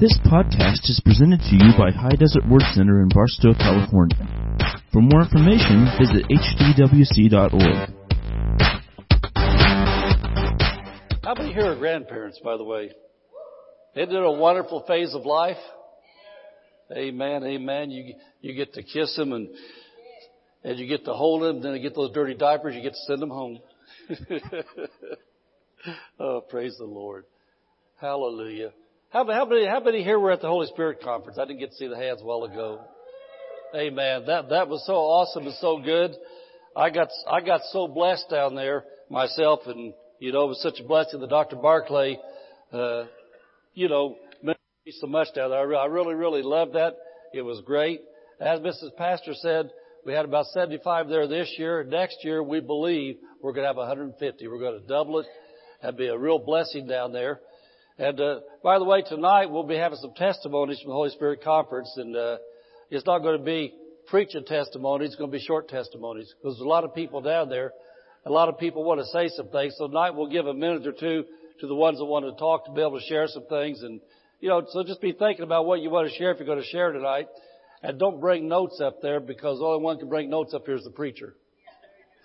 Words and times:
This 0.00 0.16
podcast 0.26 0.88
is 0.88 1.00
presented 1.04 1.40
to 1.40 1.56
you 1.56 1.72
by 1.76 1.90
High 1.90 2.14
Desert 2.14 2.48
Word 2.48 2.62
Center 2.72 3.02
in 3.02 3.08
Barstow, 3.08 3.52
California. 3.52 4.16
For 4.92 5.02
more 5.02 5.22
information, 5.22 5.88
visit 5.98 6.24
hdwc.org. 6.30 7.90
How 11.24 11.34
many 11.34 11.52
here 11.52 11.72
are 11.72 11.76
grandparents, 11.76 12.38
by 12.44 12.56
the 12.56 12.62
way? 12.62 12.92
Isn't 13.96 14.14
it 14.14 14.22
a 14.22 14.30
wonderful 14.30 14.84
phase 14.86 15.14
of 15.14 15.26
life? 15.26 15.56
Amen, 16.96 17.42
amen. 17.42 17.90
You 17.90 18.14
you 18.40 18.54
get 18.54 18.74
to 18.74 18.84
kiss 18.84 19.16
them 19.16 19.32
and 19.32 19.48
and 20.62 20.78
you 20.78 20.86
get 20.86 21.06
to 21.06 21.12
hold 21.12 21.42
them. 21.42 21.60
Then 21.60 21.72
they 21.72 21.80
get 21.80 21.96
those 21.96 22.12
dirty 22.12 22.34
diapers. 22.34 22.76
You 22.76 22.82
get 22.82 22.92
to 22.92 23.04
send 23.08 23.20
them 23.20 23.30
home. 23.30 23.58
oh, 26.20 26.40
praise 26.48 26.76
the 26.78 26.84
Lord. 26.84 27.24
Hallelujah. 28.00 28.70
How, 29.10 29.24
how 29.24 29.46
many, 29.46 29.66
how 29.66 29.80
many 29.80 30.04
here 30.04 30.18
were 30.18 30.32
at 30.32 30.42
the 30.42 30.48
Holy 30.48 30.66
Spirit 30.66 31.00
conference? 31.02 31.38
I 31.38 31.46
didn't 31.46 31.60
get 31.60 31.70
to 31.70 31.76
see 31.76 31.88
the 31.88 31.96
hands 31.96 32.20
a 32.20 32.24
while 32.24 32.44
ago. 32.44 32.80
Amen. 33.74 34.24
That, 34.26 34.50
that 34.50 34.68
was 34.68 34.84
so 34.84 34.92
awesome 34.92 35.46
and 35.46 35.54
so 35.56 35.80
good. 35.80 36.14
I 36.76 36.90
got, 36.90 37.08
I 37.30 37.40
got 37.40 37.62
so 37.72 37.88
blessed 37.88 38.26
down 38.30 38.54
there 38.54 38.84
myself 39.08 39.60
and, 39.64 39.94
you 40.18 40.30
know, 40.30 40.44
it 40.44 40.48
was 40.48 40.62
such 40.62 40.78
a 40.78 40.86
blessing 40.86 41.20
that 41.20 41.30
Dr. 41.30 41.56
Barclay, 41.56 42.18
uh, 42.70 43.04
you 43.72 43.88
know, 43.88 44.16
meant 44.42 44.58
me 44.84 44.92
so 45.00 45.06
much 45.06 45.28
down 45.34 45.50
there. 45.50 45.74
I 45.74 45.86
really, 45.86 46.14
really 46.14 46.42
loved 46.42 46.74
that. 46.74 46.94
It 47.32 47.42
was 47.42 47.62
great. 47.64 48.02
As 48.40 48.60
Mrs. 48.60 48.94
Pastor 48.98 49.32
said, 49.34 49.70
we 50.04 50.12
had 50.12 50.26
about 50.26 50.46
75 50.46 51.08
there 51.08 51.26
this 51.26 51.54
year. 51.56 51.82
Next 51.82 52.18
year, 52.24 52.42
we 52.42 52.60
believe 52.60 53.16
we're 53.42 53.52
going 53.52 53.64
to 53.64 53.68
have 53.68 53.76
150. 53.76 54.48
We're 54.48 54.58
going 54.58 54.80
to 54.80 54.86
double 54.86 55.20
it. 55.20 55.26
That'd 55.80 55.96
be 55.96 56.08
a 56.08 56.18
real 56.18 56.38
blessing 56.38 56.86
down 56.86 57.12
there. 57.12 57.40
And 57.98 58.20
uh, 58.20 58.40
by 58.62 58.78
the 58.78 58.84
way, 58.84 59.02
tonight 59.02 59.50
we'll 59.50 59.64
be 59.64 59.76
having 59.76 59.98
some 59.98 60.14
testimonies 60.14 60.80
from 60.80 60.90
the 60.90 60.94
Holy 60.94 61.10
Spirit 61.10 61.42
Conference, 61.42 61.92
and 61.96 62.14
uh, 62.14 62.36
it's 62.90 63.04
not 63.04 63.20
going 63.20 63.36
to 63.36 63.44
be 63.44 63.74
preaching 64.06 64.44
testimonies; 64.44 65.08
it's 65.08 65.16
going 65.16 65.32
to 65.32 65.36
be 65.36 65.42
short 65.44 65.68
testimonies 65.68 66.32
because 66.38 66.56
there's 66.56 66.64
a 66.64 66.68
lot 66.68 66.84
of 66.84 66.94
people 66.94 67.20
down 67.20 67.48
there. 67.48 67.72
A 68.24 68.30
lot 68.30 68.48
of 68.48 68.56
people 68.56 68.84
want 68.84 69.00
to 69.00 69.06
say 69.06 69.28
some 69.34 69.48
things. 69.48 69.74
So 69.78 69.88
tonight 69.88 70.10
we'll 70.10 70.30
give 70.30 70.46
a 70.46 70.54
minute 70.54 70.86
or 70.86 70.92
two 70.92 71.24
to 71.60 71.66
the 71.66 71.74
ones 71.74 71.98
that 71.98 72.04
want 72.04 72.24
to 72.24 72.38
talk 72.38 72.66
to 72.66 72.72
be 72.72 72.82
able 72.82 73.00
to 73.00 73.06
share 73.06 73.26
some 73.26 73.46
things, 73.48 73.82
and 73.82 74.00
you 74.38 74.48
know, 74.48 74.64
so 74.68 74.84
just 74.84 75.00
be 75.00 75.12
thinking 75.12 75.42
about 75.42 75.66
what 75.66 75.80
you 75.80 75.90
want 75.90 76.08
to 76.08 76.14
share 76.16 76.30
if 76.30 76.38
you're 76.38 76.46
going 76.46 76.62
to 76.62 76.68
share 76.68 76.92
tonight, 76.92 77.26
and 77.82 77.98
don't 77.98 78.20
bring 78.20 78.46
notes 78.46 78.80
up 78.80 79.02
there 79.02 79.18
because 79.18 79.58
the 79.58 79.64
only 79.64 79.82
one 79.82 79.98
can 79.98 80.08
bring 80.08 80.30
notes 80.30 80.54
up 80.54 80.66
here 80.66 80.76
is 80.76 80.84
the 80.84 80.90
preacher. 80.90 81.34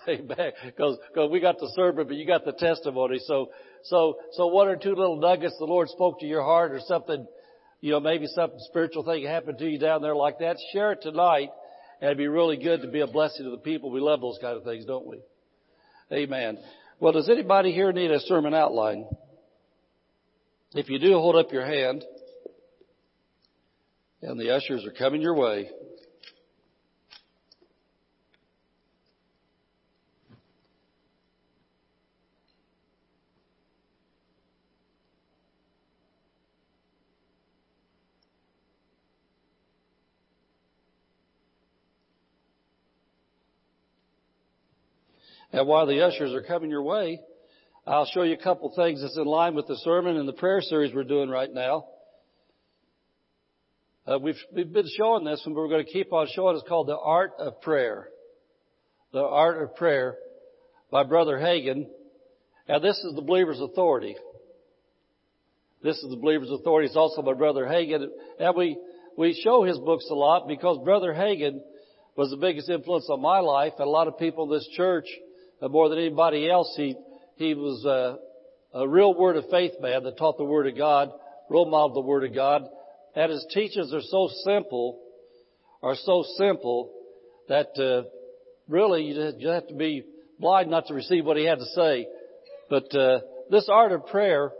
Amen. 0.07 0.51
Because 0.65 0.99
we 1.31 1.39
got 1.39 1.57
the 1.57 1.71
sermon, 1.75 2.05
but 2.05 2.15
you 2.15 2.27
got 2.27 2.45
the 2.45 2.51
testimony. 2.51 3.19
So 3.25 3.49
so, 3.83 4.17
so 4.33 4.47
one 4.47 4.67
or 4.67 4.75
two 4.75 4.95
little 4.95 5.17
nuggets 5.17 5.55
the 5.59 5.65
Lord 5.65 5.89
spoke 5.89 6.19
to 6.19 6.25
your 6.25 6.43
heart 6.43 6.71
or 6.71 6.79
something, 6.87 7.27
you 7.81 7.91
know, 7.91 7.99
maybe 7.99 8.27
something 8.27 8.59
spiritual 8.61 9.03
thing 9.03 9.25
happened 9.25 9.57
to 9.59 9.69
you 9.69 9.77
down 9.77 10.01
there 10.01 10.15
like 10.15 10.39
that, 10.39 10.57
share 10.71 10.93
it 10.93 11.01
tonight. 11.01 11.49
And 11.99 12.07
it'd 12.07 12.17
be 12.17 12.27
really 12.27 12.57
good 12.57 12.81
to 12.81 12.87
be 12.87 13.01
a 13.01 13.07
blessing 13.07 13.45
to 13.45 13.51
the 13.51 13.57
people. 13.57 13.91
We 13.91 13.99
love 13.99 14.21
those 14.21 14.39
kind 14.41 14.57
of 14.57 14.63
things, 14.63 14.85
don't 14.85 15.05
we? 15.05 15.19
Amen. 16.11 16.57
Well, 16.99 17.13
does 17.13 17.29
anybody 17.29 17.71
here 17.71 17.91
need 17.91 18.11
a 18.11 18.19
sermon 18.21 18.53
outline? 18.53 19.05
If 20.73 20.89
you 20.89 20.99
do, 20.99 21.13
hold 21.13 21.35
up 21.35 21.51
your 21.51 21.65
hand. 21.65 22.03
And 24.21 24.39
the 24.39 24.55
ushers 24.55 24.85
are 24.85 24.91
coming 24.91 25.21
your 25.21 25.35
way. 25.35 25.69
And 45.53 45.67
while 45.67 45.85
the 45.85 46.01
ushers 46.01 46.33
are 46.33 46.41
coming 46.41 46.71
your 46.71 46.81
way, 46.81 47.21
I'll 47.85 48.07
show 48.07 48.23
you 48.23 48.33
a 48.33 48.43
couple 48.43 48.73
things 48.75 49.01
that's 49.01 49.17
in 49.17 49.25
line 49.25 49.53
with 49.53 49.67
the 49.67 49.77
sermon 49.77 50.17
and 50.17 50.27
the 50.27 50.33
prayer 50.33 50.61
series 50.61 50.93
we're 50.95 51.03
doing 51.03 51.29
right 51.29 51.53
now. 51.53 51.85
Uh, 54.07 54.17
we've, 54.17 54.39
we've 54.51 54.73
been 54.73 54.89
showing 54.97 55.23
this 55.23 55.43
and 55.45 55.55
we're 55.55 55.67
going 55.67 55.85
to 55.85 55.91
keep 55.91 56.11
on 56.11 56.27
showing. 56.33 56.55
It's 56.55 56.67
called 56.67 56.87
The 56.87 56.97
Art 56.97 57.33
of 57.37 57.61
Prayer. 57.61 58.07
The 59.13 59.21
Art 59.21 59.61
of 59.61 59.75
Prayer 59.75 60.15
by 60.89 61.03
Brother 61.03 61.37
Hagin. 61.37 61.85
Now 62.67 62.79
this 62.79 62.97
is 62.97 63.13
the 63.15 63.21
believer's 63.21 63.61
authority. 63.61 64.15
This 65.83 65.97
is 65.97 66.09
the 66.09 66.17
believer's 66.17 66.49
authority. 66.49 66.87
It's 66.87 66.97
also 66.97 67.21
by 67.21 67.33
Brother 67.33 67.65
Hagin. 67.65 68.07
And 68.39 68.55
we, 68.57 68.75
we 69.17 69.39
show 69.43 69.63
his 69.63 69.77
books 69.77 70.07
a 70.09 70.15
lot 70.15 70.47
because 70.47 70.83
Brother 70.83 71.13
Hagin 71.13 71.59
was 72.15 72.31
the 72.31 72.37
biggest 72.37 72.69
influence 72.69 73.07
on 73.07 73.21
my 73.21 73.39
life 73.39 73.73
and 73.77 73.87
a 73.87 73.91
lot 73.91 74.07
of 74.07 74.17
people 74.17 74.45
in 74.45 74.57
this 74.57 74.67
church 74.75 75.05
more 75.69 75.89
than 75.89 75.99
anybody 75.99 76.49
else, 76.49 76.73
he, 76.75 76.95
he 77.35 77.53
was 77.53 77.85
a, 77.85 78.77
a 78.77 78.87
real 78.87 79.13
word 79.13 79.37
of 79.37 79.45
faith 79.49 79.73
man 79.79 80.03
that 80.03 80.17
taught 80.17 80.37
the 80.37 80.43
word 80.43 80.67
of 80.67 80.77
God, 80.77 81.09
role 81.49 81.69
modeled 81.69 81.95
the 81.95 82.07
word 82.07 82.23
of 82.23 82.33
God. 82.33 82.63
And 83.15 83.31
his 83.31 83.45
teachings 83.53 83.93
are 83.93 84.01
so 84.01 84.29
simple, 84.43 84.99
are 85.81 85.95
so 85.95 86.23
simple 86.37 86.91
that, 87.47 87.77
uh, 87.77 88.09
really 88.67 89.03
you 89.03 89.13
just 89.13 89.43
have 89.45 89.67
to 89.67 89.75
be 89.75 90.03
blind 90.39 90.71
not 90.71 90.87
to 90.87 90.93
receive 90.93 91.25
what 91.25 91.37
he 91.37 91.45
had 91.45 91.59
to 91.59 91.65
say. 91.75 92.07
But, 92.69 92.95
uh, 92.95 93.19
this 93.49 93.69
art 93.71 93.91
of 93.91 94.07
prayer 94.07 94.51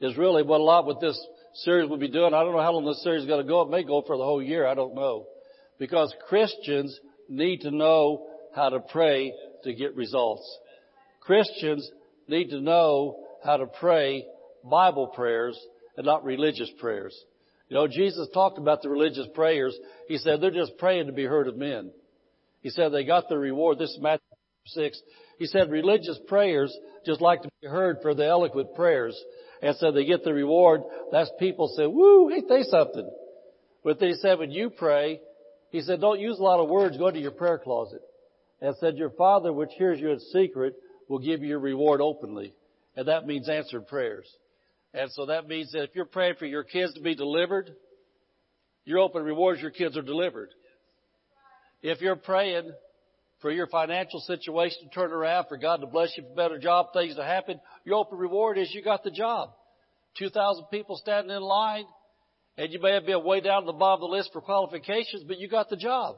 is 0.00 0.16
really 0.16 0.42
what 0.42 0.60
a 0.60 0.62
lot 0.62 0.86
with 0.86 1.00
this 1.00 1.18
series 1.54 1.88
will 1.88 1.98
be 1.98 2.10
doing. 2.10 2.34
I 2.34 2.42
don't 2.42 2.52
know 2.52 2.62
how 2.62 2.72
long 2.72 2.84
this 2.84 3.02
series 3.02 3.22
is 3.22 3.28
going 3.28 3.42
to 3.42 3.48
go. 3.48 3.62
It 3.62 3.70
may 3.70 3.82
go 3.82 4.02
for 4.06 4.16
the 4.16 4.24
whole 4.24 4.42
year. 4.42 4.66
I 4.66 4.74
don't 4.74 4.94
know. 4.94 5.26
Because 5.78 6.14
Christians 6.28 6.98
need 7.28 7.62
to 7.62 7.70
know 7.70 8.26
how 8.54 8.68
to 8.70 8.80
pray 8.80 9.32
to 9.64 9.74
get 9.74 9.96
results. 9.96 10.58
Christians 11.20 11.90
need 12.28 12.50
to 12.50 12.60
know 12.60 13.24
how 13.44 13.56
to 13.56 13.66
pray 13.66 14.26
Bible 14.62 15.08
prayers 15.08 15.58
and 15.96 16.06
not 16.06 16.24
religious 16.24 16.70
prayers. 16.78 17.18
You 17.68 17.76
know, 17.76 17.88
Jesus 17.88 18.28
talked 18.32 18.58
about 18.58 18.82
the 18.82 18.90
religious 18.90 19.26
prayers. 19.34 19.76
He 20.06 20.18
said 20.18 20.40
they're 20.40 20.50
just 20.50 20.78
praying 20.78 21.06
to 21.06 21.12
be 21.12 21.24
heard 21.24 21.48
of 21.48 21.56
men. 21.56 21.90
He 22.60 22.70
said 22.70 22.92
they 22.92 23.04
got 23.04 23.28
the 23.28 23.38
reward. 23.38 23.78
This 23.78 23.90
is 23.90 23.98
Matthew 24.00 24.24
6. 24.66 25.00
He 25.38 25.46
said 25.46 25.70
religious 25.70 26.18
prayers 26.28 26.76
just 27.04 27.20
like 27.20 27.42
to 27.42 27.48
be 27.60 27.68
heard 27.68 27.98
for 28.02 28.14
the 28.14 28.26
eloquent 28.26 28.74
prayers. 28.74 29.18
And 29.62 29.76
so 29.76 29.92
they 29.92 30.04
get 30.04 30.24
the 30.24 30.32
reward. 30.32 30.82
That's 31.10 31.30
people 31.38 31.68
say, 31.68 31.86
woo, 31.86 32.30
ain't 32.30 32.48
they 32.48 32.62
something? 32.62 33.10
But 33.82 33.98
they 33.98 34.12
said 34.12 34.38
when 34.38 34.50
you 34.50 34.70
pray, 34.70 35.20
he 35.70 35.80
said 35.80 36.00
don't 36.00 36.20
use 36.20 36.38
a 36.38 36.42
lot 36.42 36.60
of 36.60 36.68
words, 36.68 36.96
go 36.96 37.10
to 37.10 37.18
your 37.18 37.32
prayer 37.32 37.58
closet 37.58 38.00
and 38.64 38.74
said, 38.78 38.96
Your 38.96 39.10
Father 39.10 39.52
which 39.52 39.72
hears 39.76 40.00
you 40.00 40.10
in 40.10 40.20
secret 40.32 40.74
will 41.06 41.18
give 41.18 41.42
you 41.42 41.48
your 41.48 41.58
reward 41.58 42.00
openly. 42.00 42.54
And 42.96 43.08
that 43.08 43.26
means 43.26 43.46
answered 43.46 43.86
prayers. 43.88 44.26
And 44.94 45.10
so 45.12 45.26
that 45.26 45.46
means 45.46 45.72
that 45.72 45.82
if 45.82 45.90
you're 45.94 46.06
praying 46.06 46.36
for 46.38 46.46
your 46.46 46.64
kids 46.64 46.94
to 46.94 47.02
be 47.02 47.14
delivered, 47.14 47.70
your 48.86 49.00
open 49.00 49.22
rewards 49.22 49.60
your 49.60 49.70
kids 49.70 49.98
are 49.98 50.02
delivered. 50.02 50.48
If 51.82 52.00
you're 52.00 52.16
praying 52.16 52.72
for 53.42 53.50
your 53.50 53.66
financial 53.66 54.20
situation 54.20 54.78
to 54.84 54.94
turn 54.94 55.12
around, 55.12 55.46
for 55.48 55.58
God 55.58 55.82
to 55.82 55.86
bless 55.86 56.16
you 56.16 56.22
for 56.22 56.32
a 56.32 56.34
better 56.34 56.58
job, 56.58 56.86
things 56.94 57.16
to 57.16 57.24
happen, 57.24 57.60
your 57.84 57.96
open 57.96 58.16
reward 58.16 58.56
is 58.56 58.72
you 58.72 58.82
got 58.82 59.04
the 59.04 59.10
job. 59.10 59.50
2,000 60.18 60.64
people 60.70 60.96
standing 60.96 61.36
in 61.36 61.42
line, 61.42 61.84
and 62.56 62.72
you 62.72 62.80
may 62.80 62.94
have 62.94 63.04
been 63.04 63.24
way 63.24 63.42
down 63.42 63.64
at 63.64 63.66
the 63.66 63.72
bottom 63.72 64.04
of 64.04 64.08
the 64.08 64.16
list 64.16 64.30
for 64.32 64.40
qualifications, 64.40 65.22
but 65.28 65.38
you 65.38 65.50
got 65.50 65.68
the 65.68 65.76
job. 65.76 66.14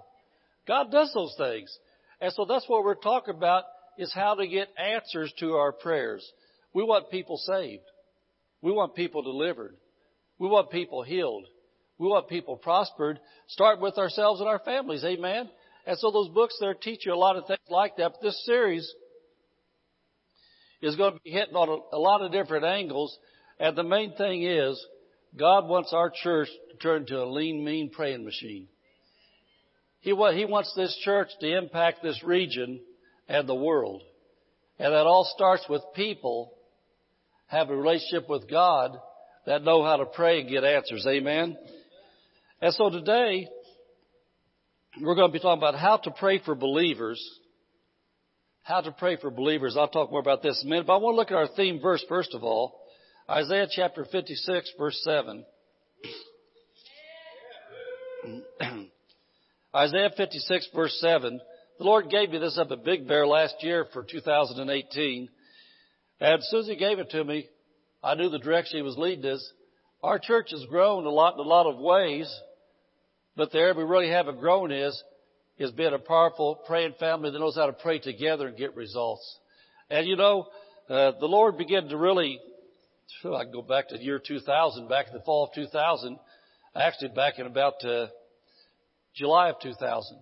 God 0.69 0.93
does 0.93 1.11
those 1.13 1.35
things. 1.37 1.77
And 2.21 2.33
so 2.33 2.45
that's 2.45 2.69
what 2.69 2.85
we're 2.85 2.95
talking 2.95 3.35
about 3.35 3.65
is 3.99 4.13
how 4.13 4.35
to 4.35 4.47
get 4.47 4.69
answers 4.79 5.33
to 5.41 5.53
our 5.55 5.73
prayers. 5.73 6.27
We 6.73 6.83
want 6.83 7.11
people 7.11 7.37
saved. 7.39 7.83
We 8.63 8.73
want 8.73 8.95
people 8.95 9.23
delivered. 9.23 9.77
We 10.39 10.49
want 10.49 10.71
people 10.71 11.03
healed. 11.03 11.47
We 11.99 12.09
want 12.09 12.29
people 12.29 12.57
prospered. 12.57 13.19
Start 13.49 13.81
with 13.81 13.97
ourselves 13.97 14.41
and 14.41 14.49
our 14.49 14.59
families. 14.59 15.05
Amen. 15.05 15.49
And 15.87 15.99
so 15.99 16.11
those 16.11 16.29
books 16.29 16.57
there 16.61 16.75
teach 16.75 17.07
you 17.07 17.15
a 17.15 17.17
lot 17.17 17.37
of 17.37 17.47
things 17.47 17.61
like 17.71 17.97
that. 17.97 18.13
But 18.13 18.23
this 18.23 18.45
series 18.45 18.93
is 20.83 20.97
going 20.97 21.15
to 21.15 21.21
be 21.23 21.31
hitting 21.31 21.55
on 21.55 21.81
a, 21.93 21.99
lot 21.99 22.23
of 22.23 22.33
different 22.33 22.65
angles. 22.65 23.17
And 23.59 23.77
the 23.77 23.83
main 23.83 24.15
thing 24.17 24.43
is 24.43 24.85
God 25.39 25.69
wants 25.69 25.93
our 25.93 26.11
church 26.11 26.49
to 26.71 26.77
turn 26.79 27.03
into 27.03 27.23
a 27.23 27.25
lean, 27.25 27.65
mean 27.65 27.91
praying 27.91 28.25
machine. 28.25 28.69
He, 30.07 30.13
he 30.13 30.45
wants 30.45 30.73
this 30.77 30.97
church 31.03 31.31
to 31.41 31.59
impact 31.59 32.01
this 32.01 32.23
region 32.23 32.79
and 33.29 33.49
the 33.49 33.57
world. 33.57 34.03
And 34.79 34.93
that 34.93 35.05
all 35.05 35.29
starts 35.35 35.65
with 35.69 35.83
people 35.97 36.53
have 37.49 37.71
a 37.71 37.77
relationship 37.77 38.29
with 38.29 38.49
God 38.49 38.97
that 39.47 39.65
know 39.65 39.83
how 39.83 39.97
to 39.97 40.05
pray 40.07 40.43
and 40.43 40.49
get 40.49 40.63
answers. 40.63 41.05
Amen. 41.09 41.57
And 42.63 42.73
so 42.75 42.89
today, 42.89 43.49
we're 45.03 45.17
going 45.17 45.29
to 45.29 45.33
be 45.33 45.41
talking 45.41 45.59
about 45.59 45.75
how 45.75 45.97
to 45.97 46.13
pray 46.13 46.41
for 46.45 46.55
believers. 46.55 47.21
How 48.63 48.83
to 48.83 48.93
pray 48.93 49.17
for 49.17 49.33
believers. 49.33 49.77
I'll 49.77 49.89
talk 49.89 50.13
more 50.13 50.21
about 50.21 50.41
this 50.41 50.63
in 50.63 50.69
a 50.69 50.71
minute, 50.71 50.87
but 50.87 50.95
I 50.95 50.99
want 50.99 51.15
to 51.15 51.17
look 51.17 51.33
at 51.33 51.37
our 51.37 51.49
theme 51.57 51.81
verse 51.83 52.05
first 52.09 52.33
of 52.33 52.45
all. 52.45 52.81
Isaiah 53.29 53.67
chapter 53.69 54.05
56 54.05 54.73
verse 54.79 55.01
7. 55.03 55.45
Isaiah 59.77 60.11
56 60.17 60.71
verse 60.75 60.97
7. 61.03 61.39
The 61.79 61.85
Lord 61.85 62.09
gave 62.09 62.31
me 62.31 62.39
this 62.39 62.57
up 62.57 62.71
at 62.71 62.83
Big 62.83 63.07
Bear 63.07 63.27
last 63.27 63.57
year 63.61 63.85
for 63.93 64.03
2018. 64.03 65.29
And 66.19 66.35
as 66.35 66.49
soon 66.51 66.61
as 66.61 66.67
He 66.67 66.77
gave 66.77 66.99
it 66.99 67.11
to 67.11 67.23
me, 67.23 67.47
I 68.03 68.15
knew 68.15 68.31
the 68.31 68.39
direction 68.39 68.79
He 68.79 68.83
was 68.83 68.97
leading 68.97 69.31
us. 69.31 69.53
Our 70.03 70.19
church 70.19 70.49
has 70.53 70.65
grown 70.71 71.05
a 71.05 71.11
lot 71.11 71.35
in 71.35 71.41
a 71.41 71.43
lot 71.43 71.67
of 71.67 71.79
ways, 71.79 72.35
but 73.37 73.53
the 73.53 73.59
area 73.59 73.75
we 73.75 73.85
really 73.85 74.09
haven't 74.09 74.41
grown 74.41 74.73
is, 74.73 75.03
is 75.59 75.73
being 75.73 75.93
a 75.93 75.99
powerful 75.99 76.55
praying 76.67 76.95
family 76.99 77.31
that 77.31 77.39
knows 77.39 77.57
how 77.57 77.67
to 77.67 77.75
pray 77.75 77.99
together 77.99 78.47
and 78.47 78.57
get 78.57 78.75
results. 78.77 79.39
And 79.91 80.07
you 80.07 80.17
know, 80.17 80.47
uh, 80.89 81.13
the 81.21 81.27
Lord 81.27 81.59
began 81.59 81.87
to 81.89 81.99
really, 81.99 82.41
I 83.25 83.45
can 83.45 83.53
go 83.53 83.61
back 83.61 83.89
to 83.89 83.99
the 83.99 84.03
year 84.03 84.23
2000, 84.27 84.89
back 84.89 85.09
in 85.09 85.13
the 85.13 85.25
fall 85.27 85.45
of 85.45 85.55
2000, 85.55 86.19
actually 86.75 87.09
back 87.09 87.39
in 87.39 87.45
about 87.45 87.85
uh, 87.85 88.07
July 89.17 89.49
of 89.49 89.57
2000. 89.61 90.19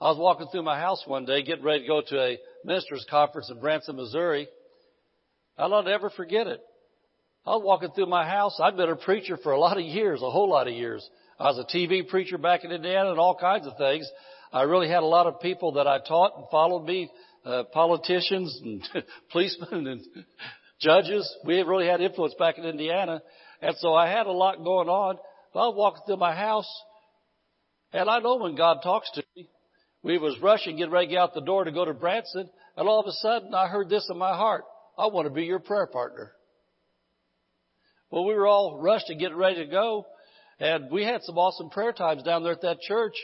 I 0.00 0.04
was 0.04 0.18
walking 0.18 0.46
through 0.48 0.62
my 0.62 0.78
house 0.78 1.02
one 1.06 1.24
day, 1.24 1.42
getting 1.42 1.64
ready 1.64 1.80
to 1.80 1.86
go 1.86 2.02
to 2.06 2.20
a 2.20 2.38
ministers 2.64 3.06
conference 3.08 3.50
in 3.50 3.58
Branson, 3.58 3.96
Missouri. 3.96 4.46
I'll 5.56 5.70
not 5.70 5.88
ever 5.88 6.10
forget 6.10 6.46
it. 6.46 6.60
I 7.46 7.50
was 7.50 7.62
walking 7.64 7.90
through 7.94 8.06
my 8.06 8.26
house. 8.28 8.58
I'd 8.62 8.76
been 8.76 8.90
a 8.90 8.96
preacher 8.96 9.38
for 9.42 9.52
a 9.52 9.58
lot 9.58 9.78
of 9.78 9.84
years, 9.84 10.20
a 10.22 10.30
whole 10.30 10.50
lot 10.50 10.68
of 10.68 10.74
years. 10.74 11.08
I 11.38 11.44
was 11.44 11.58
a 11.58 11.76
TV 11.76 12.06
preacher 12.06 12.38
back 12.38 12.64
in 12.64 12.72
Indiana 12.72 13.10
and 13.10 13.18
all 13.18 13.36
kinds 13.36 13.66
of 13.66 13.76
things. 13.78 14.08
I 14.52 14.62
really 14.62 14.88
had 14.88 15.02
a 15.02 15.06
lot 15.06 15.26
of 15.26 15.40
people 15.40 15.72
that 15.72 15.86
I 15.86 15.98
taught 15.98 16.36
and 16.36 16.46
followed 16.50 16.84
me, 16.84 17.10
uh, 17.44 17.64
politicians 17.72 18.60
and 18.62 18.82
policemen 19.32 19.86
and 19.86 20.02
judges. 20.80 21.30
We 21.44 21.60
really 21.62 21.86
had 21.86 22.00
influence 22.00 22.34
back 22.38 22.58
in 22.58 22.64
Indiana. 22.64 23.22
And 23.62 23.74
so 23.78 23.94
I 23.94 24.08
had 24.08 24.26
a 24.26 24.32
lot 24.32 24.62
going 24.62 24.88
on. 24.88 25.16
But 25.52 25.60
I 25.60 25.66
was 25.68 25.76
walking 25.76 26.02
through 26.06 26.16
my 26.16 26.34
house 26.34 26.68
and 27.94 28.10
I 28.10 28.18
know 28.18 28.36
when 28.36 28.56
God 28.56 28.80
talks 28.82 29.10
to 29.12 29.22
me. 29.36 29.48
We 30.02 30.18
was 30.18 30.36
rushing, 30.42 30.76
getting 30.76 30.92
ready 30.92 31.06
to 31.06 31.10
get 31.12 31.20
out 31.20 31.32
the 31.32 31.40
door 31.40 31.64
to 31.64 31.72
go 31.72 31.84
to 31.84 31.94
Branson, 31.94 32.50
and 32.76 32.88
all 32.88 33.00
of 33.00 33.06
a 33.06 33.12
sudden 33.12 33.54
I 33.54 33.68
heard 33.68 33.88
this 33.88 34.06
in 34.10 34.18
my 34.18 34.36
heart. 34.36 34.64
I 34.98 35.06
want 35.06 35.26
to 35.26 35.32
be 35.32 35.44
your 35.44 35.60
prayer 35.60 35.86
partner. 35.86 36.32
Well, 38.10 38.26
we 38.26 38.34
were 38.34 38.46
all 38.46 38.80
rushed 38.82 39.08
and 39.08 39.18
getting 39.18 39.38
ready 39.38 39.64
to 39.64 39.70
go, 39.70 40.04
and 40.60 40.90
we 40.90 41.04
had 41.04 41.22
some 41.22 41.38
awesome 41.38 41.70
prayer 41.70 41.92
times 41.92 42.22
down 42.22 42.42
there 42.42 42.52
at 42.52 42.62
that 42.62 42.80
church. 42.80 43.14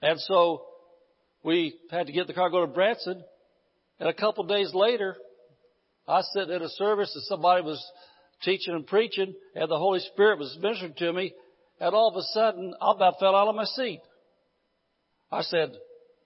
And 0.00 0.18
so 0.20 0.64
we 1.44 1.74
had 1.90 2.06
to 2.06 2.12
get 2.12 2.26
the 2.26 2.32
car, 2.32 2.50
go 2.50 2.64
to 2.64 2.72
Branson, 2.72 3.22
and 3.98 4.08
a 4.08 4.14
couple 4.14 4.44
days 4.44 4.72
later, 4.72 5.16
I 6.08 6.22
sat 6.32 6.48
in 6.48 6.62
a 6.62 6.68
service 6.70 7.12
and 7.14 7.24
somebody 7.24 7.62
was 7.62 7.84
teaching 8.42 8.74
and 8.74 8.86
preaching, 8.86 9.34
and 9.54 9.70
the 9.70 9.76
Holy 9.76 10.00
Spirit 10.14 10.38
was 10.38 10.56
ministering 10.60 10.94
to 10.98 11.12
me, 11.12 11.34
and 11.80 11.94
all 11.94 12.08
of 12.08 12.16
a 12.16 12.22
sudden, 12.32 12.74
I 12.80 12.92
about 12.92 13.18
fell 13.18 13.34
out 13.34 13.48
of 13.48 13.54
my 13.54 13.64
seat. 13.64 14.02
I 15.32 15.42
said, 15.42 15.70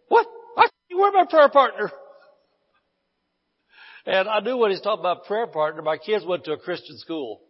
what? 0.09 0.27
I 0.56 0.67
you 0.91 0.99
were 0.99 1.12
my 1.12 1.27
prayer 1.29 1.49
partner. 1.49 1.91
And 4.06 4.29
I 4.29 4.41
knew 4.41 4.56
what 4.56 4.71
he's 4.71 4.81
talking 4.81 5.01
about 5.01 5.25
prayer 5.25 5.47
partner. 5.47 5.81
My 5.81 5.97
kids 5.97 6.25
went 6.27 6.45
to 6.45 6.53
a 6.53 6.59
Christian 6.59 6.99
school. 6.99 7.41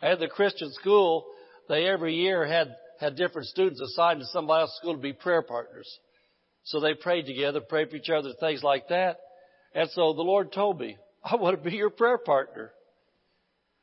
And 0.00 0.20
the 0.20 0.28
Christian 0.28 0.72
school, 0.72 1.26
they 1.68 1.86
every 1.86 2.14
year 2.14 2.46
had, 2.46 2.74
had 2.98 3.16
different 3.16 3.48
students 3.48 3.80
assigned 3.80 4.20
to 4.20 4.26
somebody 4.26 4.62
else's 4.62 4.76
school 4.78 4.94
to 4.94 5.00
be 5.00 5.12
prayer 5.12 5.42
partners. 5.42 5.88
So 6.64 6.80
they 6.80 6.94
prayed 6.94 7.26
together, 7.26 7.60
prayed 7.60 7.90
for 7.90 7.96
each 7.96 8.10
other, 8.10 8.32
things 8.40 8.62
like 8.62 8.88
that. 8.88 9.18
And 9.74 9.88
so 9.90 10.12
the 10.14 10.22
Lord 10.22 10.52
told 10.52 10.80
me, 10.80 10.96
I 11.24 11.36
want 11.36 11.62
to 11.62 11.70
be 11.70 11.76
your 11.76 11.90
prayer 11.90 12.18
partner. 12.18 12.72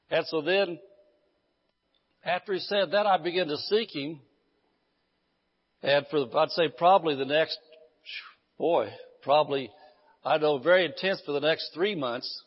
And 0.09 0.25
so 0.27 0.42
then, 0.42 0.80
after 2.25 2.54
he 2.54 2.60
said 2.60 2.92
that, 2.92 3.06
I 3.06 3.18
began 3.18 3.48
to 3.48 3.57
seek 3.57 3.95
him. 3.95 4.19
And 5.83 6.06
for, 6.10 6.25
I'd 6.38 6.50
say 6.50 6.69
probably 6.75 7.16
the 7.16 7.25
next, 7.25 7.60
boy, 8.57 8.89
probably, 9.22 9.69
I 10.24 10.39
know 10.39 10.57
very 10.57 10.86
intense 10.86 11.22
for 11.24 11.33
the 11.33 11.39
next 11.39 11.69
three 11.74 11.94
months. 11.94 12.42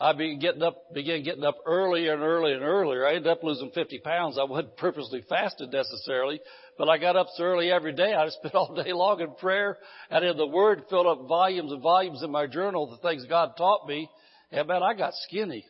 I 0.00 0.12
began 0.12 0.40
getting 0.40 0.62
up, 0.62 0.92
began 0.92 1.22
getting 1.22 1.44
up 1.44 1.58
earlier 1.64 2.14
and 2.14 2.22
earlier 2.22 2.56
and 2.56 2.64
earlier. 2.64 3.06
I 3.06 3.14
ended 3.14 3.28
up 3.28 3.44
losing 3.44 3.70
50 3.70 4.00
pounds. 4.00 4.36
I 4.36 4.42
wasn't 4.42 4.76
purposely 4.76 5.24
fasted 5.28 5.72
necessarily, 5.72 6.40
but 6.76 6.88
I 6.88 6.98
got 6.98 7.14
up 7.14 7.28
so 7.36 7.44
early 7.44 7.70
every 7.70 7.92
day. 7.92 8.12
I 8.12 8.28
spent 8.30 8.56
all 8.56 8.74
day 8.74 8.92
long 8.92 9.20
in 9.20 9.36
prayer 9.36 9.78
and 10.10 10.24
in 10.24 10.36
the 10.36 10.48
Word, 10.48 10.82
filled 10.90 11.06
up 11.06 11.28
volumes 11.28 11.70
and 11.70 11.80
volumes 11.80 12.24
in 12.24 12.32
my 12.32 12.48
journal, 12.48 12.90
the 12.90 13.08
things 13.08 13.24
God 13.26 13.52
taught 13.56 13.86
me. 13.86 14.10
And 14.50 14.66
man, 14.66 14.82
I 14.82 14.94
got 14.94 15.14
skinny 15.28 15.64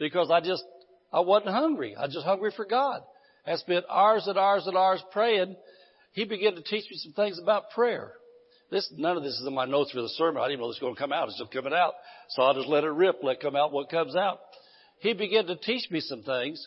because 0.00 0.32
I 0.32 0.40
just, 0.40 0.64
I 1.12 1.20
wasn't 1.20 1.54
hungry. 1.54 1.94
I 1.94 2.06
was 2.06 2.14
just 2.14 2.26
hungry 2.26 2.52
for 2.56 2.64
God 2.64 3.02
I 3.46 3.56
spent 3.56 3.84
hours 3.90 4.26
and 4.26 4.38
hours 4.38 4.66
and 4.66 4.76
hours 4.76 5.02
praying, 5.12 5.56
he 6.12 6.24
began 6.24 6.54
to 6.54 6.62
teach 6.62 6.90
me 6.90 6.96
some 6.96 7.12
things 7.12 7.38
about 7.38 7.70
prayer. 7.70 8.12
This, 8.70 8.88
none 8.96 9.16
of 9.16 9.22
this 9.22 9.34
is 9.34 9.46
in 9.46 9.54
my 9.54 9.64
notes 9.64 9.90
for 9.90 10.02
the 10.02 10.08
sermon. 10.10 10.42
I 10.42 10.48
didn't 10.48 10.60
know 10.60 10.68
this 10.68 10.80
was 10.80 10.80
going 10.80 10.94
to 10.94 11.00
come 11.00 11.12
out. 11.12 11.28
It's 11.28 11.38
just 11.38 11.52
coming 11.52 11.72
out. 11.72 11.94
So 12.30 12.42
I'll 12.42 12.54
just 12.54 12.68
let 12.68 12.84
it 12.84 12.90
rip, 12.90 13.16
let 13.22 13.40
come 13.40 13.56
out 13.56 13.72
what 13.72 13.90
comes 13.90 14.14
out. 14.14 14.38
He 15.00 15.12
began 15.12 15.46
to 15.46 15.56
teach 15.56 15.90
me 15.90 16.00
some 16.00 16.22
things. 16.22 16.64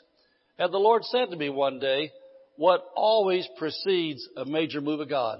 And 0.57 0.73
the 0.73 0.79
Lord 0.79 1.03
said 1.05 1.29
to 1.29 1.37
me 1.37 1.49
one 1.49 1.79
day, 1.79 2.11
what 2.57 2.83
always 2.95 3.47
precedes 3.57 4.27
a 4.35 4.45
major 4.45 4.81
move 4.81 4.99
of 4.99 5.09
God? 5.09 5.39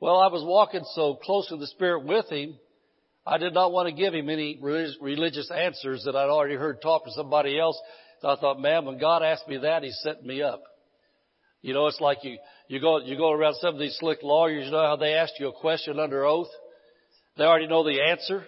Well, 0.00 0.18
I 0.18 0.28
was 0.28 0.42
walking 0.44 0.84
so 0.94 1.14
close 1.14 1.48
to 1.48 1.56
the 1.56 1.66
Spirit 1.66 2.04
with 2.04 2.28
Him, 2.28 2.58
I 3.26 3.38
did 3.38 3.54
not 3.54 3.72
want 3.72 3.88
to 3.88 3.94
give 3.94 4.14
Him 4.14 4.28
any 4.30 4.58
religious 4.60 5.50
answers 5.50 6.04
that 6.04 6.16
I'd 6.16 6.28
already 6.28 6.56
heard 6.56 6.80
taught 6.82 7.04
from 7.04 7.12
somebody 7.12 7.58
else 7.58 7.80
so 8.20 8.28
I 8.28 8.36
thought, 8.36 8.60
man, 8.60 8.84
when 8.84 8.98
God 8.98 9.22
asked 9.22 9.48
me 9.48 9.58
that, 9.58 9.82
He 9.82 9.90
set 9.90 10.22
me 10.22 10.42
up. 10.42 10.62
You 11.62 11.74
know, 11.74 11.86
it's 11.86 12.00
like 12.00 12.18
you, 12.22 12.38
you 12.68 12.80
go, 12.80 12.98
you 12.98 13.16
go 13.16 13.32
around 13.32 13.54
some 13.54 13.74
of 13.74 13.80
these 13.80 13.96
slick 13.98 14.18
lawyers, 14.22 14.66
you 14.66 14.72
know 14.72 14.82
how 14.82 14.96
they 14.96 15.14
ask 15.14 15.32
you 15.38 15.48
a 15.48 15.60
question 15.60 15.98
under 15.98 16.24
oath? 16.24 16.48
They 17.36 17.44
already 17.44 17.66
know 17.66 17.84
the 17.84 18.00
answer. 18.02 18.44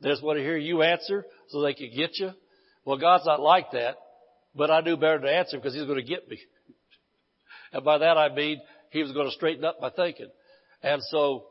They 0.00 0.10
just 0.10 0.22
want 0.22 0.38
to 0.38 0.42
hear 0.42 0.56
you 0.56 0.82
answer 0.82 1.24
so 1.48 1.62
they 1.62 1.74
can 1.74 1.90
get 1.94 2.18
you. 2.18 2.30
Well, 2.84 2.98
God's 2.98 3.24
not 3.24 3.40
like 3.40 3.70
that, 3.72 3.96
but 4.54 4.70
I 4.70 4.80
knew 4.80 4.96
better 4.96 5.20
to 5.20 5.30
answer 5.30 5.56
because 5.56 5.74
He's 5.74 5.84
going 5.84 6.00
to 6.00 6.02
get 6.02 6.28
me. 6.28 6.38
and 7.72 7.84
by 7.84 7.98
that 7.98 8.18
I 8.18 8.34
mean 8.34 8.60
He 8.90 9.02
was 9.02 9.12
going 9.12 9.26
to 9.26 9.32
straighten 9.34 9.64
up 9.64 9.78
my 9.80 9.90
thinking. 9.90 10.28
And 10.82 11.02
so 11.04 11.44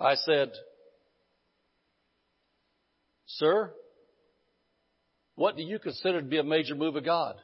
I 0.00 0.14
said, 0.14 0.52
Sir, 3.26 3.72
what 5.34 5.56
do 5.56 5.62
you 5.62 5.78
consider 5.78 6.20
to 6.20 6.26
be 6.26 6.38
a 6.38 6.44
major 6.44 6.74
move 6.74 6.96
of 6.96 7.04
God? 7.04 7.36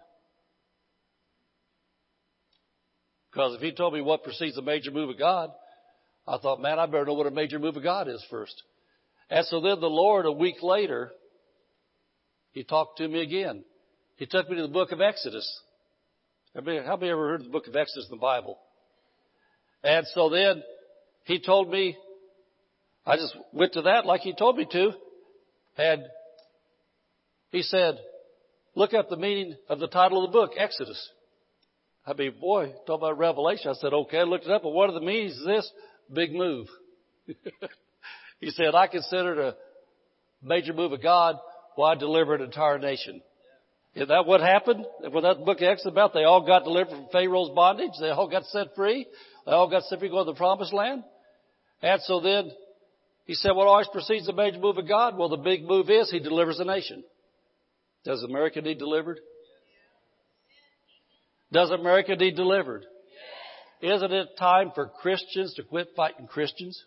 Because 3.31 3.55
if 3.55 3.61
he 3.61 3.73
told 3.73 3.95
me 3.95 4.01
what 4.01 4.25
precedes 4.25 4.59
a 4.59 4.63
major 4.63 4.91
move 4.91 5.11
of 5.11 5.19
God, 5.19 5.51
I 6.27 6.39
thought, 6.39 6.61
man, 6.61 6.79
I 6.79 6.87
better 6.87 7.07
know 7.07 7.15
what 7.15 7.27
a 7.27 7.31
major 7.31 7.59
move 7.59 7.77
of 7.77 7.83
God 7.83 8.09
is 8.09 8.25
first. 8.31 8.63
And 9.31 9.45
so 9.47 9.61
then 9.61 9.81
the 9.81 9.87
Lord, 9.87 10.27
a 10.27 10.33
week 10.33 10.57
later, 10.63 11.11
he 12.53 12.63
talked 12.63 12.99
to 12.99 13.09
me 13.09 13.23
again. 13.23 13.65
He 14.17 14.27
took 14.27 14.49
me 14.49 14.57
to 14.57 14.63
the 14.63 14.69
book 14.69 14.93
of 14.93 15.01
Exodus. 15.01 15.61
Many, 16.55 16.85
how 16.85 16.97
many 16.97 17.11
ever 17.11 17.29
heard 17.31 17.41
of 17.41 17.47
the 17.47 17.53
book 17.53 17.67
of 17.67 17.75
Exodus 17.75 18.07
in 18.11 18.17
the 18.17 18.21
Bible? 18.21 18.59
And 19.83 20.07
so 20.15 20.29
then 20.29 20.63
he 21.25 21.41
told 21.41 21.71
me, 21.71 21.97
I 23.07 23.17
just 23.17 23.35
went 23.53 23.73
to 23.73 23.83
that 23.83 24.05
like 24.05 24.21
he 24.21 24.35
told 24.35 24.59
me 24.59 24.67
to, 24.71 24.93
and 25.77 26.03
he 27.51 27.63
said, 27.63 27.99
look 28.75 28.95
up 28.95 29.09
the 29.09 29.17
meaning 29.17 29.57
of 29.69 29.79
the 29.79 29.89
title 29.89 30.25
of 30.25 30.31
the 30.31 30.39
book, 30.39 30.53
Exodus. 30.59 31.11
I 32.07 32.15
mean, 32.15 32.35
boy, 32.41 32.73
talk 32.87 32.99
about 32.99 33.19
Revelation. 33.19 33.71
I 33.71 33.75
said, 33.75 33.93
okay, 33.93 34.19
I 34.19 34.23
looked 34.23 34.47
it 34.47 34.51
up, 34.51 34.63
but 34.63 34.71
what 34.71 34.91
are 34.91 34.95
the 34.95 35.05
meanings 35.05 35.39
of 35.39 35.47
this? 35.47 35.71
Big 36.13 36.33
move. 36.33 36.67
he 38.41 38.51
said, 38.51 38.75
I 38.75 38.89
consider 38.89 39.33
it 39.33 39.39
a 39.39 39.57
major 40.45 40.73
move 40.73 40.93
of 40.93 41.03
God 41.03 41.37
why 41.77 41.95
deliver 41.95 42.35
an 42.35 42.43
entire 42.43 42.79
nation. 42.79 43.23
Is 43.95 44.09
that 44.09 44.27
what 44.27 44.41
happened? 44.41 44.87
When 45.11 45.23
that 45.23 45.45
book 45.45 45.59
of 45.59 45.65
Exodus 45.65 45.93
about, 45.93 46.15
they 46.15 46.25
all 46.25 46.47
got 46.47 46.65
delivered 46.65 46.91
from 46.91 47.09
Pharaoh's 47.13 47.51
bondage. 47.55 47.93
They 48.01 48.09
all 48.09 48.29
got 48.29 48.45
set 48.47 48.75
free. 48.75 49.07
They 49.47 49.53
all 49.53 49.69
got 49.71 49.85
set 49.85 49.99
free 49.99 50.09
going 50.09 50.27
to 50.27 50.33
the 50.33 50.37
promised 50.37 50.73
land. 50.73 51.05
And 51.83 52.01
so 52.03 52.21
then 52.21 52.51
he 53.25 53.35
said, 53.35 53.53
what 53.53 53.67
always 53.67 53.89
precedes 53.93 54.27
the 54.27 54.33
major 54.33 54.59
move 54.59 54.79
of 54.79 54.89
God? 54.89 55.17
Well, 55.17 55.29
the 55.29 55.37
big 55.37 55.65
move 55.65 55.89
is 55.91 56.11
he 56.11 56.19
delivers 56.19 56.59
a 56.59 56.65
nation. 56.65 57.05
Does 58.05 58.23
America 58.23 58.61
need 58.61 58.79
delivered? 58.79 59.21
Does 61.53 61.71
America 61.71 62.17
need 62.17 62.35
delivered? 62.35 62.85
Isn't 63.81 64.13
it 64.13 64.37
time 64.39 64.73
for 64.75 64.87
Christians 64.87 65.55
to 65.55 65.63
quit 65.63 65.89
fighting 65.95 66.27
Christians? 66.27 66.83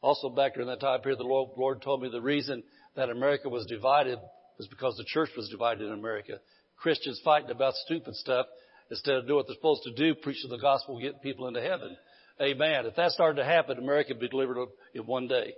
Also, 0.00 0.28
back 0.28 0.54
during 0.54 0.68
that 0.68 0.80
time 0.80 1.00
period, 1.00 1.20
the 1.20 1.24
Lord, 1.24 1.50
Lord 1.56 1.80
told 1.80 2.02
me 2.02 2.08
the 2.10 2.20
reason 2.20 2.62
that 2.96 3.08
America 3.08 3.48
was 3.48 3.64
divided 3.66 4.18
was 4.58 4.66
because 4.66 4.96
the 4.96 5.04
church 5.06 5.30
was 5.36 5.48
divided 5.48 5.86
in 5.86 5.92
America. 5.92 6.40
Christians 6.76 7.20
fighting 7.24 7.50
about 7.50 7.74
stupid 7.74 8.16
stuff 8.16 8.46
instead 8.90 9.14
of 9.14 9.26
doing 9.26 9.36
what 9.36 9.46
they're 9.46 9.54
supposed 9.54 9.84
to 9.84 9.94
do, 9.94 10.14
preaching 10.16 10.50
the 10.50 10.58
gospel, 10.58 10.98
getting 10.98 11.20
people 11.20 11.46
into 11.46 11.60
heaven. 11.60 11.96
Amen. 12.40 12.86
If 12.86 12.96
that 12.96 13.12
started 13.12 13.36
to 13.36 13.44
happen, 13.44 13.78
America 13.78 14.12
would 14.12 14.20
be 14.20 14.28
delivered 14.28 14.68
in 14.94 15.02
one 15.02 15.28
day. 15.28 15.54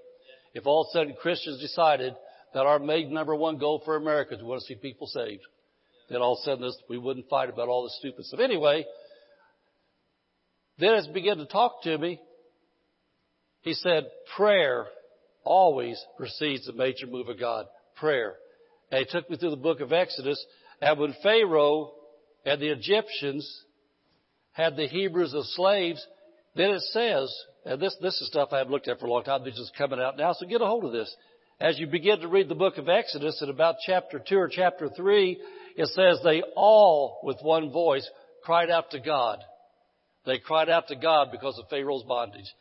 If 0.54 0.66
all 0.66 0.82
of 0.82 0.88
a 0.88 0.92
sudden 0.92 1.14
Christians 1.20 1.60
decided 1.60 2.14
that 2.52 2.66
our 2.66 2.78
main 2.78 3.12
number 3.12 3.34
one 3.34 3.58
goal 3.58 3.82
for 3.84 3.96
America 3.96 4.34
is 4.34 4.40
we 4.40 4.46
want 4.46 4.60
to 4.60 4.66
see 4.66 4.74
people 4.74 5.06
saved, 5.06 5.42
then 6.08 6.20
all 6.20 6.34
of 6.34 6.38
a 6.40 6.44
sudden 6.44 6.62
this, 6.62 6.76
we 6.88 6.98
wouldn't 6.98 7.28
fight 7.28 7.48
about 7.48 7.68
all 7.68 7.84
this 7.84 7.96
stupid 7.98 8.24
stuff. 8.24 8.40
Anyway, 8.40 8.84
then 10.78 10.94
as 10.94 11.06
he 11.06 11.12
began 11.12 11.38
to 11.38 11.46
talk 11.46 11.82
to 11.82 11.96
me, 11.96 12.20
he 13.62 13.72
said, 13.72 14.04
prayer 14.36 14.86
always 15.44 16.02
precedes 16.16 16.68
a 16.68 16.72
major 16.72 17.06
move 17.06 17.28
of 17.28 17.40
God. 17.40 17.66
Prayer. 17.96 18.34
And 18.90 19.04
he 19.04 19.10
took 19.10 19.28
me 19.30 19.36
through 19.36 19.50
the 19.50 19.56
book 19.56 19.80
of 19.80 19.92
Exodus, 19.92 20.44
and 20.80 20.98
when 20.98 21.14
Pharaoh 21.22 21.92
and 22.44 22.60
the 22.60 22.70
Egyptians 22.70 23.64
had 24.52 24.76
the 24.76 24.86
Hebrews 24.86 25.34
as 25.34 25.50
slaves, 25.54 26.06
then 26.54 26.70
it 26.70 26.82
says, 26.92 27.34
and 27.64 27.80
this, 27.80 27.96
this 28.00 28.20
is 28.20 28.28
stuff 28.28 28.50
I 28.52 28.58
haven't 28.58 28.72
looked 28.72 28.88
at 28.88 29.00
for 29.00 29.06
a 29.06 29.10
long 29.10 29.24
time, 29.24 29.44
this 29.44 29.58
is 29.58 29.72
coming 29.76 30.00
out 30.00 30.16
now, 30.16 30.32
so 30.32 30.46
get 30.46 30.60
a 30.60 30.66
hold 30.66 30.84
of 30.84 30.92
this. 30.92 31.14
As 31.60 31.78
you 31.78 31.86
begin 31.86 32.20
to 32.20 32.28
read 32.28 32.48
the 32.48 32.54
book 32.54 32.78
of 32.78 32.88
Exodus 32.88 33.40
in 33.42 33.48
about 33.48 33.76
chapter 33.84 34.20
2 34.26 34.36
or 34.36 34.48
chapter 34.48 34.88
3, 34.88 35.40
it 35.76 35.88
says 35.88 36.18
they 36.22 36.42
all, 36.56 37.20
with 37.22 37.38
one 37.42 37.70
voice, 37.70 38.08
cried 38.44 38.70
out 38.70 38.90
to 38.90 39.00
God. 39.00 39.38
They 40.26 40.38
cried 40.38 40.68
out 40.68 40.88
to 40.88 40.96
God 40.96 41.28
because 41.30 41.58
of 41.58 41.68
Pharaoh's 41.68 42.04
bondage. 42.04 42.52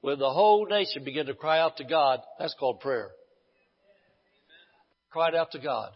When 0.00 0.18
the 0.18 0.30
whole 0.30 0.66
nation 0.66 1.04
began 1.04 1.26
to 1.26 1.34
cry 1.34 1.58
out 1.58 1.76
to 1.78 1.84
God, 1.84 2.20
that's 2.38 2.54
called 2.54 2.80
prayer. 2.80 3.10
Cried 5.10 5.34
out 5.34 5.52
to 5.52 5.58
God. 5.58 5.90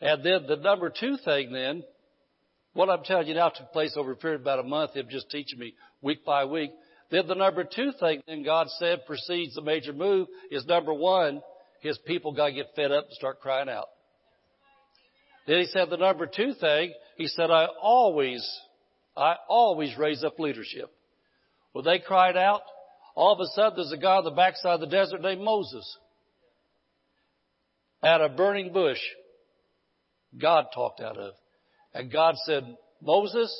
And 0.00 0.24
then 0.24 0.46
the 0.46 0.56
number 0.56 0.90
two 0.90 1.16
thing 1.24 1.52
then, 1.52 1.82
what 2.76 2.90
I'm 2.90 3.02
telling 3.04 3.26
you 3.26 3.34
now 3.34 3.48
took 3.48 3.72
place 3.72 3.94
over 3.96 4.12
a 4.12 4.16
period 4.16 4.36
of 4.36 4.42
about 4.42 4.58
a 4.58 4.62
month, 4.62 4.94
him 4.94 5.06
just 5.10 5.30
teaching 5.30 5.58
me 5.58 5.74
week 6.02 6.24
by 6.24 6.44
week. 6.44 6.70
Then 7.10 7.26
the 7.26 7.34
number 7.34 7.64
two 7.64 7.92
thing 7.98 8.22
then 8.26 8.44
God 8.44 8.68
said 8.78 9.06
precedes 9.06 9.54
the 9.54 9.62
major 9.62 9.92
move 9.92 10.28
is 10.50 10.66
number 10.66 10.92
one, 10.92 11.40
his 11.80 11.98
people 12.06 12.32
got 12.32 12.48
to 12.48 12.52
get 12.52 12.74
fed 12.76 12.92
up 12.92 13.06
and 13.06 13.14
start 13.14 13.40
crying 13.40 13.68
out. 13.68 13.88
Then 15.46 15.58
he 15.58 15.66
said 15.66 15.88
the 15.88 15.96
number 15.96 16.26
two 16.26 16.52
thing, 16.54 16.92
he 17.16 17.28
said, 17.28 17.50
I 17.50 17.66
always, 17.80 18.46
I 19.16 19.36
always 19.48 19.96
raise 19.96 20.22
up 20.22 20.38
leadership. 20.38 20.92
When 21.72 21.84
they 21.84 21.98
cried 21.98 22.36
out, 22.36 22.62
all 23.14 23.32
of 23.32 23.40
a 23.40 23.46
sudden 23.54 23.74
there's 23.76 23.92
a 23.92 23.96
guy 23.96 24.16
on 24.16 24.24
the 24.24 24.30
backside 24.32 24.74
of 24.74 24.80
the 24.80 24.86
desert 24.86 25.22
named 25.22 25.42
Moses. 25.42 25.96
At 28.02 28.20
a 28.20 28.28
burning 28.28 28.72
bush, 28.72 29.00
God 30.38 30.66
talked 30.74 31.00
out 31.00 31.16
of. 31.16 31.34
And 31.96 32.12
God 32.12 32.34
said, 32.44 32.62
Moses, 33.00 33.50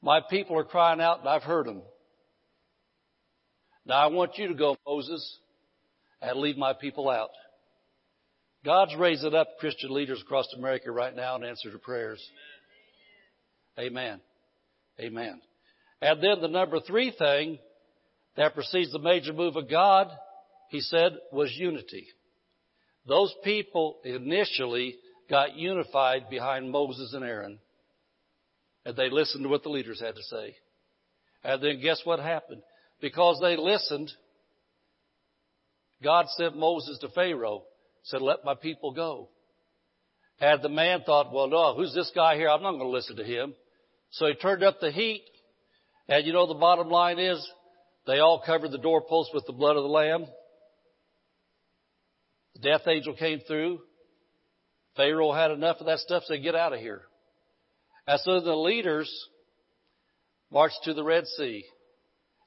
my 0.00 0.20
people 0.30 0.58
are 0.58 0.64
crying 0.64 1.02
out 1.02 1.20
and 1.20 1.28
I've 1.28 1.42
heard 1.42 1.66
them. 1.66 1.82
Now 3.84 3.98
I 3.98 4.06
want 4.06 4.38
you 4.38 4.48
to 4.48 4.54
go, 4.54 4.74
Moses, 4.86 5.38
and 6.22 6.40
lead 6.40 6.56
my 6.56 6.72
people 6.72 7.10
out. 7.10 7.28
God's 8.64 8.96
raising 8.96 9.34
up 9.34 9.58
Christian 9.60 9.92
leaders 9.92 10.22
across 10.22 10.46
America 10.56 10.90
right 10.90 11.14
now 11.14 11.36
in 11.36 11.44
answer 11.44 11.70
to 11.70 11.78
prayers. 11.78 12.26
Amen. 13.78 14.18
Amen. 14.98 15.42
And 16.00 16.22
then 16.22 16.40
the 16.40 16.48
number 16.48 16.80
three 16.80 17.10
thing 17.10 17.58
that 18.38 18.54
precedes 18.54 18.92
the 18.92 18.98
major 18.98 19.34
move 19.34 19.56
of 19.56 19.68
God, 19.68 20.08
he 20.70 20.80
said, 20.80 21.12
was 21.32 21.52
unity. 21.54 22.06
Those 23.06 23.34
people 23.44 23.98
initially 24.04 24.96
got 25.30 25.56
unified 25.56 26.30
behind 26.30 26.70
Moses 26.70 27.12
and 27.12 27.24
Aaron. 27.24 27.58
And 28.84 28.96
they 28.96 29.10
listened 29.10 29.44
to 29.44 29.48
what 29.48 29.62
the 29.62 29.68
leaders 29.68 30.00
had 30.00 30.14
to 30.14 30.22
say. 30.22 30.56
And 31.44 31.62
then 31.62 31.80
guess 31.80 32.00
what 32.04 32.20
happened? 32.20 32.62
Because 33.00 33.38
they 33.40 33.56
listened, 33.56 34.10
God 36.02 36.26
sent 36.30 36.56
Moses 36.56 36.98
to 37.00 37.08
Pharaoh, 37.08 37.64
said, 38.04 38.22
let 38.22 38.44
my 38.44 38.54
people 38.54 38.92
go. 38.92 39.28
And 40.40 40.62
the 40.62 40.68
man 40.68 41.02
thought, 41.04 41.32
well, 41.32 41.48
no, 41.48 41.74
who's 41.74 41.94
this 41.94 42.12
guy 42.14 42.36
here? 42.36 42.48
I'm 42.48 42.62
not 42.62 42.72
going 42.72 42.82
to 42.82 42.88
listen 42.88 43.16
to 43.16 43.24
him. 43.24 43.54
So 44.10 44.26
he 44.26 44.34
turned 44.34 44.62
up 44.62 44.80
the 44.80 44.90
heat. 44.90 45.24
And 46.08 46.26
you 46.26 46.32
know 46.32 46.46
the 46.46 46.54
bottom 46.54 46.88
line 46.88 47.18
is, 47.18 47.46
they 48.06 48.20
all 48.20 48.42
covered 48.44 48.70
the 48.70 48.78
doorpost 48.78 49.30
with 49.34 49.44
the 49.46 49.52
blood 49.52 49.76
of 49.76 49.82
the 49.82 49.88
Lamb. 49.88 50.26
The 52.54 52.60
death 52.60 52.86
angel 52.86 53.14
came 53.14 53.40
through. 53.46 53.80
Pharaoh 54.98 55.32
had 55.32 55.52
enough 55.52 55.76
of 55.78 55.86
that 55.86 56.00
stuff, 56.00 56.24
so 56.26 56.36
get 56.36 56.56
out 56.56 56.72
of 56.72 56.80
here. 56.80 57.02
And 58.08 58.20
so 58.20 58.40
the 58.40 58.54
leaders 58.54 59.08
marched 60.50 60.80
to 60.84 60.92
the 60.92 61.04
Red 61.04 61.24
Sea. 61.38 61.64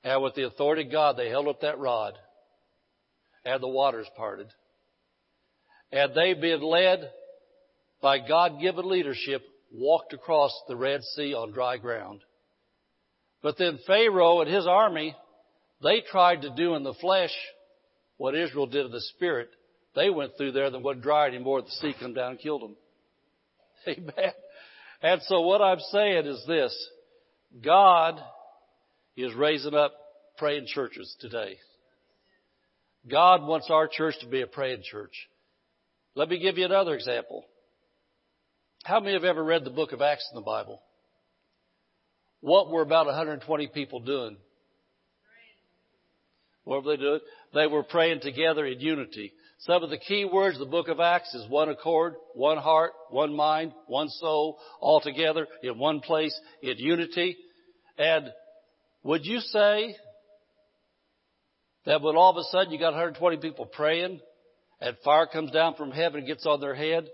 And 0.04 0.22
with 0.22 0.36
the 0.36 0.46
authority 0.46 0.84
of 0.84 0.92
God, 0.92 1.16
they 1.16 1.30
held 1.30 1.48
up 1.48 1.62
that 1.62 1.80
rod. 1.80 2.14
And 3.46 3.64
the 3.64 3.70
waters 3.70 4.08
parted. 4.18 4.48
And 5.94 6.14
they, 6.14 6.34
being 6.34 6.62
led 6.62 7.10
by 8.02 8.20
God-given 8.20 8.88
leadership, 8.90 9.44
walked 9.74 10.12
across 10.12 10.52
the 10.68 10.76
Red 10.76 11.04
Sea 11.16 11.34
on 11.34 11.54
dry 11.54 11.78
ground. 11.78 12.20
But 13.42 13.58
then 13.58 13.80
Pharaoh 13.88 14.42
and 14.42 14.54
his 14.54 14.68
army, 14.68 15.16
they 15.82 16.02
tried 16.02 16.42
to 16.42 16.50
do 16.50 16.76
in 16.76 16.84
the 16.84 16.96
flesh 16.96 17.34
what 18.18 18.36
Israel 18.36 18.68
did 18.68 18.88
in 18.88 18.92
the 18.92 19.02
spirit. 19.16 19.48
They 19.96 20.10
went 20.10 20.38
through 20.38 20.54
there, 20.54 20.70
then 20.70 20.84
wasn't 20.84 21.04
dry 21.04 21.28
anymore. 21.28 21.62
The 21.62 21.70
sea 21.72 21.94
come 22.00 22.14
down 22.14 22.32
and 22.32 22.40
killed 22.40 22.62
them. 22.62 22.76
Amen. 23.88 24.32
And 25.02 25.22
so 25.24 25.42
what 25.42 25.62
I'm 25.62 25.80
saying 25.92 26.26
is 26.28 26.44
this. 26.48 26.90
God 27.64 28.20
is 29.18 29.34
raising 29.34 29.74
up 29.74 29.94
praying 30.38 30.66
churches 30.68 31.14
today. 31.20 31.58
God 33.10 33.44
wants 33.44 33.68
our 33.70 33.88
church 33.88 34.16
to 34.22 34.28
be 34.28 34.42
a 34.42 34.48
praying 34.48 34.84
church. 34.90 35.28
Let 36.16 36.30
me 36.30 36.40
give 36.40 36.58
you 36.58 36.66
another 36.66 36.94
example. 36.94 37.46
How 38.84 39.00
many 39.00 39.14
have 39.14 39.24
ever 39.24 39.44
read 39.44 39.64
the 39.64 39.70
book 39.70 39.92
of 39.92 40.02
Acts 40.02 40.28
in 40.32 40.36
the 40.36 40.46
Bible? 40.46 40.82
What 42.42 42.70
were 42.70 42.82
about 42.82 43.06
120 43.06 43.68
people 43.68 44.00
doing? 44.00 44.38
What 46.64 46.84
were 46.84 46.96
they 46.96 47.02
doing? 47.02 47.20
They 47.54 47.68
were 47.68 47.84
praying 47.84 48.22
together 48.22 48.66
in 48.66 48.80
unity. 48.80 49.34
Some 49.66 49.84
of 49.84 49.92
the 49.92 49.98
key 49.98 50.26
words 50.26 50.56
of 50.56 50.62
the 50.62 50.72
book 50.72 50.88
of 50.88 51.00
Acts 51.00 51.36
is 51.36 51.48
one 51.48 51.70
accord, 51.70 52.16
one 52.34 52.58
heart, 52.58 52.94
one 53.12 53.36
mind, 53.36 53.74
one 53.86 54.10
soul, 54.10 54.58
all 54.80 55.02
together 55.02 55.48
in 55.62 55.78
one 55.78 56.00
place 56.00 56.38
in 56.64 56.78
unity. 56.78 57.38
And 57.96 58.32
would 59.04 59.24
you 59.24 59.40
say 59.40 59.96
that 61.86 62.02
when 62.02 62.16
all 62.16 62.32
of 62.32 62.38
a 62.38 62.44
sudden 62.50 62.74
you 62.74 62.80
got 62.80 62.94
120 62.94 63.38
people 63.38 63.68
praying 63.68 64.20
and 64.80 64.98
fire 65.06 65.28
comes 65.28 65.52
down 65.52 65.76
from 65.76 65.92
heaven 65.92 66.22
and 66.22 66.28
gets 66.28 66.48
on 66.48 66.60
their 66.60 66.74
head 66.74 67.08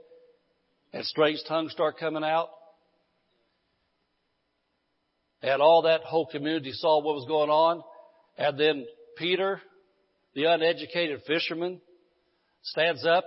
and 0.94 1.04
strange 1.04 1.40
tongues 1.50 1.74
start 1.74 2.00
coming 2.00 2.24
out? 2.24 2.48
And 5.42 5.62
all 5.62 5.82
that 5.82 6.02
whole 6.04 6.28
community 6.28 6.72
saw 6.72 7.04
what 7.04 7.16
was 7.16 7.26
going 7.28 7.50
on. 7.50 7.84
And 8.38 8.58
then 8.58 8.86
Peter, 9.18 9.62
the 10.34 10.46
uneducated 10.46 11.24
fisherman, 11.28 11.82
stands 12.68 13.06
up, 13.06 13.26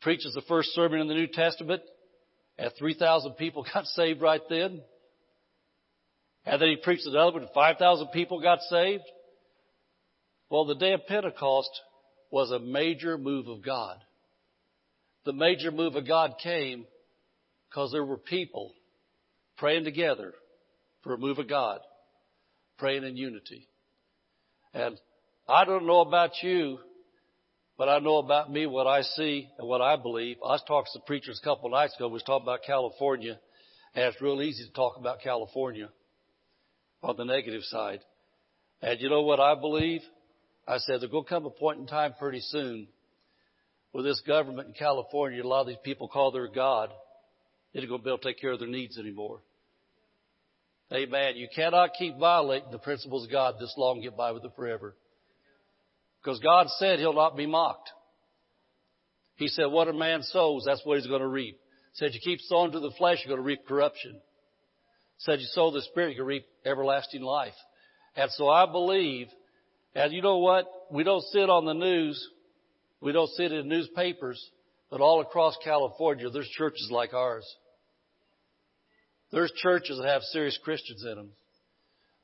preaches 0.00 0.34
the 0.34 0.42
first 0.42 0.70
sermon 0.74 1.00
in 1.00 1.08
the 1.08 1.14
New 1.14 1.26
Testament, 1.26 1.82
and 2.58 2.70
3,000 2.78 3.32
people 3.32 3.64
got 3.74 3.86
saved 3.86 4.20
right 4.20 4.42
then. 4.48 4.80
And 6.46 6.60
then 6.60 6.68
he 6.68 6.76
preached 6.76 7.06
another 7.06 7.32
one, 7.32 7.42
and 7.42 7.50
5,000 7.52 8.08
people 8.08 8.40
got 8.40 8.60
saved. 8.62 9.04
Well, 10.48 10.64
the 10.64 10.74
day 10.74 10.92
of 10.92 11.06
Pentecost 11.06 11.70
was 12.30 12.50
a 12.50 12.58
major 12.58 13.18
move 13.18 13.48
of 13.48 13.64
God. 13.64 13.98
The 15.24 15.32
major 15.32 15.70
move 15.70 15.96
of 15.96 16.06
God 16.08 16.34
came 16.42 16.86
because 17.68 17.92
there 17.92 18.04
were 18.04 18.16
people 18.16 18.72
praying 19.58 19.84
together 19.84 20.32
for 21.02 21.12
a 21.12 21.18
move 21.18 21.38
of 21.38 21.48
God, 21.48 21.80
praying 22.78 23.04
in 23.04 23.16
unity. 23.16 23.68
And 24.72 24.98
I 25.48 25.64
don't 25.64 25.86
know 25.86 26.00
about 26.00 26.30
you, 26.42 26.78
but 27.80 27.88
I 27.88 27.98
know 27.98 28.18
about 28.18 28.52
me 28.52 28.66
what 28.66 28.86
I 28.86 29.00
see 29.00 29.48
and 29.58 29.66
what 29.66 29.80
I 29.80 29.96
believe. 29.96 30.36
I 30.44 30.48
was 30.48 30.62
talking 30.68 30.90
to 30.92 30.98
the 30.98 31.06
preachers 31.06 31.40
a 31.42 31.44
couple 31.46 31.64
of 31.64 31.72
nights 31.72 31.96
ago. 31.96 32.08
We 32.08 32.12
was 32.12 32.22
talking 32.22 32.44
about 32.44 32.60
California, 32.62 33.40
and 33.94 34.04
it's 34.04 34.20
real 34.20 34.42
easy 34.42 34.66
to 34.66 34.72
talk 34.74 34.98
about 34.98 35.22
California 35.22 35.88
on 37.02 37.16
the 37.16 37.24
negative 37.24 37.62
side. 37.62 38.00
And 38.82 39.00
you 39.00 39.08
know 39.08 39.22
what 39.22 39.40
I 39.40 39.54
believe? 39.54 40.02
I 40.68 40.76
said 40.76 41.00
to 41.00 41.24
come 41.26 41.46
a 41.46 41.50
point 41.50 41.80
in 41.80 41.86
time 41.86 42.12
pretty 42.18 42.40
soon 42.40 42.86
where 43.92 44.04
this 44.04 44.20
government 44.26 44.68
in 44.68 44.74
California, 44.74 45.42
a 45.42 45.48
lot 45.48 45.62
of 45.62 45.68
these 45.68 45.76
people 45.82 46.06
call 46.06 46.32
their 46.32 46.48
God, 46.48 46.90
they're 47.72 47.86
going 47.86 48.00
to 48.00 48.04
be 48.04 48.10
able 48.10 48.18
to 48.18 48.24
take 48.24 48.42
care 48.42 48.52
of 48.52 48.58
their 48.58 48.68
needs 48.68 48.98
anymore. 48.98 49.40
Amen. 50.92 51.36
You 51.36 51.48
cannot 51.56 51.92
keep 51.98 52.18
violating 52.18 52.72
the 52.72 52.78
principles 52.78 53.24
of 53.24 53.32
God 53.32 53.54
this 53.58 53.72
long 53.78 53.96
and 53.96 54.02
get 54.02 54.18
by 54.18 54.32
with 54.32 54.44
it 54.44 54.52
forever. 54.54 54.94
Because 56.22 56.38
God 56.40 56.66
said 56.78 56.98
he'll 56.98 57.14
not 57.14 57.36
be 57.36 57.46
mocked. 57.46 57.90
He 59.36 59.48
said, 59.48 59.66
what 59.66 59.88
a 59.88 59.92
man 59.92 60.22
sows, 60.22 60.64
that's 60.66 60.84
what 60.84 60.98
he's 60.98 61.06
going 61.06 61.22
to 61.22 61.26
reap. 61.26 61.54
He 61.54 61.94
said, 61.94 62.12
you 62.12 62.20
keep 62.22 62.40
sowing 62.42 62.72
to 62.72 62.80
the 62.80 62.92
flesh, 62.98 63.18
you're 63.24 63.34
going 63.34 63.42
to 63.42 63.46
reap 63.46 63.66
corruption. 63.66 64.20
said 65.18 65.40
you 65.40 65.46
sow 65.52 65.70
the 65.70 65.80
Spirit, 65.82 66.10
you 66.10 66.16
can 66.16 66.26
reap 66.26 66.44
everlasting 66.64 67.22
life. 67.22 67.54
And 68.16 68.30
so 68.32 68.48
I 68.48 68.70
believe, 68.70 69.28
and 69.94 70.12
you 70.12 70.20
know 70.20 70.38
what? 70.38 70.66
We 70.90 71.04
don't 71.04 71.24
see 71.32 71.40
it 71.40 71.48
on 71.48 71.64
the 71.64 71.72
news. 71.72 72.22
We 73.00 73.12
don't 73.12 73.30
see 73.30 73.44
it 73.44 73.52
in 73.52 73.66
newspapers, 73.66 74.44
but 74.90 75.00
all 75.00 75.22
across 75.22 75.56
California, 75.64 76.28
there's 76.28 76.50
churches 76.50 76.88
like 76.90 77.14
ours. 77.14 77.46
There's 79.32 79.52
churches 79.52 79.98
that 79.98 80.08
have 80.08 80.22
serious 80.22 80.58
Christians 80.62 81.02
in 81.02 81.14
them. 81.14 81.30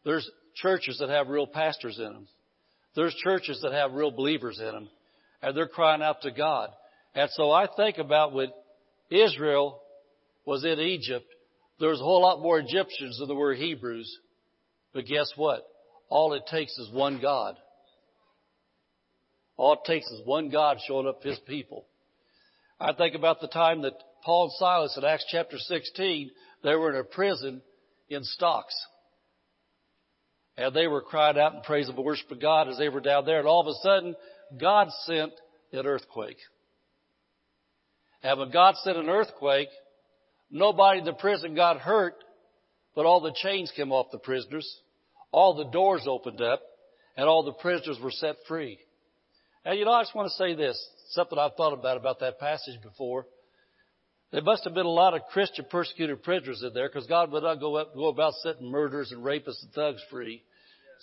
There's 0.04 0.28
churches 0.54 0.98
that 0.98 1.08
have 1.08 1.28
real 1.28 1.46
pastors 1.46 1.98
in 1.98 2.12
them. 2.12 2.28
There's 2.96 3.14
churches 3.14 3.60
that 3.62 3.72
have 3.72 3.92
real 3.92 4.10
believers 4.10 4.58
in 4.58 4.64
them. 4.64 4.88
And 5.42 5.56
they're 5.56 5.68
crying 5.68 6.02
out 6.02 6.22
to 6.22 6.30
God. 6.30 6.70
And 7.14 7.30
so 7.32 7.50
I 7.50 7.68
think 7.76 7.98
about 7.98 8.32
when 8.32 8.50
Israel 9.10 9.80
was 10.46 10.64
in 10.64 10.80
Egypt, 10.80 11.26
there 11.78 11.90
was 11.90 12.00
a 12.00 12.04
whole 12.04 12.22
lot 12.22 12.40
more 12.40 12.58
Egyptians 12.58 13.18
than 13.18 13.28
there 13.28 13.36
were 13.36 13.54
Hebrews. 13.54 14.18
But 14.94 15.04
guess 15.04 15.30
what? 15.36 15.66
All 16.08 16.32
it 16.32 16.44
takes 16.50 16.72
is 16.78 16.90
one 16.90 17.20
God. 17.20 17.56
All 19.58 19.74
it 19.74 19.80
takes 19.86 20.06
is 20.06 20.22
one 20.24 20.48
God 20.48 20.78
showing 20.86 21.06
up 21.06 21.22
His 21.22 21.38
people. 21.46 21.84
I 22.80 22.92
think 22.94 23.14
about 23.14 23.40
the 23.40 23.48
time 23.48 23.82
that 23.82 23.94
Paul 24.24 24.44
and 24.44 24.52
Silas 24.58 24.96
in 24.96 25.04
Acts 25.04 25.26
chapter 25.30 25.58
16, 25.58 26.30
they 26.62 26.74
were 26.74 26.90
in 26.94 27.00
a 27.00 27.04
prison 27.04 27.62
in 28.08 28.22
stocks. 28.22 28.74
And 30.56 30.74
they 30.74 30.86
were 30.86 31.02
crying 31.02 31.38
out 31.38 31.54
in 31.54 31.60
praise 31.62 31.88
of 31.88 31.96
the 31.96 32.02
worship 32.02 32.30
of 32.30 32.40
God 32.40 32.68
as 32.68 32.78
they 32.78 32.88
were 32.88 33.00
down 33.00 33.26
there. 33.26 33.38
And 33.38 33.48
all 33.48 33.60
of 33.60 33.66
a 33.66 33.78
sudden, 33.82 34.14
God 34.58 34.88
sent 35.04 35.32
an 35.72 35.86
earthquake. 35.86 36.38
And 38.22 38.38
when 38.38 38.50
God 38.50 38.74
sent 38.82 38.96
an 38.96 39.08
earthquake, 39.08 39.68
nobody 40.50 41.00
in 41.00 41.04
the 41.04 41.12
prison 41.12 41.54
got 41.54 41.78
hurt, 41.78 42.14
but 42.94 43.06
all 43.06 43.20
the 43.20 43.34
chains 43.34 43.70
came 43.76 43.92
off 43.92 44.06
the 44.10 44.18
prisoners. 44.18 44.80
All 45.30 45.54
the 45.54 45.70
doors 45.70 46.06
opened 46.08 46.40
up 46.40 46.62
and 47.16 47.28
all 47.28 47.44
the 47.44 47.52
prisoners 47.52 47.98
were 48.02 48.10
set 48.10 48.36
free. 48.48 48.78
And 49.64 49.78
you 49.78 49.84
know, 49.84 49.92
I 49.92 50.02
just 50.02 50.14
want 50.14 50.28
to 50.28 50.36
say 50.36 50.54
this, 50.54 50.82
something 51.10 51.38
I've 51.38 51.54
thought 51.56 51.72
about 51.72 51.96
about 51.96 52.20
that 52.20 52.38
passage 52.38 52.80
before. 52.82 53.26
There 54.32 54.42
must 54.42 54.64
have 54.64 54.74
been 54.74 54.86
a 54.86 54.90
lot 54.90 55.14
of 55.14 55.22
Christian 55.32 55.66
persecuted 55.70 56.22
prisoners 56.22 56.62
in 56.62 56.74
there 56.74 56.88
because 56.88 57.06
God 57.06 57.30
would 57.30 57.44
not 57.44 57.60
go, 57.60 57.76
up, 57.76 57.94
go 57.94 58.08
about 58.08 58.34
setting 58.42 58.70
murderers 58.70 59.12
and 59.12 59.22
rapists 59.22 59.62
and 59.62 59.72
thugs 59.72 60.02
free. 60.10 60.42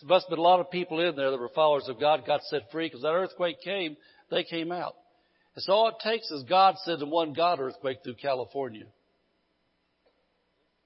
There 0.01 0.09
must 0.09 0.25
have 0.25 0.31
been 0.31 0.39
a 0.39 0.41
lot 0.41 0.59
of 0.59 0.69
people 0.69 0.99
in 0.99 1.15
there 1.15 1.31
that 1.31 1.39
were 1.39 1.49
followers 1.49 1.87
of 1.87 1.99
God 1.99 2.25
got 2.25 2.43
set 2.43 2.69
free 2.71 2.87
because 2.87 3.01
that 3.01 3.13
earthquake 3.13 3.61
came, 3.63 3.95
they 4.29 4.43
came 4.43 4.71
out. 4.71 4.95
And 5.55 5.63
so 5.63 5.73
all 5.73 5.87
it 5.89 5.95
takes 6.03 6.29
is 6.31 6.43
God 6.43 6.75
sending 6.83 7.09
one 7.09 7.33
God 7.33 7.59
earthquake 7.59 7.99
through 8.03 8.15
California. 8.15 8.85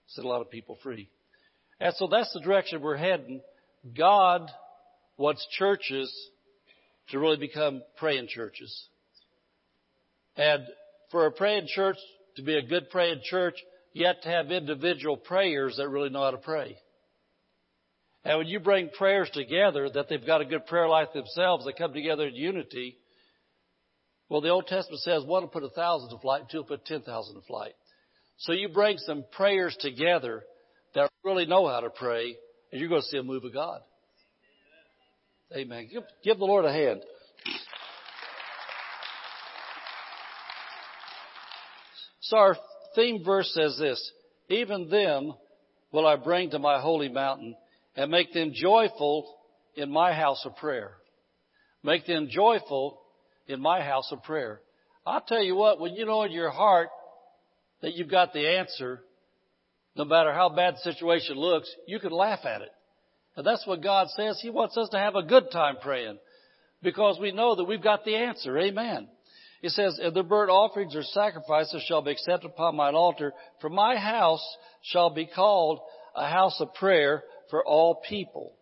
Set 0.07 0.25
a 0.25 0.27
lot 0.27 0.41
of 0.41 0.51
people 0.51 0.77
free. 0.83 1.09
And 1.79 1.93
so 1.95 2.07
that's 2.07 2.31
the 2.33 2.41
direction 2.41 2.81
we're 2.81 2.97
heading. 2.97 3.41
God 3.97 4.49
wants 5.17 5.45
churches 5.57 6.13
to 7.09 7.19
really 7.19 7.37
become 7.37 7.81
praying 7.97 8.27
churches. 8.27 8.87
And 10.35 10.63
for 11.11 11.25
a 11.25 11.31
praying 11.31 11.67
church 11.67 11.97
to 12.37 12.43
be 12.43 12.55
a 12.55 12.61
good 12.61 12.89
praying 12.89 13.21
church, 13.23 13.55
you 13.93 14.05
have 14.07 14.21
to 14.21 14.29
have 14.29 14.51
individual 14.51 15.17
prayers 15.17 15.75
that 15.77 15.89
really 15.89 16.09
know 16.09 16.23
how 16.23 16.31
to 16.31 16.37
pray. 16.37 16.77
And 18.23 18.37
when 18.39 18.47
you 18.47 18.59
bring 18.59 18.89
prayers 18.89 19.29
together, 19.33 19.89
that 19.89 20.07
they've 20.09 20.25
got 20.25 20.41
a 20.41 20.45
good 20.45 20.65
prayer 20.65 20.87
life 20.87 21.09
themselves, 21.13 21.65
they 21.65 21.73
come 21.73 21.93
together 21.93 22.27
in 22.27 22.35
unity. 22.35 22.97
Well, 24.29 24.41
the 24.41 24.49
Old 24.49 24.67
Testament 24.67 25.01
says 25.01 25.23
one 25.23 25.43
will 25.43 25.49
put 25.49 25.63
a 25.63 25.69
thousand 25.69 26.09
to 26.09 26.19
flight, 26.19 26.43
two 26.51 26.57
will 26.57 26.65
put 26.65 26.85
ten 26.85 27.01
thousand 27.01 27.35
to 27.35 27.41
flight. 27.47 27.73
So 28.39 28.53
you 28.53 28.69
bring 28.69 28.97
some 28.99 29.23
prayers 29.31 29.75
together 29.79 30.43
that 30.93 31.09
really 31.23 31.45
know 31.45 31.67
how 31.67 31.79
to 31.79 31.89
pray, 31.89 32.35
and 32.71 32.79
you're 32.79 32.89
going 32.89 33.01
to 33.01 33.07
see 33.07 33.17
a 33.17 33.23
move 33.23 33.43
of 33.45 33.53
God. 33.53 33.79
Amen. 35.55 35.87
Give, 35.91 36.03
give 36.23 36.37
the 36.37 36.45
Lord 36.45 36.65
a 36.65 36.73
hand. 36.73 37.01
So 42.27 42.37
our 42.37 42.57
theme 42.93 43.23
verse 43.23 43.49
says 43.53 43.77
this, 43.79 44.11
even 44.49 44.89
them 44.89 45.33
will 45.93 46.05
I 46.05 46.17
bring 46.17 46.49
to 46.49 46.59
my 46.59 46.81
holy 46.81 47.07
mountain 47.07 47.55
and 47.95 48.11
make 48.11 48.33
them 48.33 48.51
joyful 48.53 49.33
in 49.75 49.89
my 49.89 50.11
house 50.11 50.45
of 50.45 50.57
prayer. 50.57 50.91
Make 51.83 52.05
them 52.05 52.27
joyful 52.29 52.99
in 53.47 53.61
my 53.61 53.81
house 53.81 54.11
of 54.11 54.23
prayer. 54.23 54.59
I'll 55.05 55.21
tell 55.21 55.41
you 55.41 55.55
what, 55.55 55.79
when 55.79 55.93
you 55.93 56.05
know 56.05 56.23
in 56.23 56.33
your 56.33 56.49
heart 56.49 56.89
that 57.81 57.93
you've 57.93 58.11
got 58.11 58.33
the 58.33 58.45
answer, 58.57 58.99
no 59.95 60.03
matter 60.03 60.33
how 60.33 60.49
bad 60.49 60.75
the 60.75 60.91
situation 60.91 61.37
looks, 61.37 61.73
you 61.87 61.97
can 61.97 62.11
laugh 62.11 62.39
at 62.43 62.61
it. 62.61 62.71
And 63.37 63.47
that's 63.47 63.65
what 63.65 63.81
God 63.81 64.07
says. 64.09 64.37
He 64.41 64.49
wants 64.49 64.75
us 64.75 64.89
to 64.89 64.97
have 64.97 65.15
a 65.15 65.23
good 65.23 65.49
time 65.49 65.77
praying 65.81 66.17
because 66.83 67.19
we 67.21 67.31
know 67.31 67.55
that 67.55 67.63
we've 67.63 67.81
got 67.81 68.03
the 68.03 68.15
answer. 68.15 68.57
Amen. 68.57 69.07
He 69.61 69.69
says, 69.69 69.99
and 70.01 70.13
the 70.13 70.23
burnt 70.23 70.51
offerings 70.51 70.95
or 70.95 71.03
sacrifices 71.03 71.83
shall 71.87 72.01
be 72.01 72.11
accepted 72.11 72.47
upon 72.51 72.75
mine 72.75 72.95
altar, 72.95 73.33
for 73.59 73.69
my 73.69 73.95
house 73.95 74.45
shall 74.83 75.09
be 75.09 75.25
called 75.25 75.79
a 76.15 76.29
house 76.29 76.59
of 76.59 76.73
prayer 76.75 77.23
for 77.49 77.65
all 77.65 78.01
people. 78.07 78.53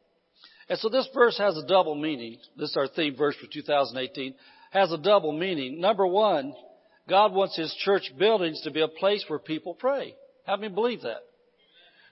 And 0.69 0.79
so 0.79 0.89
this 0.89 1.07
verse 1.13 1.37
has 1.37 1.57
a 1.57 1.67
double 1.67 1.95
meaning. 1.95 2.37
This 2.57 2.71
is 2.71 2.77
our 2.77 2.87
theme 2.87 3.15
verse 3.15 3.35
for 3.35 3.47
2018. 3.51 4.33
Has 4.71 4.91
a 4.91 4.97
double 4.97 5.31
meaning. 5.31 5.79
Number 5.79 6.07
one, 6.07 6.53
God 7.07 7.33
wants 7.33 7.55
His 7.55 7.73
church 7.83 8.11
buildings 8.17 8.61
to 8.61 8.71
be 8.71 8.81
a 8.81 8.87
place 8.87 9.23
where 9.27 9.39
people 9.39 9.75
pray. 9.75 10.15
How 10.45 10.55
many 10.55 10.73
believe 10.73 11.01
that? 11.01 11.21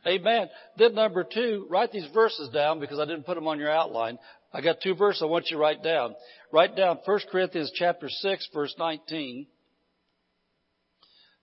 Amen. 0.05 0.49
Then 0.77 0.95
number 0.95 1.23
two, 1.23 1.65
write 1.69 1.91
these 1.91 2.07
verses 2.13 2.49
down 2.49 2.79
because 2.79 2.99
I 2.99 3.05
didn't 3.05 3.25
put 3.25 3.35
them 3.35 3.47
on 3.47 3.59
your 3.59 3.71
outline. 3.71 4.19
I 4.53 4.61
got 4.61 4.81
two 4.81 4.93
verses 4.93 5.23
I 5.23 5.25
want 5.25 5.49
you 5.49 5.57
to 5.57 5.61
write 5.61 5.81
down. 5.81 6.15
Write 6.51 6.75
down 6.75 6.99
1 7.03 7.19
Corinthians 7.31 7.71
chapter 7.73 8.07
6 8.07 8.49
verse 8.53 8.75
19. 8.77 9.47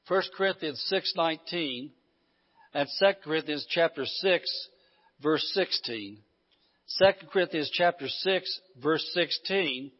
1 0.07 0.23
Corinthians 0.37 0.92
6:19 0.92 1.90
and 2.73 2.88
2 3.01 3.12
Corinthians 3.25 3.66
chapter 3.68 4.07
6 4.07 4.68
verse 5.20 5.51
16. 5.55 6.18
2 6.99 7.05
Corinthians 7.33 7.70
chapter 7.73 8.09
6 8.09 8.61
verse 8.81 9.11
16. 9.12 9.90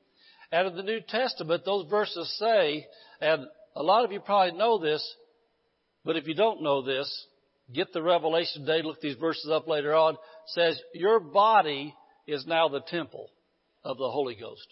Out 0.53 0.67
of 0.67 0.77
the 0.77 0.83
New 0.83 1.01
Testament, 1.01 1.65
those 1.65 1.89
verses 1.89 2.29
say, 2.39 2.87
and 3.21 3.47
a 3.75 3.83
lot 3.83 4.05
of 4.05 4.13
you 4.13 4.21
probably 4.21 4.57
know 4.57 4.79
this, 4.79 5.17
but 6.05 6.17
if 6.17 6.27
you 6.27 6.35
don't 6.35 6.63
know 6.63 6.83
this, 6.83 7.27
get 7.73 7.93
the 7.93 8.03
revelation 8.03 8.65
today, 8.65 8.83
look 8.83 9.01
these 9.01 9.17
verses 9.17 9.51
up 9.51 9.69
later 9.69 9.95
on, 9.95 10.17
says, 10.47 10.81
your 10.93 11.21
body 11.21 11.95
is 12.31 12.47
now 12.47 12.69
the 12.69 12.81
temple 12.81 13.29
of 13.85 13.99
the 13.99 14.11
Holy 14.11 14.35
Ghost. 14.35 14.67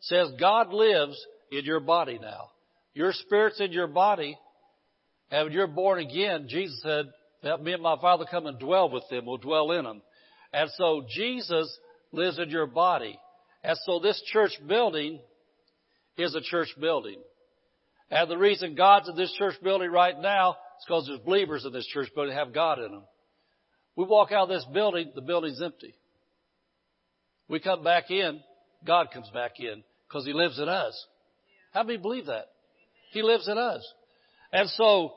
says 0.00 0.28
God 0.38 0.72
lives 0.72 1.18
in 1.50 1.64
your 1.64 1.80
body 1.80 2.18
now. 2.20 2.50
Your 2.94 3.12
spirit's 3.12 3.60
in 3.60 3.72
your 3.72 3.86
body, 3.86 4.36
and 5.30 5.46
when 5.46 5.52
you're 5.52 5.66
born 5.66 5.98
again, 5.98 6.46
Jesus 6.48 6.80
said, 6.82 7.06
that 7.42 7.62
me 7.62 7.72
and 7.72 7.82
my 7.82 7.96
Father 8.00 8.24
come 8.30 8.46
and 8.46 8.58
dwell 8.58 8.90
with 8.90 9.04
them, 9.10 9.26
will 9.26 9.38
dwell 9.38 9.72
in 9.72 9.84
them. 9.84 10.02
And 10.52 10.70
so 10.76 11.04
Jesus 11.08 11.76
lives 12.12 12.38
in 12.38 12.50
your 12.50 12.66
body. 12.66 13.18
And 13.64 13.76
so 13.84 13.98
this 13.98 14.22
church 14.32 14.52
building 14.66 15.20
is 16.16 16.34
a 16.34 16.40
church 16.40 16.68
building. 16.80 17.20
And 18.10 18.30
the 18.30 18.36
reason 18.38 18.74
God's 18.74 19.08
in 19.08 19.16
this 19.16 19.32
church 19.38 19.54
building 19.62 19.90
right 19.90 20.18
now 20.20 20.50
is 20.50 20.84
because 20.86 21.06
there's 21.06 21.20
believers 21.20 21.64
in 21.64 21.72
this 21.72 21.86
church 21.86 22.08
building 22.14 22.34
have 22.36 22.52
God 22.52 22.78
in 22.78 22.92
them. 22.92 23.04
We 23.96 24.04
walk 24.04 24.32
out 24.32 24.44
of 24.44 24.48
this 24.50 24.66
building, 24.72 25.12
the 25.14 25.22
building's 25.22 25.62
empty. 25.62 25.94
We 27.52 27.60
come 27.60 27.84
back 27.84 28.10
in, 28.10 28.40
God 28.82 29.08
comes 29.12 29.28
back 29.28 29.60
in 29.60 29.84
because 30.08 30.24
He 30.24 30.32
lives 30.32 30.58
in 30.58 30.70
us. 30.70 31.06
How 31.74 31.82
many 31.82 31.98
believe 31.98 32.26
that? 32.26 32.46
He 33.12 33.22
lives 33.22 33.46
in 33.46 33.58
us. 33.58 33.86
And 34.54 34.70
so, 34.70 35.12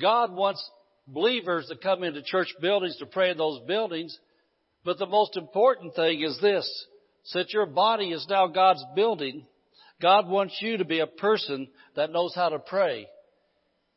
God 0.00 0.32
wants 0.32 0.66
believers 1.06 1.66
to 1.68 1.76
come 1.76 2.02
into 2.02 2.22
church 2.22 2.48
buildings 2.62 2.96
to 2.96 3.04
pray 3.04 3.30
in 3.30 3.36
those 3.36 3.60
buildings. 3.66 4.18
But 4.86 4.98
the 4.98 5.04
most 5.04 5.36
important 5.36 5.94
thing 5.94 6.22
is 6.22 6.40
this. 6.40 6.66
Since 7.24 7.52
your 7.52 7.66
body 7.66 8.12
is 8.12 8.26
now 8.30 8.46
God's 8.46 8.82
building, 8.96 9.44
God 10.00 10.26
wants 10.26 10.56
you 10.62 10.78
to 10.78 10.84
be 10.86 11.00
a 11.00 11.06
person 11.06 11.68
that 11.94 12.10
knows 12.10 12.34
how 12.34 12.48
to 12.48 12.58
pray 12.58 13.06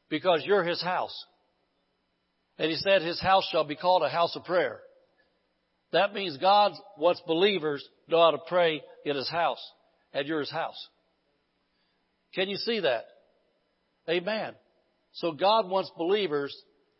because 0.09 0.43
you're 0.45 0.65
His 0.65 0.81
house. 0.81 1.15
And 2.59 2.69
He 2.69 2.75
said 2.75 3.03
His 3.03 3.21
house 3.21 3.47
shall 3.53 3.63
be 3.63 3.77
called 3.77 4.03
a 4.03 4.09
house 4.09 4.35
of 4.35 4.43
prayer. 4.43 4.81
That 5.95 6.13
means 6.13 6.35
God 6.35 6.73
wants 6.97 7.21
believers 7.25 7.81
to 8.05 8.11
know 8.11 8.21
how 8.21 8.31
to 8.31 8.37
pray 8.49 8.81
in 9.05 9.15
His 9.15 9.29
house 9.29 9.65
at 10.13 10.25
your 10.25 10.43
house. 10.43 10.89
Can 12.33 12.49
you 12.49 12.57
see 12.57 12.81
that? 12.81 13.05
Amen. 14.09 14.55
So 15.13 15.31
God 15.31 15.69
wants 15.69 15.89
believers 15.97 16.53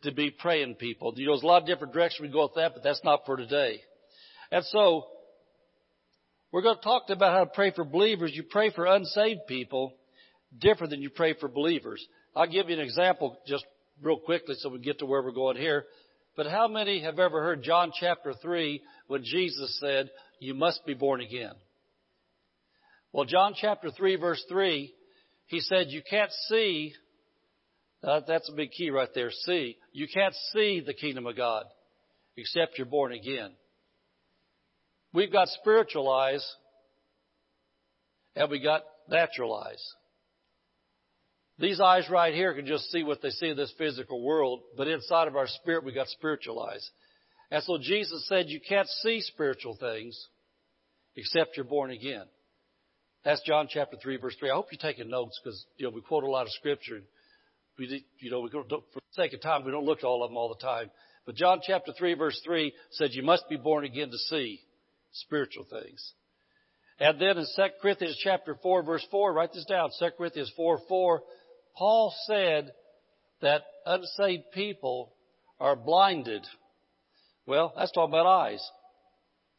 to 0.03 0.13
be 0.13 0.31
praying 0.31 0.75
people. 0.75 1.13
You 1.17 1.25
know, 1.25 1.33
there's 1.33 1.43
a 1.43 1.45
lot 1.45 1.61
of 1.63 1.67
different 1.67 1.91
directions 1.91 2.21
we 2.21 2.31
go 2.31 2.43
with 2.43 2.55
that, 2.55 2.71
but 2.73 2.83
that's 2.83 3.01
not 3.03 3.25
for 3.25 3.35
today. 3.35 3.81
And 4.49 4.63
so, 4.63 5.07
we're 6.53 6.61
going 6.61 6.77
to 6.77 6.81
talk 6.81 7.09
about 7.09 7.33
how 7.33 7.43
to 7.43 7.51
pray 7.53 7.71
for 7.71 7.83
believers. 7.83 8.31
You 8.33 8.43
pray 8.43 8.71
for 8.71 8.85
unsaved 8.85 9.41
people 9.45 9.91
different 10.57 10.91
than 10.91 11.01
you 11.01 11.09
pray 11.09 11.33
for 11.37 11.49
believers. 11.49 12.01
I'll 12.33 12.47
give 12.47 12.69
you 12.69 12.75
an 12.75 12.81
example 12.81 13.37
just 13.45 13.65
real 14.01 14.19
quickly 14.19 14.55
so 14.57 14.69
we 14.69 14.79
get 14.79 14.99
to 14.99 15.05
where 15.05 15.21
we're 15.21 15.31
going 15.31 15.57
here. 15.57 15.83
But 16.35 16.47
how 16.47 16.67
many 16.67 17.01
have 17.01 17.17
ever 17.19 17.41
heard 17.41 17.63
John 17.63 17.91
chapter 17.97 18.33
3 18.41 18.81
when 19.07 19.23
Jesus 19.23 19.79
said, 19.79 20.09
you 20.39 20.53
must 20.53 20.85
be 20.85 20.93
born 20.93 21.21
again? 21.21 21.53
Well, 23.13 23.25
John 23.25 23.53
chapter 23.55 23.89
3 23.89 24.17
verse 24.17 24.43
3, 24.49 24.93
he 25.47 25.59
said, 25.61 25.87
you 25.89 26.01
can't 26.09 26.31
see, 26.49 26.93
uh, 28.03 28.21
that's 28.27 28.49
a 28.49 28.53
big 28.53 28.71
key 28.71 28.89
right 28.89 29.09
there, 29.15 29.31
see. 29.31 29.77
You 29.93 30.07
can't 30.13 30.35
see 30.53 30.83
the 30.85 30.93
kingdom 30.93 31.25
of 31.25 31.37
God 31.37 31.65
except 32.35 32.77
you're 32.77 32.85
born 32.85 33.13
again. 33.13 33.51
We've 35.13 35.31
got 35.31 35.47
spiritual 35.47 36.11
eyes 36.11 36.45
and 38.35 38.51
we 38.51 38.61
got 38.61 38.83
natural 39.07 39.55
eyes. 39.55 39.81
These 41.57 41.79
eyes 41.79 42.09
right 42.09 42.33
here 42.33 42.53
can 42.53 42.65
just 42.65 42.91
see 42.91 43.03
what 43.03 43.21
they 43.21 43.29
see 43.29 43.47
in 43.47 43.57
this 43.57 43.73
physical 43.77 44.21
world, 44.21 44.61
but 44.75 44.87
inside 44.87 45.27
of 45.27 45.37
our 45.37 45.47
spirit 45.47 45.85
we 45.85 45.93
got 45.93 46.07
spiritual 46.07 46.61
eyes. 46.61 46.89
And 47.49 47.63
so 47.63 47.77
Jesus 47.77 48.27
said 48.27 48.47
you 48.47 48.59
can't 48.67 48.87
see 49.03 49.21
spiritual 49.21 49.77
things 49.79 50.27
except 51.15 51.55
you're 51.55 51.65
born 51.65 51.91
again. 51.91 52.25
That's 53.23 53.41
John 53.45 53.67
chapter 53.69 53.97
3 54.01 54.17
verse 54.17 54.35
3. 54.39 54.51
I 54.51 54.55
hope 54.55 54.67
you're 54.71 54.79
taking 54.79 55.09
notes 55.09 55.39
because, 55.41 55.65
you 55.77 55.85
know, 55.85 55.91
we 55.95 56.01
quote 56.01 56.23
a 56.23 56.29
lot 56.29 56.45
of 56.45 56.51
scripture. 56.51 56.99
We, 57.79 58.05
you 58.19 58.31
know, 58.31 58.41
we 58.41 58.49
for 58.49 58.63
the 58.67 58.81
sake 59.11 59.33
of 59.33 59.41
time, 59.41 59.65
we 59.65 59.71
don't 59.71 59.85
look 59.85 59.99
at 59.99 60.05
all 60.05 60.23
of 60.23 60.29
them 60.29 60.37
all 60.37 60.49
the 60.49 60.63
time. 60.63 60.91
But 61.25 61.35
John 61.35 61.61
chapter 61.65 61.93
3 61.97 62.15
verse 62.15 62.39
3 62.45 62.73
says 62.91 63.15
you 63.15 63.23
must 63.23 63.47
be 63.49 63.57
born 63.57 63.85
again 63.85 64.11
to 64.11 64.17
see 64.17 64.59
spiritual 65.13 65.65
things. 65.69 66.13
And 66.99 67.19
then 67.19 67.37
in 67.37 67.45
2 67.55 67.63
Corinthians 67.81 68.17
chapter 68.23 68.55
4 68.61 68.83
verse 68.83 69.05
4, 69.09 69.33
write 69.33 69.53
this 69.53 69.65
down, 69.65 69.89
2 69.97 70.09
Corinthians 70.17 70.51
4 70.55 70.79
4, 70.87 71.23
Paul 71.77 72.13
said 72.25 72.71
that 73.41 73.63
unsaved 73.85 74.51
people 74.53 75.13
are 75.59 75.75
blinded. 75.75 76.45
Well, 77.45 77.73
that's 77.77 77.91
talking 77.91 78.13
about 78.13 78.27
eyes. 78.27 78.61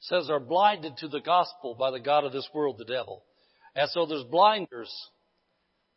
It 0.00 0.05
says 0.05 0.26
they're 0.26 0.40
blinded 0.40 0.96
to 0.98 1.09
the 1.09 1.20
gospel 1.20 1.74
by 1.79 1.90
the 1.90 2.00
God 2.00 2.24
of 2.24 2.33
this 2.33 2.48
world, 2.55 2.76
the 2.79 2.85
devil. 2.85 3.22
And 3.74 3.88
so 3.90 4.07
there's 4.07 4.24
blinders, 4.24 4.92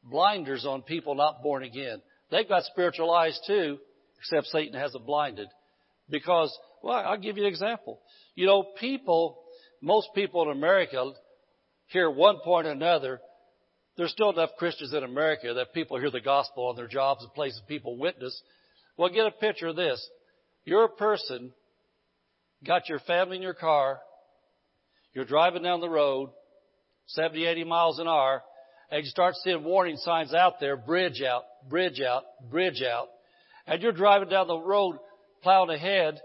blinders 0.03 0.65
on 0.65 0.81
people 0.81 1.15
not 1.15 1.41
born 1.41 1.63
again. 1.63 2.01
They've 2.31 2.47
got 2.47 2.63
spiritual 2.63 3.11
eyes 3.11 3.39
too, 3.47 3.77
except 4.19 4.47
Satan 4.47 4.79
has 4.79 4.91
them 4.91 5.05
blinded. 5.05 5.47
Because, 6.09 6.55
well, 6.83 6.97
I'll 6.97 7.17
give 7.17 7.37
you 7.37 7.43
an 7.43 7.49
example. 7.49 8.01
You 8.35 8.45
know, 8.45 8.65
people, 8.79 9.39
most 9.81 10.09
people 10.13 10.43
in 10.43 10.57
America 10.57 11.11
hear 11.87 12.09
one 12.09 12.39
point 12.43 12.67
or 12.67 12.71
another 12.71 13.21
there's 13.97 14.11
still 14.11 14.31
enough 14.31 14.51
Christians 14.57 14.93
in 14.93 15.03
America 15.03 15.53
that 15.55 15.73
people 15.73 15.99
hear 15.99 16.11
the 16.11 16.21
gospel 16.21 16.67
on 16.67 16.75
their 16.75 16.87
jobs 16.87 17.23
and 17.23 17.33
places 17.33 17.61
people 17.67 17.97
witness. 17.97 18.41
Well, 18.97 19.09
get 19.09 19.27
a 19.27 19.31
picture 19.31 19.67
of 19.67 19.75
this. 19.75 20.05
You're 20.65 20.85
a 20.85 20.89
person, 20.89 21.51
got 22.65 22.89
your 22.89 22.99
family 22.99 23.37
in 23.37 23.41
your 23.41 23.53
car, 23.53 23.99
you're 25.13 25.25
driving 25.25 25.63
down 25.63 25.81
the 25.81 25.89
road, 25.89 26.29
70, 27.07 27.45
80 27.45 27.63
miles 27.63 27.99
an 27.99 28.07
hour, 28.07 28.43
and 28.91 29.03
you 29.03 29.09
start 29.09 29.35
seeing 29.43 29.63
warning 29.63 29.97
signs 29.97 30.33
out 30.33 30.59
there, 30.59 30.77
bridge 30.77 31.21
out, 31.21 31.43
bridge 31.67 32.01
out, 32.01 32.23
bridge 32.49 32.81
out, 32.81 33.07
and 33.65 33.81
you're 33.81 33.91
driving 33.91 34.29
down 34.29 34.47
the 34.47 34.57
road, 34.57 34.97
plowing 35.41 35.69
ahead, 35.69 36.19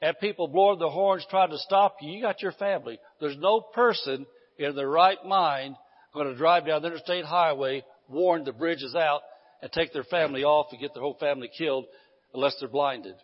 and 0.00 0.18
people 0.18 0.48
blowing 0.48 0.78
the 0.78 0.88
horns 0.88 1.26
trying 1.28 1.50
to 1.50 1.58
stop 1.58 1.96
you, 2.00 2.12
you 2.12 2.22
got 2.22 2.42
your 2.42 2.52
family. 2.52 2.98
There's 3.20 3.36
no 3.36 3.60
person 3.60 4.26
in 4.58 4.74
their 4.74 4.88
right 4.88 5.18
mind 5.24 5.76
going 6.14 6.28
to 6.28 6.36
drive 6.36 6.66
down 6.66 6.82
the 6.82 6.88
interstate 6.88 7.24
highway, 7.24 7.84
warn 8.08 8.44
the 8.44 8.52
bridge 8.52 8.82
is 8.82 8.94
out, 8.94 9.20
and 9.62 9.70
take 9.72 9.92
their 9.92 10.04
family 10.04 10.44
off 10.44 10.66
and 10.70 10.80
get 10.80 10.94
their 10.94 11.02
whole 11.02 11.16
family 11.20 11.50
killed 11.56 11.86
unless 12.34 12.56
they're 12.58 12.68
blinded. 12.68 13.14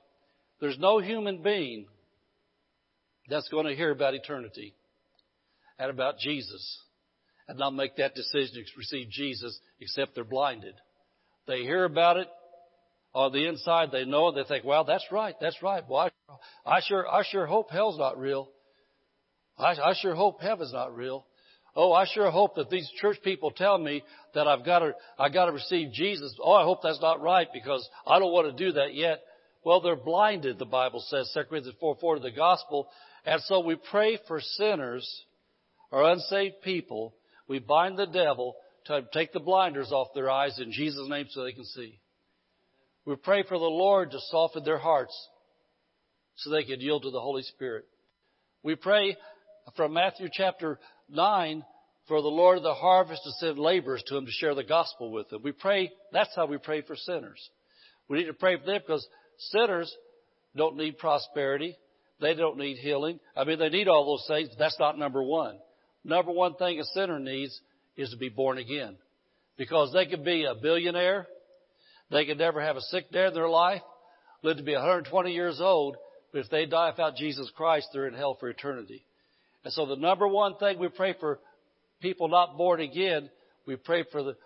There's 0.60 0.78
no 0.78 0.98
human 0.98 1.42
being 1.42 1.86
that's 3.28 3.48
going 3.48 3.66
to 3.66 3.74
hear 3.74 3.90
about 3.90 4.14
eternity 4.14 4.74
and 5.78 5.90
about 5.90 6.18
Jesus 6.18 6.80
and 7.48 7.58
not 7.58 7.74
make 7.74 7.96
that 7.96 8.14
decision 8.14 8.54
to 8.54 8.78
receive 8.78 9.10
Jesus 9.10 9.58
except 9.80 10.14
they're 10.14 10.24
blinded. 10.24 10.74
They 11.46 11.62
hear 11.62 11.84
about 11.84 12.16
it 12.16 12.28
on 13.14 13.32
the 13.32 13.46
inside. 13.46 13.90
They 13.92 14.04
know 14.04 14.28
it. 14.28 14.34
They 14.34 14.44
think, 14.44 14.64
well, 14.64 14.84
that's 14.84 15.04
right. 15.10 15.34
That's 15.40 15.62
right. 15.62 15.82
Well, 15.88 16.10
I, 16.66 16.76
I 16.76 16.80
sure, 16.86 17.08
I 17.08 17.22
sure 17.30 17.46
hope 17.46 17.70
hell's 17.70 17.98
not 17.98 18.18
real. 18.18 18.48
I, 19.58 19.70
I 19.72 19.94
sure 20.00 20.14
hope 20.14 20.40
heaven's 20.40 20.72
not 20.72 20.94
real. 20.94 21.24
Oh, 21.76 21.92
I 21.92 22.06
sure 22.06 22.30
hope 22.30 22.54
that 22.54 22.70
these 22.70 22.90
church 23.00 23.18
people 23.22 23.50
tell 23.50 23.76
me 23.76 24.02
that 24.34 24.48
I've 24.48 24.64
got 24.64 24.78
to, 24.78 24.94
I 25.18 25.28
got 25.28 25.44
to 25.44 25.52
receive 25.52 25.92
Jesus. 25.92 26.34
Oh, 26.42 26.54
I 26.54 26.64
hope 26.64 26.80
that's 26.82 27.02
not 27.02 27.20
right 27.20 27.46
because 27.52 27.86
I 28.06 28.18
don't 28.18 28.32
want 28.32 28.56
to 28.56 28.64
do 28.64 28.72
that 28.72 28.94
yet. 28.94 29.20
Well, 29.62 29.82
they're 29.82 29.94
blinded, 29.94 30.58
the 30.58 30.64
Bible 30.64 31.04
says, 31.06 31.30
2 31.34 31.40
Corinthians 31.50 31.76
4, 31.78 31.98
4 32.00 32.14
to 32.14 32.20
the 32.22 32.30
gospel. 32.30 32.88
And 33.26 33.42
so 33.42 33.60
we 33.60 33.76
pray 33.90 34.18
for 34.26 34.40
sinners 34.40 35.06
or 35.90 36.10
unsaved 36.10 36.62
people. 36.62 37.14
We 37.46 37.58
bind 37.58 37.98
the 37.98 38.06
devil 38.06 38.56
to 38.86 39.04
take 39.12 39.34
the 39.34 39.40
blinders 39.40 39.92
off 39.92 40.08
their 40.14 40.30
eyes 40.30 40.58
in 40.58 40.72
Jesus' 40.72 41.08
name 41.08 41.26
so 41.28 41.44
they 41.44 41.52
can 41.52 41.64
see. 41.64 41.98
We 43.04 43.16
pray 43.16 43.42
for 43.42 43.58
the 43.58 43.64
Lord 43.64 44.12
to 44.12 44.18
soften 44.30 44.64
their 44.64 44.78
hearts 44.78 45.14
so 46.36 46.50
they 46.50 46.64
can 46.64 46.80
yield 46.80 47.02
to 47.02 47.10
the 47.10 47.20
Holy 47.20 47.42
Spirit. 47.42 47.84
We 48.62 48.76
pray 48.76 49.16
from 49.76 49.92
Matthew 49.92 50.28
chapter 50.32 50.78
9 51.08 51.64
for 52.08 52.22
the 52.22 52.28
Lord 52.28 52.58
of 52.58 52.62
the 52.62 52.74
harvest 52.74 53.22
to 53.24 53.32
send 53.32 53.58
laborers 53.58 54.02
to 54.06 54.16
him 54.16 54.26
to 54.26 54.32
share 54.32 54.54
the 54.54 54.64
gospel 54.64 55.10
with 55.10 55.28
them. 55.28 55.42
We 55.42 55.52
pray, 55.52 55.90
that's 56.12 56.34
how 56.36 56.46
we 56.46 56.58
pray 56.58 56.82
for 56.82 56.96
sinners. 56.96 57.50
We 58.08 58.18
need 58.18 58.26
to 58.26 58.32
pray 58.34 58.56
for 58.58 58.64
them 58.64 58.80
because 58.86 59.06
sinners 59.38 59.92
don't 60.56 60.76
need 60.76 60.98
prosperity. 60.98 61.76
They 62.20 62.34
don't 62.34 62.58
need 62.58 62.78
healing. 62.78 63.20
I 63.36 63.44
mean, 63.44 63.58
they 63.58 63.68
need 63.68 63.88
all 63.88 64.06
those 64.06 64.26
things, 64.28 64.48
but 64.50 64.58
that's 64.58 64.78
not 64.78 64.98
number 64.98 65.22
one. 65.22 65.58
Number 66.04 66.32
one 66.32 66.54
thing 66.54 66.78
a 66.80 66.84
sinner 66.84 67.18
needs 67.18 67.60
is 67.96 68.10
to 68.10 68.16
be 68.16 68.28
born 68.28 68.58
again. 68.58 68.96
Because 69.58 69.92
they 69.92 70.06
could 70.06 70.24
be 70.24 70.44
a 70.44 70.54
billionaire. 70.54 71.26
They 72.10 72.24
could 72.24 72.38
never 72.38 72.60
have 72.62 72.76
a 72.76 72.82
sick 72.82 73.10
day 73.10 73.26
in 73.26 73.34
their 73.34 73.48
life, 73.48 73.82
live 74.42 74.58
to 74.58 74.62
be 74.62 74.74
120 74.74 75.32
years 75.32 75.60
old, 75.60 75.96
but 76.32 76.40
if 76.40 76.50
they 76.50 76.66
die 76.66 76.90
without 76.90 77.16
Jesus 77.16 77.50
Christ, 77.56 77.88
they're 77.92 78.06
in 78.06 78.14
hell 78.14 78.36
for 78.38 78.48
eternity. 78.48 79.05
And 79.66 79.72
so 79.72 79.84
the 79.84 79.96
number 79.96 80.28
one 80.28 80.54
thing 80.58 80.78
we 80.78 80.86
pray 80.86 81.16
for 81.18 81.40
people 82.00 82.28
not 82.28 82.56
born 82.56 82.80
again, 82.80 83.28
we 83.66 83.74
pray 83.74 84.04
for 84.12 84.22
the 84.22 84.36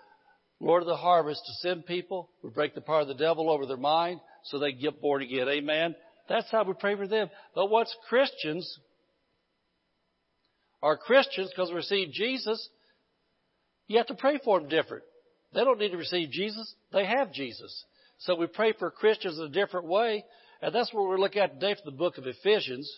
Lord 0.61 0.83
of 0.83 0.89
the 0.89 0.97
harvest 0.97 1.43
to 1.45 1.53
send 1.69 1.85
people. 1.85 2.31
We 2.43 2.49
break 2.49 2.75
the 2.75 2.81
power 2.81 3.03
of 3.03 3.09
the 3.09 3.13
devil 3.13 3.51
over 3.51 3.67
their 3.67 3.77
mind 3.77 4.21
so 4.45 4.59
they 4.59 4.73
get 4.73 5.03
born 5.03 5.21
again. 5.21 5.47
Amen. 5.47 5.95
That's 6.27 6.51
how 6.51 6.65
we 6.65 6.73
pray 6.73 6.97
for 6.97 7.07
them. 7.07 7.29
But 7.55 7.69
what's 7.69 7.95
Christians 8.09 8.79
are 10.83 10.97
Christians 10.97 11.51
because 11.55 11.69
we 11.69 11.77
receive 11.77 12.13
Jesus. 12.13 12.71
You 13.89 13.99
have 13.99 14.07
to 14.07 14.15
pray 14.15 14.41
for 14.43 14.59
them 14.59 14.71
different. 14.71 15.05
They 15.53 15.61
don't 15.65 15.79
need 15.79 15.91
to 15.91 15.99
receive 15.99 16.31
Jesus. 16.31 16.75
They 16.95 17.05
have 17.05 17.31
Jesus. 17.31 17.85
So 18.21 18.37
we 18.37 18.47
pray 18.47 18.73
for 18.73 18.91
Christians 18.91 19.39
in 19.39 19.45
a 19.45 19.49
different 19.51 19.87
way. 19.87 20.25
And 20.63 20.75
that's 20.75 20.95
what 20.95 21.07
we're 21.07 21.21
looking 21.21 21.43
at 21.43 21.61
today 21.61 21.75
from 21.75 21.93
the 21.93 21.99
book 21.99 22.17
of 22.17 22.27
Ephesians. 22.27 22.91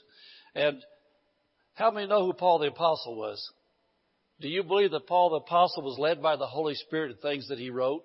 And 0.54 0.84
how 1.74 1.90
many 1.90 2.06
know 2.06 2.24
who 2.24 2.32
Paul 2.32 2.58
the 2.58 2.68
Apostle 2.68 3.16
was? 3.16 3.50
Do 4.40 4.48
you 4.48 4.62
believe 4.62 4.90
that 4.90 5.06
Paul 5.06 5.30
the 5.30 5.36
Apostle 5.36 5.82
was 5.82 5.98
led 5.98 6.20
by 6.20 6.36
the 6.36 6.46
Holy 6.46 6.74
Spirit 6.74 7.12
in 7.12 7.16
things 7.18 7.48
that 7.48 7.58
he 7.58 7.70
wrote? 7.70 8.02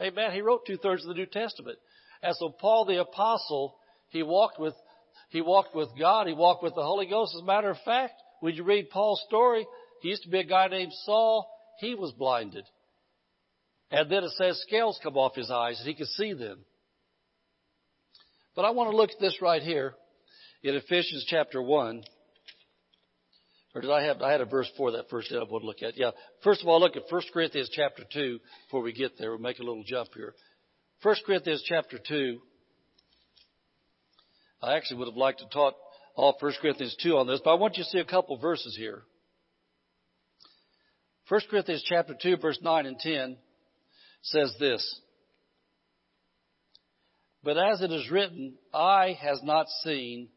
Amen. 0.00 0.32
He 0.32 0.42
wrote 0.42 0.66
two 0.66 0.76
thirds 0.76 1.04
of 1.04 1.08
the 1.08 1.14
New 1.14 1.26
Testament. 1.26 1.78
And 2.22 2.34
so 2.36 2.50
Paul 2.50 2.84
the 2.84 3.00
Apostle, 3.00 3.76
he 4.10 4.22
walked 4.22 4.60
with, 4.60 4.74
he 5.30 5.40
walked 5.40 5.74
with 5.74 5.88
God. 5.98 6.26
He 6.26 6.34
walked 6.34 6.62
with 6.62 6.74
the 6.74 6.82
Holy 6.82 7.06
Ghost. 7.06 7.34
As 7.34 7.42
a 7.42 7.44
matter 7.44 7.70
of 7.70 7.78
fact, 7.84 8.14
when 8.40 8.54
you 8.54 8.64
read 8.64 8.90
Paul's 8.90 9.22
story, 9.26 9.66
he 10.02 10.08
used 10.08 10.22
to 10.24 10.30
be 10.30 10.40
a 10.40 10.44
guy 10.44 10.68
named 10.68 10.92
Saul. 11.04 11.48
He 11.80 11.94
was 11.94 12.12
blinded. 12.12 12.64
And 13.90 14.10
then 14.10 14.24
it 14.24 14.32
says 14.36 14.60
scales 14.66 15.00
come 15.02 15.16
off 15.16 15.34
his 15.34 15.50
eyes 15.50 15.78
and 15.78 15.88
he 15.88 15.94
could 15.94 16.08
see 16.08 16.34
them. 16.34 16.58
But 18.54 18.64
I 18.64 18.70
want 18.70 18.90
to 18.90 18.96
look 18.96 19.10
at 19.10 19.20
this 19.20 19.40
right 19.40 19.62
here 19.62 19.94
in 20.62 20.74
Ephesians 20.74 21.24
chapter 21.28 21.62
1. 21.62 22.02
Or 23.78 23.80
did 23.80 23.90
I 23.92 24.02
have, 24.06 24.22
I 24.22 24.32
had 24.32 24.40
a 24.40 24.44
verse 24.44 24.68
for 24.76 24.90
that 24.90 25.08
first 25.08 25.30
that 25.30 25.38
I 25.38 25.44
want 25.44 25.62
to 25.62 25.66
look 25.68 25.82
at. 25.84 25.96
Yeah. 25.96 26.10
First 26.42 26.62
of 26.62 26.66
all, 26.66 26.80
look 26.80 26.96
at 26.96 27.04
1 27.08 27.22
Corinthians 27.32 27.70
chapter 27.72 28.02
2 28.12 28.40
before 28.66 28.82
we 28.82 28.92
get 28.92 29.16
there. 29.16 29.30
We'll 29.30 29.38
make 29.38 29.60
a 29.60 29.62
little 29.62 29.84
jump 29.86 30.08
here. 30.16 30.34
1 31.02 31.14
Corinthians 31.24 31.62
chapter 31.64 31.96
2. 31.96 32.40
I 34.64 34.76
actually 34.76 34.98
would 34.98 35.06
have 35.06 35.16
liked 35.16 35.38
to 35.38 35.48
taught 35.52 35.74
all 36.16 36.36
1 36.40 36.52
Corinthians 36.60 36.96
2 37.00 37.18
on 37.18 37.28
this, 37.28 37.40
but 37.44 37.52
I 37.52 37.54
want 37.54 37.76
you 37.76 37.84
to 37.84 37.90
see 37.90 38.00
a 38.00 38.04
couple 38.04 38.36
verses 38.38 38.74
here. 38.76 39.04
1 41.28 41.40
Corinthians 41.48 41.84
chapter 41.88 42.16
2 42.20 42.38
verse 42.38 42.58
9 42.60 42.84
and 42.84 42.98
10 42.98 43.36
says 44.22 44.52
this. 44.58 45.00
But 47.44 47.56
as 47.58 47.80
it 47.80 47.92
is 47.92 48.10
written, 48.10 48.54
eye 48.74 49.16
has 49.20 49.40
not 49.44 49.68
seen, 49.84 50.30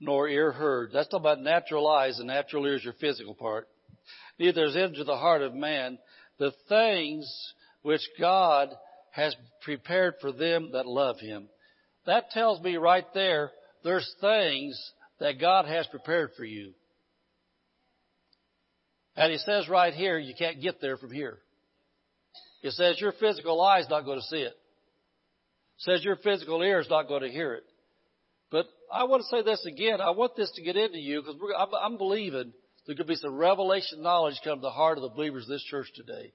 nor 0.00 0.28
ear 0.28 0.52
heard. 0.52 0.90
That's 0.92 1.08
talking 1.08 1.22
about 1.22 1.40
natural 1.40 1.88
eyes 1.88 2.18
and 2.18 2.28
natural 2.28 2.66
ears, 2.66 2.84
your 2.84 2.94
physical 2.94 3.34
part. 3.34 3.68
Neither 4.38 4.64
is 4.64 4.76
into 4.76 5.04
the 5.04 5.16
heart 5.16 5.42
of 5.42 5.54
man 5.54 5.98
the 6.38 6.52
things 6.68 7.26
which 7.82 8.02
God 8.18 8.70
has 9.10 9.36
prepared 9.62 10.14
for 10.20 10.32
them 10.32 10.70
that 10.72 10.86
love 10.86 11.20
him. 11.20 11.48
That 12.06 12.30
tells 12.30 12.60
me 12.60 12.76
right 12.76 13.06
there, 13.14 13.52
there's 13.84 14.12
things 14.20 14.92
that 15.20 15.40
God 15.40 15.66
has 15.66 15.86
prepared 15.86 16.30
for 16.36 16.44
you. 16.44 16.72
And 19.16 19.30
he 19.30 19.38
says 19.38 19.68
right 19.68 19.94
here, 19.94 20.18
you 20.18 20.34
can't 20.36 20.60
get 20.60 20.80
there 20.80 20.96
from 20.96 21.12
here. 21.12 21.38
It 22.62 22.72
says 22.72 23.00
your 23.00 23.12
physical 23.12 23.60
eye 23.60 23.80
is 23.80 23.88
not 23.88 24.04
going 24.04 24.18
to 24.18 24.26
see 24.26 24.38
it. 24.38 24.54
It 25.76 25.80
says 25.80 26.04
your 26.04 26.16
physical 26.16 26.62
ear 26.62 26.80
is 26.80 26.90
not 26.90 27.08
going 27.08 27.22
to 27.22 27.28
hear 27.28 27.54
it. 27.54 27.64
But 28.54 28.68
I 28.92 29.02
want 29.02 29.20
to 29.22 29.36
say 29.36 29.42
this 29.42 29.66
again. 29.66 30.00
I 30.00 30.10
want 30.10 30.36
this 30.36 30.52
to 30.54 30.62
get 30.62 30.76
into 30.76 30.98
you 30.98 31.22
because 31.22 31.34
I'm, 31.58 31.68
I'm 31.74 31.98
believing 31.98 32.52
there 32.86 32.94
could 32.94 33.08
be 33.08 33.16
some 33.16 33.34
revelation 33.34 34.00
knowledge 34.00 34.40
come 34.44 34.58
to 34.58 34.62
the 34.62 34.70
heart 34.70 34.96
of 34.96 35.02
the 35.02 35.08
believers 35.08 35.42
of 35.42 35.48
this 35.48 35.64
church 35.64 35.88
today. 35.96 36.32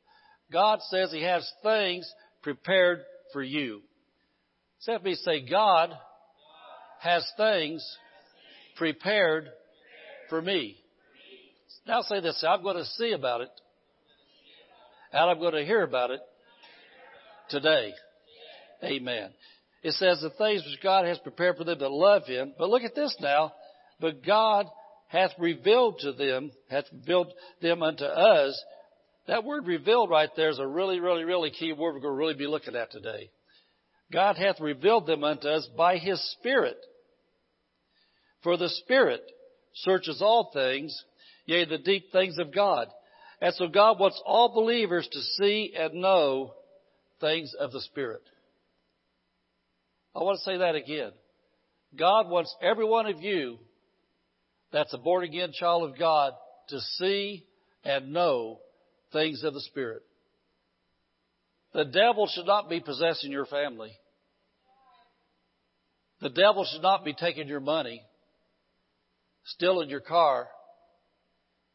God 0.51 0.79
says 0.89 1.13
He 1.13 1.23
has 1.23 1.49
things 1.63 2.11
prepared 2.41 3.03
for 3.31 3.41
you. 3.41 3.83
So 4.79 4.99
me 4.99 5.15
say, 5.15 5.49
God 5.49 5.91
has 6.99 7.25
things 7.37 7.81
prepared 8.75 9.47
for 10.29 10.41
me. 10.41 10.75
Now 11.87 12.01
say 12.01 12.19
this, 12.19 12.43
I'm 12.45 12.63
going 12.63 12.75
to 12.75 12.85
see 12.85 13.13
about 13.13 13.39
it 13.39 13.51
and 15.13 15.29
I'm 15.29 15.39
going 15.39 15.53
to 15.53 15.63
hear 15.63 15.83
about 15.83 16.11
it 16.11 16.19
today. 17.49 17.93
Amen. 18.83 19.29
It 19.81 19.93
says 19.93 20.19
the 20.21 20.29
things 20.31 20.63
which 20.65 20.81
God 20.83 21.05
has 21.05 21.17
prepared 21.19 21.57
for 21.57 21.63
them 21.63 21.79
that 21.79 21.91
love 21.91 22.25
Him. 22.25 22.53
But 22.57 22.69
look 22.69 22.83
at 22.83 22.95
this 22.95 23.15
now. 23.19 23.53
But 23.99 24.25
God 24.25 24.65
hath 25.07 25.31
revealed 25.39 25.99
to 25.99 26.13
them, 26.13 26.51
hath 26.69 26.85
revealed 26.91 27.33
them 27.61 27.81
unto 27.81 28.05
us. 28.05 28.61
That 29.27 29.43
word 29.43 29.67
revealed 29.67 30.09
right 30.09 30.29
there 30.35 30.49
is 30.49 30.59
a 30.59 30.67
really, 30.67 30.99
really, 30.99 31.23
really 31.23 31.51
key 31.51 31.71
word 31.71 31.93
we're 31.93 32.01
going 32.01 32.13
to 32.13 32.17
really 32.17 32.33
be 32.33 32.47
looking 32.47 32.75
at 32.75 32.91
today. 32.91 33.29
God 34.11 34.37
hath 34.37 34.59
revealed 34.59 35.05
them 35.05 35.23
unto 35.23 35.47
us 35.47 35.67
by 35.77 35.97
His 35.97 36.19
Spirit. 36.33 36.77
For 38.43 38.57
the 38.57 38.69
Spirit 38.69 39.21
searches 39.75 40.21
all 40.21 40.51
things, 40.53 40.95
yea, 41.45 41.65
the 41.65 41.77
deep 41.77 42.11
things 42.11 42.37
of 42.37 42.53
God. 42.53 42.87
And 43.41 43.53
so 43.55 43.67
God 43.67 43.99
wants 43.99 44.21
all 44.25 44.53
believers 44.53 45.07
to 45.11 45.19
see 45.19 45.73
and 45.77 46.01
know 46.01 46.53
things 47.21 47.53
of 47.59 47.71
the 47.71 47.81
Spirit. 47.81 48.21
I 50.15 50.19
want 50.19 50.39
to 50.39 50.43
say 50.43 50.57
that 50.57 50.75
again. 50.75 51.11
God 51.97 52.29
wants 52.29 52.55
every 52.61 52.85
one 52.85 53.05
of 53.07 53.21
you 53.21 53.59
that's 54.71 54.93
a 54.93 54.97
born 54.97 55.23
again 55.23 55.51
child 55.53 55.89
of 55.89 55.97
God 55.97 56.33
to 56.69 56.79
see 56.97 57.45
and 57.83 58.13
know 58.13 58.59
things 59.11 59.43
of 59.43 59.53
the 59.53 59.61
Spirit. 59.61 60.03
The 61.73 61.85
devil 61.85 62.27
should 62.27 62.45
not 62.45 62.69
be 62.69 62.79
possessing 62.79 63.31
your 63.31 63.45
family. 63.45 63.91
The 66.21 66.29
devil 66.29 66.65
should 66.69 66.81
not 66.81 67.05
be 67.05 67.13
taking 67.13 67.47
your 67.47 67.59
money, 67.59 68.01
stealing 69.45 69.89
your 69.89 70.01
car, 70.01 70.47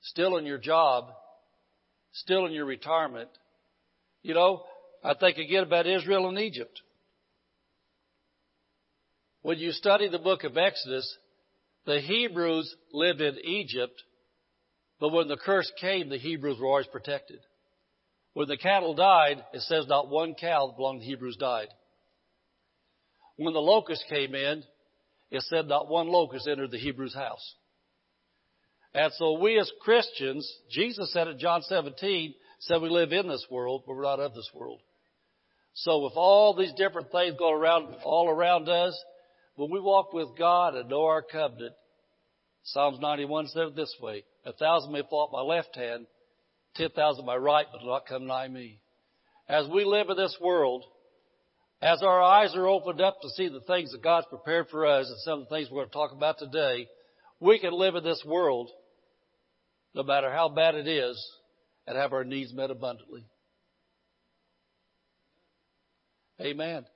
stealing 0.03 0.47
your 0.47 0.59
job, 0.59 1.07
stealing 2.13 2.53
your 2.53 2.67
retirement. 2.67 3.31
You 4.23 4.35
know, 4.35 4.65
I 5.03 5.15
think 5.15 5.39
again 5.39 5.63
about 5.63 5.87
Israel 5.87 6.29
and 6.29 6.39
Egypt. 6.39 6.81
When 9.45 9.59
you 9.59 9.73
study 9.73 10.09
the 10.09 10.19
book 10.19 10.43
of 10.45 10.57
Exodus, 10.57 11.19
the 11.85 12.01
Hebrews 12.01 12.75
lived 12.95 13.21
in 13.21 13.37
Egypt, 13.45 14.03
but 14.99 15.13
when 15.13 15.29
the 15.29 15.37
curse 15.37 15.71
came, 15.79 16.09
the 16.09 16.17
Hebrews 16.17 16.57
were 16.59 16.67
always 16.67 16.87
protected. 16.87 17.41
When 18.33 18.49
the 18.49 18.57
cattle 18.57 18.95
died, 18.95 19.45
it 19.53 19.61
says 19.61 19.85
not 19.87 20.09
one 20.09 20.35
cow 20.35 20.69
that 20.69 20.79
belonged 20.79 21.01
to 21.01 21.05
the 21.05 21.11
Hebrews 21.11 21.37
died. 21.37 21.69
When 23.37 23.53
the 23.53 23.61
locusts 23.61 24.07
came 24.09 24.35
in, 24.35 24.63
it 25.31 25.43
said 25.43 25.69
not 25.69 25.91
one 25.91 26.09
locust 26.09 26.49
entered 26.49 26.71
the 26.71 26.79
Hebrews' 26.79 27.15
house. 27.15 27.55
And 28.95 29.13
so 29.13 29.39
we 29.39 29.59
as 29.59 29.71
Christians, 29.83 30.51
Jesus 30.71 31.13
said 31.13 31.29
in 31.29 31.39
John 31.39 31.61
17, 31.61 32.35
said 32.61 32.81
we 32.81 32.89
live 32.89 33.13
in 33.13 33.29
this 33.29 33.45
world, 33.51 33.83
but 33.87 33.95
we're 33.95 34.05
not 34.05 34.21
of 34.21 34.33
this 34.33 34.51
world. 34.55 34.81
So 35.75 36.03
with 36.03 36.15
all 36.17 36.55
these 36.55 36.73
different 36.79 37.13
things 37.13 37.37
going 37.39 37.61
around, 37.61 37.95
all 38.05 38.31
around 38.31 38.71
us, 38.71 38.99
when 39.57 39.71
we 39.71 39.81
walk 39.81 40.13
with 40.13 40.37
God 40.39 40.75
and 40.75 40.89
know 40.89 41.05
our 41.05 41.23
covenant, 41.23 41.75
Psalms 42.65 42.99
91 43.01 43.49
said 43.49 43.69
it 43.69 43.77
this 43.77 43.95
way, 44.01 44.25
a 44.45 44.53
thousand 44.53 44.93
may 44.93 45.03
fall 45.09 45.29
at 45.29 45.37
my 45.37 45.43
left 45.43 45.77
hand, 45.77 46.07
ten 46.75 46.91
thousand 46.91 47.25
at 47.25 47.27
my 47.27 47.37
right, 47.37 47.67
but 47.71 47.83
will 47.83 47.93
not 47.93 48.07
come 48.07 48.27
nigh 48.27 48.49
me. 48.49 48.81
As 49.49 49.69
we 49.69 49.85
live 49.85 50.09
in 50.09 50.17
this 50.17 50.37
world, 50.41 50.85
as 51.83 52.03
our 52.03 52.23
eyes 52.23 52.55
are 52.57 52.67
opened 52.67 53.01
up 53.01 53.21
to 53.21 53.29
see 53.31 53.49
the 53.49 53.61
things 53.61 53.93
that 53.93 54.03
God's 54.03 54.27
prepared 54.29 54.69
for 54.71 54.87
us 54.87 55.07
and 55.09 55.19
some 55.21 55.41
of 55.41 55.49
the 55.49 55.55
things 55.55 55.69
we're 55.71 55.83
going 55.83 55.89
to 55.89 55.93
talk 55.93 56.13
about 56.13 56.39
today, 56.39 56.89
we 57.41 57.59
can 57.59 57.73
live 57.73 57.95
in 57.95 58.03
this 58.03 58.23
world 58.25 58.71
no 59.95 60.03
matter 60.03 60.31
how 60.31 60.49
bad 60.49 60.75
it 60.75 60.89
is 60.89 61.23
and 61.87 61.97
have 61.97 62.13
our 62.13 62.25
needs 62.25 62.53
met 62.53 62.71
abundantly. 62.71 63.25
Amen. 66.41 66.87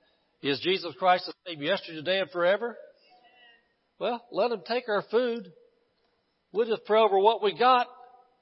Is 0.41 0.59
Jesus 0.61 0.93
Christ 0.97 1.25
the 1.25 1.33
same 1.47 1.61
yesterday, 1.61 1.97
today, 1.97 2.19
and 2.19 2.31
forever? 2.31 2.77
Well, 3.99 4.23
let 4.31 4.51
him 4.51 4.61
take 4.65 4.87
our 4.87 5.03
food. 5.11 5.51
We'll 6.53 6.67
just 6.67 6.85
pray 6.85 6.99
over 6.99 7.19
what 7.19 7.43
we 7.43 7.57
got 7.57 7.87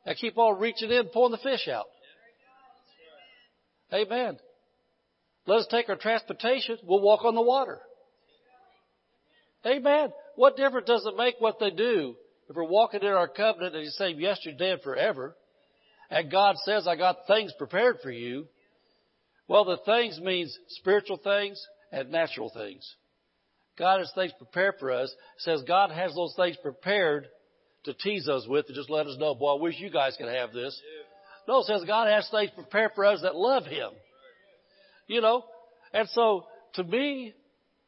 and 0.06 0.16
keep 0.18 0.38
on 0.38 0.60
reaching 0.60 0.92
in, 0.92 1.08
pulling 1.08 1.32
the 1.32 1.38
fish 1.40 1.68
out. 1.68 1.88
Amen. 3.92 4.38
Let 5.48 5.60
us 5.60 5.68
take 5.72 5.90
our 5.90 5.96
transportation. 5.96 6.78
We'll 6.84 7.02
walk 7.02 7.26
on 7.26 7.34
the 7.34 7.42
water. 7.42 7.80
Amen. 9.66 10.10
What 10.36 10.56
difference 10.56 10.88
does 10.88 11.06
it 11.06 11.18
make 11.18 11.36
what 11.40 11.60
they 11.60 11.72
do 11.72 12.16
if 12.50 12.56
we're 12.56 12.64
walking 12.64 13.02
in 13.02 13.08
our 13.08 13.28
covenant 13.28 13.74
and 13.74 13.84
He's 13.84 13.96
saying 13.98 14.20
yesterday 14.20 14.74
and 14.74 14.82
forever, 14.82 15.36
and 16.10 16.32
God 16.32 16.56
says, 16.64 16.88
I 16.88 16.96
got 16.96 17.28
things 17.28 17.54
prepared 17.58 17.98
for 18.04 18.12
you? 18.12 18.46
Well, 19.48 19.66
the 19.66 19.78
things 19.86 20.20
means 20.22 20.58
spiritual 20.68 21.18
things, 21.18 21.62
and 21.92 22.12
natural 22.12 22.50
things. 22.50 22.96
God 23.78 24.00
has 24.00 24.12
things 24.16 24.34
prepared 24.38 24.76
for 24.80 24.92
us. 24.92 25.14
says 25.40 25.62
God 25.68 25.92
has 25.92 26.14
those 26.16 26.34
things 26.36 26.58
prepared 26.62 27.28
to 27.86 27.94
tease 27.94 28.28
us 28.28 28.46
with 28.48 28.68
to 28.68 28.74
just 28.74 28.90
let 28.90 29.08
us 29.08 29.18
know, 29.18 29.36
boy, 29.36 29.56
I 29.56 29.62
wish 29.62 29.76
you 29.80 29.90
guys 29.90 30.16
could 30.18 30.34
have 30.34 30.52
this. 30.52 30.80
No, 31.48 31.60
it 31.60 31.66
says 31.66 31.84
God 31.86 32.08
has 32.08 32.28
things 32.30 32.52
prepared 32.56 32.92
for 32.96 33.06
us 33.06 33.22
that 33.22 33.36
love 33.36 33.66
Him. 33.66 33.92
You 35.08 35.22
know, 35.22 35.44
and 35.94 36.10
so 36.10 36.46
to 36.74 36.84
me, 36.84 37.34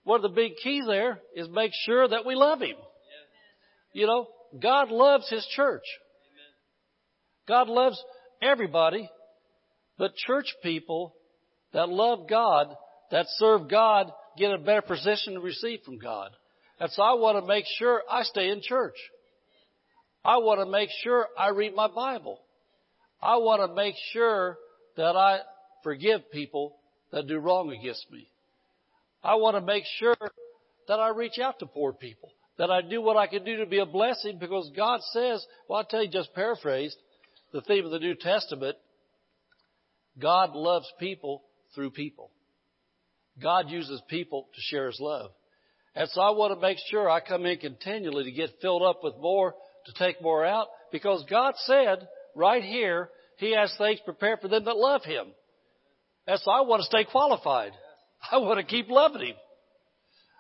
one 0.04 0.24
of 0.24 0.24
the 0.24 0.36
big 0.36 0.54
keys 0.64 0.86
there 0.88 1.20
is 1.36 1.50
make 1.50 1.72
sure 1.86 2.08
that 2.08 2.26
we 2.26 2.36
love 2.36 2.62
Him. 2.62 2.78
You 3.94 4.08
know, 4.08 4.28
God 4.62 4.90
loves 4.90 5.30
His 5.30 5.46
church. 5.56 5.84
God 7.48 7.68
loves 7.68 8.02
everybody, 8.42 9.10
but 9.98 10.16
church 10.16 10.56
people 10.64 11.16
that 11.74 11.90
love 11.90 12.30
God 12.30 12.76
that 13.12 13.26
serve 13.38 13.70
God 13.70 14.12
get 14.38 14.52
a 14.52 14.58
better 14.58 14.82
position 14.82 15.34
to 15.34 15.40
receive 15.40 15.82
from 15.84 15.98
God. 15.98 16.32
And 16.80 16.90
so 16.92 17.04
I 17.04 17.14
want 17.14 17.42
to 17.42 17.48
make 17.48 17.66
sure 17.78 18.02
I 18.10 18.24
stay 18.24 18.50
in 18.50 18.62
church. 18.62 18.96
I 20.24 20.38
want 20.38 20.60
to 20.60 20.66
make 20.66 20.90
sure 21.04 21.28
I 21.38 21.50
read 21.50 21.76
my 21.76 21.88
Bible. 21.88 22.40
I 23.22 23.38
want 23.38 23.68
to 23.68 23.76
make 23.76 23.96
sure 24.14 24.58
that 24.96 25.16
I 25.16 25.40
forgive 25.84 26.32
people 26.32 26.78
that 27.12 27.28
do 27.28 27.40
wrong 27.40 27.72
against 27.72 28.06
me. 28.12 28.28
I 29.24 29.36
want 29.36 29.56
to 29.58 29.62
make 29.62 29.84
sure 29.98 30.16
that 30.88 31.00
I 31.00 31.10
reach 31.10 31.40
out 31.40 31.60
to 31.60 31.66
poor 31.66 31.92
people, 31.94 32.30
that 32.58 32.72
I 32.72 32.82
do 32.82 33.02
what 33.02 33.18
I 33.18 33.28
can 33.28 33.44
do 33.44 33.58
to 33.58 33.66
be 33.66 33.80
a 33.80 33.86
blessing 33.86 34.38
because 34.40 34.72
God 34.76 35.02
says, 35.12 35.46
well, 35.68 35.80
I'll 35.80 35.86
tell 35.86 36.04
you 36.04 36.10
just 36.10 36.34
paraphrased 36.34 36.98
the 37.52 37.62
theme 37.62 37.86
of 37.86 37.92
the 37.92 38.00
New 38.00 38.16
Testament. 38.16 38.78
God 40.18 40.56
loves 40.56 40.92
people 41.00 41.44
through 41.76 41.92
people. 41.92 42.32
God 43.42 43.70
uses 43.70 44.02
people 44.08 44.48
to 44.54 44.62
share 44.62 44.88
His 44.88 45.00
love. 45.00 45.32
And 45.96 46.10
so 46.10 46.22
I 46.22 46.32
want 46.32 46.54
to 46.54 46.60
make 46.60 46.78
sure 46.90 47.10
I 47.10 47.20
come 47.20 47.46
in 47.46 47.58
continually 47.58 48.26
to 48.26 48.32
get 48.32 48.62
filled 48.62 48.84
up 48.84 49.04
with 49.04 49.16
more, 49.20 49.56
to 49.86 49.94
take 49.94 50.22
more 50.22 50.46
out, 50.46 50.68
because 50.92 51.24
God 51.30 51.54
said 51.58 52.08
right 52.36 52.64
here, 52.64 53.10
He 53.38 53.56
has 53.56 53.74
things 53.78 54.00
prepared 54.06 54.40
for 54.42 54.48
them 54.48 54.66
that 54.66 54.78
love 54.78 55.04
Him. 55.04 55.28
And 56.28 56.40
so 56.40 56.52
I 56.52 56.62
want 56.62 56.82
to 56.82 56.86
stay 56.86 57.06
qualified. 57.06 57.72
I 58.32 58.38
want 58.38 58.60
to 58.60 58.66
keep 58.66 58.90
loving 58.90 59.22
Him. 59.22 59.36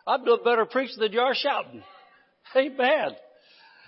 I'm 0.06 0.24
doing 0.24 0.44
better 0.44 0.66
preaching 0.66 0.98
than 1.00 1.14
you 1.14 1.20
are 1.20 1.36
shouting. 1.36 1.84
Amen. 2.56 3.12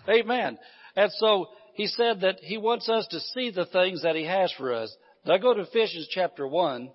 Amen. 0.10 0.58
And 0.96 1.12
so 1.14 1.48
He 1.76 1.88
said 1.88 2.22
that 2.22 2.38
He 2.42 2.58
wants 2.58 2.90
us 2.90 3.08
to 3.08 3.20
see 3.20 3.52
the 3.52 3.66
things 3.66 4.04
that 4.04 4.16
He 4.16 4.26
has 4.26 4.52
for 4.58 4.74
us. 4.74 4.96
Now 5.26 5.38
go 5.38 5.54
to 5.54 5.62
Ephesians 5.62 6.08
chapter 6.12 6.48
1. 6.48 6.90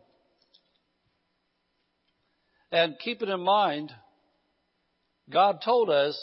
And 2.73 2.99
keep 2.99 3.23
it 3.23 3.29
in 3.29 3.41
mind, 3.41 3.93
God 5.31 5.61
told 5.65 5.91
us 5.91 6.19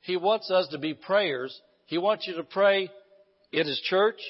He 0.00 0.16
wants 0.16 0.50
us 0.50 0.68
to 0.68 0.78
be 0.78 0.94
prayers. 0.94 1.58
He 1.86 1.98
wants 1.98 2.26
you 2.26 2.36
to 2.36 2.44
pray 2.44 2.90
in 3.52 3.66
His 3.66 3.80
church. 3.80 4.20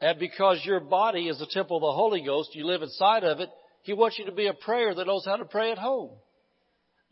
And 0.00 0.18
because 0.18 0.60
your 0.64 0.80
body 0.80 1.28
is 1.28 1.38
the 1.38 1.46
temple 1.50 1.78
of 1.78 1.82
the 1.82 1.92
Holy 1.92 2.22
Ghost, 2.22 2.54
you 2.54 2.66
live 2.66 2.82
inside 2.82 3.24
of 3.24 3.40
it, 3.40 3.48
He 3.82 3.92
wants 3.92 4.18
you 4.18 4.26
to 4.26 4.32
be 4.32 4.46
a 4.46 4.54
prayer 4.54 4.94
that 4.94 5.06
knows 5.06 5.24
how 5.24 5.36
to 5.36 5.44
pray 5.44 5.72
at 5.72 5.78
home, 5.78 6.10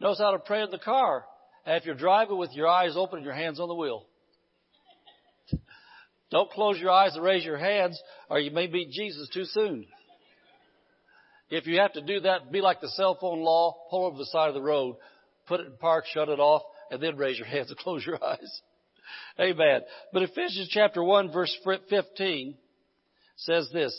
knows 0.00 0.18
how 0.18 0.32
to 0.32 0.38
pray 0.38 0.62
in 0.62 0.70
the 0.70 0.78
car, 0.78 1.24
and 1.64 1.76
if 1.76 1.86
you're 1.86 1.94
driving 1.94 2.38
with 2.38 2.50
your 2.52 2.68
eyes 2.68 2.96
open 2.96 3.18
and 3.18 3.24
your 3.24 3.34
hands 3.34 3.60
on 3.60 3.68
the 3.68 3.74
wheel. 3.74 4.06
Don't 6.30 6.50
close 6.50 6.78
your 6.78 6.90
eyes 6.90 7.14
and 7.14 7.24
raise 7.24 7.44
your 7.44 7.58
hands, 7.58 8.00
or 8.28 8.40
you 8.40 8.50
may 8.50 8.66
meet 8.66 8.90
Jesus 8.90 9.28
too 9.32 9.44
soon. 9.44 9.86
If 11.52 11.66
you 11.66 11.80
have 11.80 11.92
to 11.92 12.00
do 12.00 12.20
that, 12.20 12.50
be 12.50 12.62
like 12.62 12.80
the 12.80 12.88
cell 12.88 13.14
phone 13.20 13.42
law, 13.42 13.76
pull 13.90 14.06
over 14.06 14.16
the 14.16 14.24
side 14.24 14.48
of 14.48 14.54
the 14.54 14.62
road, 14.62 14.96
put 15.46 15.60
it 15.60 15.66
in 15.66 15.76
park, 15.76 16.06
shut 16.06 16.30
it 16.30 16.40
off, 16.40 16.62
and 16.90 16.98
then 16.98 17.18
raise 17.18 17.36
your 17.36 17.46
hands 17.46 17.68
and 17.68 17.78
close 17.78 18.06
your 18.06 18.24
eyes. 18.24 18.62
Amen. 19.38 19.82
But 20.14 20.22
Ephesians 20.22 20.70
chapter 20.70 21.04
1 21.04 21.30
verse 21.30 21.54
15 21.90 22.54
says 23.36 23.68
this, 23.70 23.94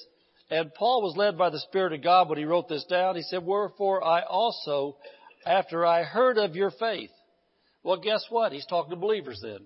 and 0.49 0.73
Paul 0.73 1.03
was 1.03 1.15
led 1.15 1.37
by 1.37 1.51
the 1.51 1.59
Spirit 1.59 1.93
of 1.93 2.01
God 2.01 2.27
when 2.27 2.39
he 2.39 2.45
wrote 2.45 2.69
this 2.69 2.85
down. 2.85 3.15
He 3.15 3.21
said, 3.21 3.45
wherefore 3.45 4.03
I 4.03 4.23
also, 4.23 4.97
after 5.45 5.85
I 5.85 6.01
heard 6.01 6.39
of 6.39 6.55
your 6.55 6.71
faith. 6.71 7.11
Well, 7.83 7.97
guess 7.97 8.25
what? 8.31 8.51
He's 8.51 8.65
talking 8.65 8.89
to 8.89 8.95
believers 8.95 9.39
then. 9.43 9.59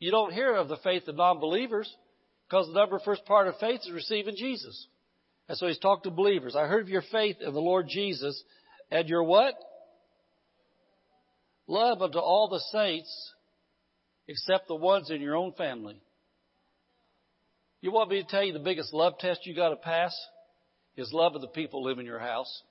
You 0.00 0.10
don't 0.10 0.32
hear 0.32 0.56
of 0.56 0.66
the 0.66 0.78
faith 0.78 1.06
of 1.06 1.14
non-believers 1.14 1.94
because 2.48 2.66
the 2.66 2.72
number 2.72 2.98
first 2.98 3.24
part 3.24 3.46
of 3.46 3.56
faith 3.58 3.82
is 3.86 3.92
receiving 3.92 4.34
Jesus. 4.36 4.88
And 5.48 5.56
so 5.56 5.66
he's 5.66 5.78
talking 5.78 6.10
to 6.10 6.16
believers. 6.16 6.54
I 6.54 6.66
heard 6.66 6.82
of 6.82 6.88
your 6.88 7.02
faith 7.10 7.36
in 7.40 7.54
the 7.54 7.60
Lord 7.60 7.86
Jesus 7.88 8.42
and 8.90 9.08
your 9.08 9.22
what? 9.22 9.54
Love 11.66 12.02
unto 12.02 12.18
all 12.18 12.48
the 12.48 12.60
saints 12.70 13.32
except 14.26 14.68
the 14.68 14.74
ones 14.74 15.10
in 15.10 15.20
your 15.20 15.36
own 15.36 15.52
family. 15.52 16.00
You 17.80 17.92
want 17.92 18.10
me 18.10 18.22
to 18.22 18.28
tell 18.28 18.42
you 18.42 18.52
the 18.52 18.58
biggest 18.58 18.92
love 18.92 19.18
test 19.18 19.46
you 19.46 19.54
got 19.54 19.70
to 19.70 19.76
pass 19.76 20.14
is 20.96 21.12
love 21.12 21.34
of 21.34 21.40
the 21.40 21.48
people 21.48 21.82
live 21.82 21.98
in 21.98 22.06
your 22.06 22.18
house. 22.18 22.62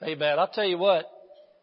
Hey 0.00 0.14
man, 0.14 0.38
I'll 0.38 0.48
tell 0.48 0.66
you 0.66 0.76
what, 0.76 1.06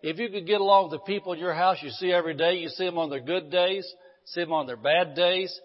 if 0.01 0.17
you 0.17 0.29
could 0.29 0.47
get 0.47 0.59
along 0.59 0.89
with 0.89 0.99
the 0.99 1.05
people 1.05 1.33
in 1.33 1.39
your 1.39 1.53
house 1.53 1.77
you 1.81 1.91
see 1.91 2.11
every 2.11 2.33
day, 2.33 2.55
you 2.55 2.69
see 2.69 2.85
them 2.85 2.97
on 2.97 3.11
their 3.11 3.21
good 3.21 3.51
days, 3.51 3.87
see 4.25 4.41
them 4.41 4.51
on 4.51 4.65
their 4.65 4.75
bad 4.75 5.15
days, 5.15 5.57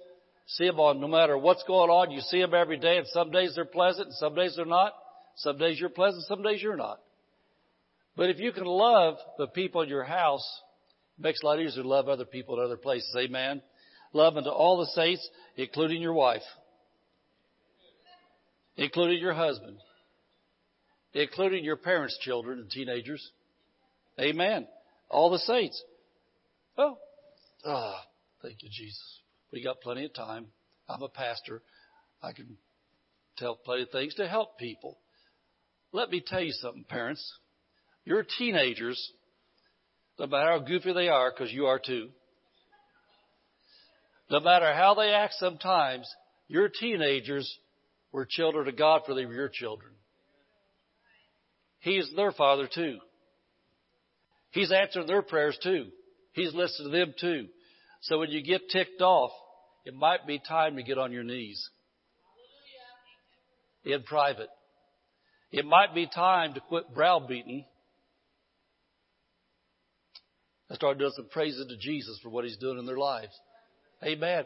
see 0.48 0.66
them 0.66 0.80
on 0.80 1.00
no 1.00 1.08
matter 1.08 1.38
what's 1.38 1.62
going 1.64 1.90
on, 1.90 2.10
you 2.10 2.20
see 2.20 2.40
them 2.40 2.54
every 2.54 2.78
day 2.78 2.98
and 2.98 3.06
some 3.08 3.30
days 3.30 3.52
they're 3.54 3.64
pleasant 3.64 4.08
and 4.08 4.16
some 4.16 4.34
days 4.34 4.54
they're 4.56 4.66
not. 4.66 4.92
Some 5.36 5.56
days 5.56 5.78
you're 5.78 5.88
pleasant, 5.88 6.24
some 6.24 6.42
days 6.42 6.60
you're 6.60 6.76
not. 6.76 7.00
But 8.16 8.30
if 8.30 8.40
you 8.40 8.52
can 8.52 8.64
love 8.64 9.16
the 9.38 9.46
people 9.46 9.82
in 9.82 9.88
your 9.88 10.04
house, 10.04 10.44
it 11.18 11.22
makes 11.22 11.40
it 11.40 11.44
a 11.44 11.48
lot 11.48 11.60
easier 11.60 11.82
to 11.82 11.88
love 11.88 12.08
other 12.08 12.24
people 12.24 12.58
in 12.58 12.64
other 12.64 12.76
places. 12.76 13.14
Amen 13.16 13.62
love 14.12 14.36
unto 14.36 14.50
all 14.50 14.78
the 14.78 14.86
saints, 14.86 15.28
including 15.56 16.02
your 16.02 16.12
wife, 16.12 16.42
including 18.76 19.20
your 19.20 19.34
husband, 19.34 19.78
including 21.12 21.64
your 21.64 21.76
parents' 21.76 22.18
children 22.20 22.60
and 22.60 22.70
teenagers. 22.70 23.30
Amen. 24.20 24.66
All 25.10 25.30
the 25.30 25.38
saints. 25.38 25.82
Oh, 26.76 26.98
ah, 27.64 28.02
thank 28.42 28.62
you, 28.62 28.68
Jesus. 28.70 29.20
We 29.52 29.62
got 29.62 29.80
plenty 29.80 30.04
of 30.04 30.14
time. 30.14 30.46
I'm 30.88 31.02
a 31.02 31.08
pastor. 31.08 31.62
I 32.22 32.32
can 32.32 32.56
tell 33.36 33.56
plenty 33.56 33.82
of 33.82 33.90
things 33.90 34.14
to 34.14 34.28
help 34.28 34.58
people. 34.58 34.98
Let 35.92 36.10
me 36.10 36.22
tell 36.24 36.42
you 36.42 36.52
something, 36.52 36.84
parents. 36.84 37.24
Your 38.04 38.24
teenagers, 38.38 39.12
no 40.18 40.26
matter 40.26 40.50
how 40.50 40.58
goofy 40.60 40.92
they 40.92 41.08
are, 41.08 41.30
because 41.30 41.52
you 41.52 41.66
are 41.66 41.78
too, 41.78 42.10
no 44.30 44.40
matter 44.40 44.72
how 44.74 44.94
they 44.94 45.10
act 45.10 45.34
sometimes, 45.38 46.08
your 46.48 46.68
teenagers 46.68 47.50
were 48.12 48.26
children 48.28 48.68
of 48.68 48.76
God 48.76 49.02
for 49.06 49.14
they 49.14 49.24
were 49.24 49.34
your 49.34 49.50
children. 49.52 49.92
He's 51.80 52.10
their 52.14 52.32
father 52.32 52.68
too. 52.72 52.98
He's 54.50 54.72
answering 54.72 55.06
their 55.06 55.22
prayers 55.22 55.58
too. 55.62 55.86
He's 56.32 56.54
listening 56.54 56.92
to 56.92 56.98
them 56.98 57.14
too. 57.18 57.48
So 58.00 58.18
when 58.18 58.30
you 58.30 58.42
get 58.42 58.68
ticked 58.70 59.00
off, 59.00 59.32
it 59.84 59.94
might 59.94 60.26
be 60.26 60.38
time 60.38 60.76
to 60.76 60.82
get 60.82 60.98
on 60.98 61.12
your 61.12 61.24
knees. 61.24 61.68
In 63.84 64.02
private. 64.02 64.48
It 65.50 65.64
might 65.64 65.94
be 65.94 66.06
time 66.06 66.54
to 66.54 66.60
quit 66.60 66.94
browbeating 66.94 67.64
and 70.68 70.76
start 70.76 70.98
doing 70.98 71.12
some 71.16 71.28
praises 71.28 71.66
to 71.66 71.76
Jesus 71.78 72.18
for 72.22 72.28
what 72.28 72.44
He's 72.44 72.58
doing 72.58 72.78
in 72.78 72.86
their 72.86 72.98
lives. 72.98 73.32
Amen. 74.04 74.44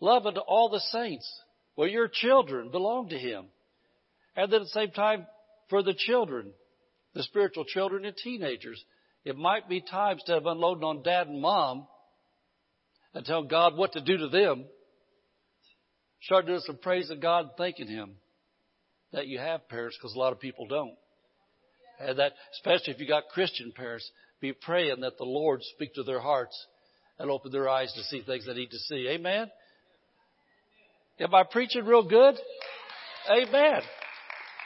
Love 0.00 0.26
unto 0.26 0.40
all 0.40 0.70
the 0.70 0.80
saints. 0.80 1.28
Well, 1.76 1.88
your 1.88 2.08
children 2.08 2.70
belong 2.70 3.10
to 3.10 3.18
Him. 3.18 3.46
And 4.36 4.50
then 4.50 4.60
at 4.60 4.64
the 4.64 4.70
same 4.70 4.90
time, 4.90 5.26
for 5.68 5.82
the 5.82 5.94
children, 5.94 6.52
the 7.14 7.22
spiritual 7.22 7.64
children 7.64 8.04
and 8.04 8.16
teenagers, 8.16 8.82
it 9.24 9.36
might 9.36 9.68
be 9.68 9.80
time 9.80 10.14
instead 10.14 10.38
of 10.38 10.46
unloading 10.46 10.84
on 10.84 11.02
dad 11.02 11.26
and 11.26 11.42
mom 11.42 11.86
and 13.14 13.24
tell 13.24 13.42
God 13.42 13.76
what 13.76 13.92
to 13.92 14.00
do 14.00 14.16
to 14.18 14.28
them, 14.28 14.64
start 16.22 16.46
doing 16.46 16.60
some 16.64 16.78
praise 16.78 17.10
of 17.10 17.20
God 17.20 17.40
and 17.40 17.50
thanking 17.56 17.88
Him 17.88 18.16
that 19.12 19.26
you 19.26 19.38
have 19.38 19.68
parents 19.68 19.96
because 19.96 20.14
a 20.14 20.18
lot 20.18 20.32
of 20.32 20.40
people 20.40 20.66
don't. 20.66 20.94
And 22.00 22.18
that, 22.18 22.32
especially 22.54 22.94
if 22.94 23.00
you 23.00 23.08
got 23.08 23.28
Christian 23.32 23.72
parents, 23.74 24.08
be 24.40 24.52
praying 24.52 25.00
that 25.00 25.18
the 25.18 25.24
Lord 25.24 25.62
speak 25.62 25.94
to 25.94 26.02
their 26.02 26.20
hearts 26.20 26.56
and 27.18 27.30
open 27.30 27.50
their 27.50 27.68
eyes 27.68 27.92
to 27.94 28.02
see 28.04 28.22
things 28.22 28.46
they 28.46 28.54
need 28.54 28.70
to 28.70 28.78
see. 28.78 29.08
Amen? 29.08 29.50
Am 31.18 31.34
I 31.34 31.42
preaching 31.42 31.84
real 31.84 32.08
good? 32.08 32.36
Amen. 33.28 33.80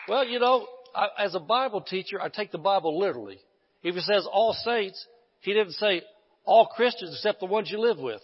Well, 0.09 0.27
you 0.27 0.39
know, 0.39 0.67
I, 0.95 1.25
as 1.25 1.35
a 1.35 1.41
Bible 1.41 1.81
teacher, 1.81 2.21
I 2.21 2.29
take 2.29 2.53
the 2.53 2.59
Bible 2.59 2.99
literally. 2.99 3.39
If 3.83 3.97
it 3.97 4.03
says 4.03 4.27
all 4.31 4.53
saints, 4.53 5.07
he 5.41 5.55
didn't 5.55 5.73
say 5.73 6.03
all 6.45 6.67
Christians 6.67 7.13
except 7.15 7.41
the 7.41 7.47
ones 7.47 7.71
you 7.71 7.81
live 7.81 7.99
with. 7.99 8.21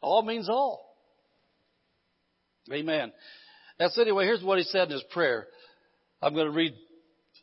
All 0.00 0.22
means 0.22 0.48
all. 0.48 0.94
Amen. 2.72 3.12
So 3.80 4.02
anyway, 4.02 4.24
here's 4.24 4.42
what 4.42 4.58
he 4.58 4.64
said 4.64 4.88
in 4.88 4.92
his 4.92 5.04
prayer. 5.12 5.46
I'm 6.22 6.34
going 6.34 6.46
to 6.46 6.52
read 6.52 6.74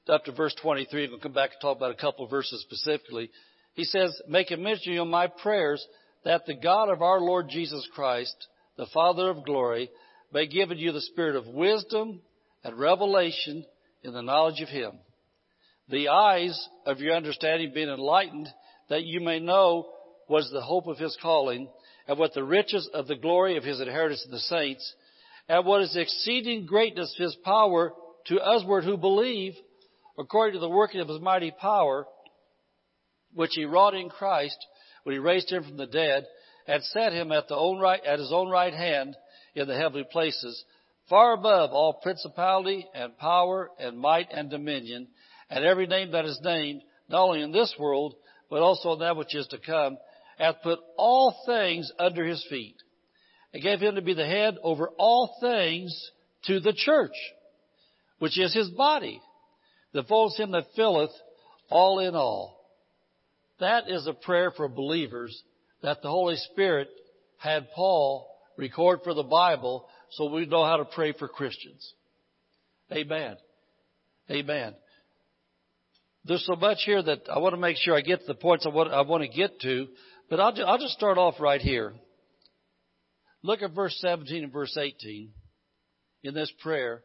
up 0.09 0.25
to 0.25 0.31
verse 0.31 0.55
23 0.61 1.03
and 1.03 1.11
we'll 1.11 1.21
come 1.21 1.33
back 1.33 1.51
and 1.51 1.61
talk 1.61 1.77
about 1.77 1.91
a 1.91 2.01
couple 2.01 2.25
of 2.25 2.31
verses 2.31 2.61
specifically. 2.61 3.29
He 3.73 3.85
says, 3.85 4.19
make 4.27 4.51
a 4.51 4.57
mention 4.57 4.97
of 4.97 5.07
my 5.07 5.27
prayers 5.27 5.85
that 6.25 6.45
the 6.45 6.55
God 6.55 6.89
of 6.89 7.01
our 7.01 7.21
Lord 7.21 7.49
Jesus 7.49 7.87
Christ, 7.93 8.35
the 8.77 8.87
Father 8.93 9.29
of 9.29 9.45
glory, 9.45 9.89
may 10.33 10.47
give 10.47 10.71
you 10.71 10.91
the 10.91 11.01
spirit 11.01 11.35
of 11.35 11.47
wisdom 11.47 12.21
and 12.63 12.79
revelation 12.79 13.65
in 14.03 14.13
the 14.13 14.21
knowledge 14.21 14.61
of 14.61 14.69
Him. 14.69 14.93
The 15.89 16.09
eyes 16.09 16.69
of 16.85 16.99
your 16.99 17.15
understanding 17.15 17.71
being 17.73 17.89
enlightened 17.89 18.47
that 18.89 19.03
you 19.03 19.19
may 19.19 19.39
know 19.39 19.89
what 20.27 20.43
is 20.43 20.51
the 20.51 20.61
hope 20.61 20.87
of 20.87 20.97
His 20.97 21.17
calling 21.21 21.69
and 22.07 22.17
what 22.17 22.33
the 22.33 22.43
riches 22.43 22.89
of 22.93 23.07
the 23.07 23.15
glory 23.15 23.57
of 23.57 23.63
His 23.63 23.79
inheritance 23.79 24.23
in 24.25 24.31
the 24.31 24.39
saints 24.39 24.93
and 25.49 25.65
what 25.65 25.81
is 25.81 25.93
the 25.93 26.01
exceeding 26.01 26.65
greatness 26.65 27.13
of 27.17 27.23
His 27.23 27.35
power 27.43 27.93
to 28.27 28.35
usward 28.35 28.83
who 28.83 28.97
believe 28.97 29.53
according 30.17 30.53
to 30.53 30.59
the 30.59 30.69
working 30.69 31.01
of 31.01 31.09
His 31.09 31.19
mighty 31.19 31.51
power 31.51 32.05
which 33.33 33.51
he 33.55 33.65
wrought 33.65 33.95
in 33.95 34.09
Christ 34.09 34.57
when 35.03 35.13
he 35.13 35.19
raised 35.19 35.51
him 35.51 35.63
from 35.63 35.77
the 35.77 35.87
dead 35.87 36.25
and 36.67 36.83
set 36.83 37.13
him 37.13 37.31
at 37.31 37.45
right, 37.49 38.03
at 38.05 38.19
his 38.19 38.31
own 38.31 38.49
right 38.49 38.73
hand 38.73 39.15
in 39.55 39.67
the 39.67 39.75
heavenly 39.75 40.05
places, 40.09 40.63
far 41.09 41.33
above 41.33 41.71
all 41.71 41.93
principality 41.93 42.87
and 42.93 43.17
power 43.17 43.69
and 43.79 43.97
might 43.97 44.27
and 44.31 44.49
dominion 44.49 45.07
and 45.49 45.63
every 45.63 45.87
name 45.87 46.11
that 46.11 46.25
is 46.25 46.39
named, 46.43 46.81
not 47.09 47.23
only 47.23 47.41
in 47.41 47.51
this 47.51 47.73
world, 47.79 48.15
but 48.49 48.61
also 48.61 48.93
in 48.93 48.99
that 48.99 49.17
which 49.17 49.35
is 49.35 49.47
to 49.47 49.57
come, 49.57 49.97
hath 50.37 50.61
put 50.63 50.79
all 50.97 51.43
things 51.45 51.91
under 51.99 52.25
his 52.25 52.45
feet 52.49 52.75
and 53.53 53.63
gave 53.63 53.79
him 53.79 53.95
to 53.95 54.01
be 54.01 54.13
the 54.13 54.25
head 54.25 54.55
over 54.63 54.89
all 54.97 55.37
things 55.41 56.11
to 56.45 56.59
the 56.59 56.73
church, 56.73 57.15
which 58.19 58.39
is 58.39 58.53
his 58.53 58.69
body, 58.69 59.21
that 59.93 60.07
folds 60.07 60.35
him 60.37 60.51
that 60.51 60.65
filleth 60.75 61.11
all 61.69 61.99
in 61.99 62.15
all. 62.15 62.59
That 63.59 63.85
is 63.87 64.07
a 64.07 64.13
prayer 64.13 64.51
for 64.51 64.67
believers 64.67 65.43
that 65.81 66.01
the 66.01 66.09
Holy 66.09 66.35
Spirit 66.35 66.89
had 67.37 67.71
Paul 67.75 68.27
record 68.57 69.01
for 69.03 69.13
the 69.13 69.23
Bible 69.23 69.87
so 70.11 70.29
we 70.29 70.45
know 70.45 70.63
how 70.63 70.77
to 70.77 70.85
pray 70.85 71.13
for 71.13 71.27
Christians. 71.27 71.93
Amen. 72.91 73.35
Amen. 74.29 74.75
There's 76.25 76.45
so 76.45 76.55
much 76.55 76.83
here 76.85 77.03
that 77.03 77.23
I 77.29 77.39
want 77.39 77.53
to 77.53 77.59
make 77.59 77.77
sure 77.77 77.95
I 77.95 78.01
get 78.01 78.21
to 78.21 78.25
the 78.27 78.33
points 78.33 78.65
I 78.65 78.69
want, 78.69 78.93
I 78.93 79.01
want 79.01 79.23
to 79.23 79.29
get 79.29 79.59
to, 79.61 79.87
but 80.29 80.39
I'll, 80.39 80.53
I'll 80.65 80.77
just 80.77 80.93
start 80.93 81.17
off 81.17 81.35
right 81.39 81.59
here. 81.59 81.93
Look 83.41 83.61
at 83.61 83.73
verse 83.75 83.97
17 83.99 84.45
and 84.45 84.53
verse 84.53 84.77
18 84.77 85.31
in 86.23 86.33
this 86.33 86.51
prayer. 86.61 87.03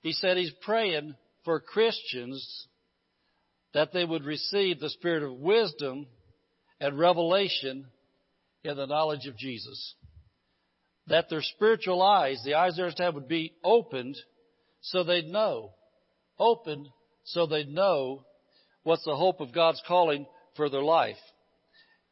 He 0.00 0.12
said 0.12 0.38
he's 0.38 0.52
praying 0.62 1.14
for 1.44 1.60
Christians 1.60 2.66
that 3.74 3.92
they 3.92 4.04
would 4.04 4.24
receive 4.24 4.80
the 4.80 4.88
spirit 4.88 5.22
of 5.22 5.32
wisdom 5.38 6.06
and 6.80 6.98
revelation 6.98 7.86
in 8.62 8.76
the 8.76 8.86
knowledge 8.86 9.26
of 9.26 9.36
Jesus. 9.36 9.94
that 11.06 11.28
their 11.28 11.42
spiritual 11.42 12.00
eyes, 12.00 12.40
the 12.44 12.54
eyes 12.54 12.76
they 12.76 12.82
understand 12.82 13.14
would 13.14 13.28
be 13.28 13.52
opened 13.62 14.16
so 14.80 15.04
they'd 15.04 15.26
know. 15.26 15.72
Opened 16.38 16.88
so 17.24 17.46
they'd 17.46 17.68
know 17.68 18.24
what's 18.82 19.04
the 19.04 19.16
hope 19.16 19.40
of 19.40 19.52
God's 19.52 19.82
calling 19.86 20.26
for 20.56 20.68
their 20.68 20.82
life. 20.82 21.16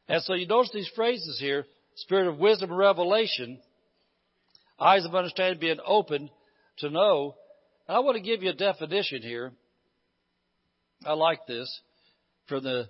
And 0.08 0.22
so 0.22 0.34
you 0.34 0.46
notice 0.46 0.72
these 0.72 0.90
phrases 0.94 1.38
here, 1.38 1.64
spirit 1.96 2.26
of 2.26 2.38
wisdom 2.38 2.70
and 2.70 2.78
revelation, 2.78 3.60
eyes 4.78 5.04
of 5.04 5.14
understanding 5.14 5.60
being 5.60 5.78
opened 5.86 6.30
to 6.78 6.90
know. 6.90 7.34
And 7.86 7.96
I 7.96 8.00
want 8.00 8.16
to 8.16 8.22
give 8.22 8.42
you 8.42 8.50
a 8.50 8.54
definition 8.54 9.22
here. 9.22 9.52
I 11.04 11.12
like 11.12 11.46
this 11.46 11.80
from 12.48 12.64
the 12.64 12.88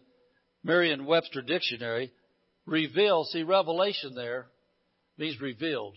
Merriam-Webster 0.65 1.43
dictionary. 1.43 2.13
Reveal, 2.67 3.25
see 3.25 3.43
revelation 3.43 4.15
there 4.15 4.47
means 5.19 5.41
revealed. 5.41 5.97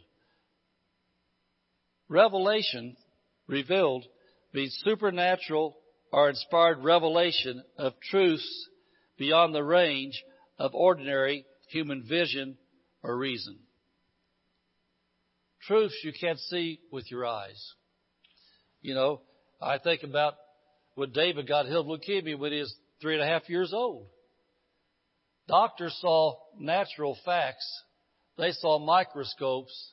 Revelation, 2.10 2.96
revealed, 3.48 4.06
means 4.54 4.80
supernatural 4.84 5.76
or 6.16 6.30
inspired 6.30 6.82
revelation 6.82 7.62
of 7.78 7.92
truths 8.00 8.70
beyond 9.18 9.54
the 9.54 9.62
range 9.62 10.24
of 10.58 10.74
ordinary 10.74 11.46
human 11.68 12.08
vision 12.08 12.58
or 13.04 13.18
reason. 13.18 13.60
Truths 15.68 16.00
you 16.06 16.14
can't 16.18 16.40
see 16.40 16.80
with 16.90 17.12
your 17.12 17.26
eyes. 17.26 17.74
You 18.82 18.94
know, 18.94 19.24
I 19.62 19.78
think 19.78 20.04
about 20.04 20.36
when 20.94 21.12
David 21.12 21.50
got 21.50 21.66
healed 21.66 21.92
of 21.92 22.00
leukemia 22.00 22.40
when 22.40 22.54
he 22.54 22.60
was 22.60 22.74
three 23.02 23.16
and 23.16 23.24
a 23.24 23.28
half 23.28 23.50
years 23.50 23.74
old. 23.74 24.08
Doctors 25.50 25.98
saw 26.00 26.36
natural 26.58 27.18
facts. 27.26 27.70
They 28.38 28.52
saw 28.52 28.80
microscopes 28.80 29.92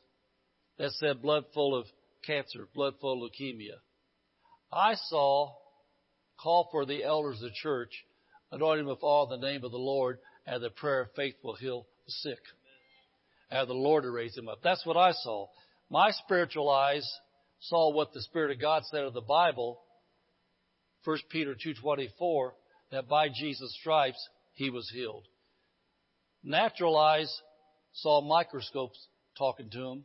that 0.79 0.93
said 0.93 1.21
blood 1.21 1.47
full 1.53 1.75
of 1.75 1.87
cancer, 2.25 2.69
blood 2.77 2.95
full 3.01 3.25
of 3.25 3.33
leukemia. 3.33 3.79
I 4.73 4.95
saw 4.95 5.55
call 6.43 6.69
for 6.71 6.85
the 6.85 7.05
elders 7.05 7.37
of 7.37 7.51
the 7.51 7.55
church, 7.63 7.91
anoint 8.51 8.81
him 8.81 8.87
with 8.87 9.03
all 9.03 9.27
the 9.27 9.37
name 9.37 9.65
of 9.65 9.71
the 9.71 9.79
Lord, 9.79 10.19
and 10.47 10.63
the 10.63 10.71
prayer 10.71 11.03
of 11.03 11.13
faith 11.15 11.35
will 11.43 11.55
heal 11.55 11.87
the 12.07 12.13
sick. 12.13 12.39
And 13.51 13.69
the 13.69 13.75
Lord 13.75 14.05
to 14.05 14.11
raise 14.11 14.37
him 14.37 14.49
up. 14.49 14.61
That's 14.63 14.85
what 14.87 14.97
I 14.97 15.13
saw. 15.13 15.49
My 15.91 16.11
spiritual 16.11 16.71
eyes 16.71 17.07
saw 17.61 17.93
what 17.93 18.13
the 18.13 18.23
Spirit 18.23 18.51
of 18.51 18.61
God 18.61 18.83
said 18.87 19.05
of 19.05 19.15
the 19.15 19.21
Bible, 19.21 19.79
1 21.05 21.19
Peter 21.31 21.55
2.24, 21.55 22.51
that 22.91 23.09
by 23.09 23.29
Jesus' 23.29 23.77
stripes 23.81 24.29
he 24.55 24.71
was 24.71 24.91
healed. 24.93 25.25
Natural 26.43 26.97
eyes 26.97 27.33
saw 27.93 28.21
microscopes 28.21 29.07
talking 29.37 29.71
to 29.71 29.87
him. 29.87 30.05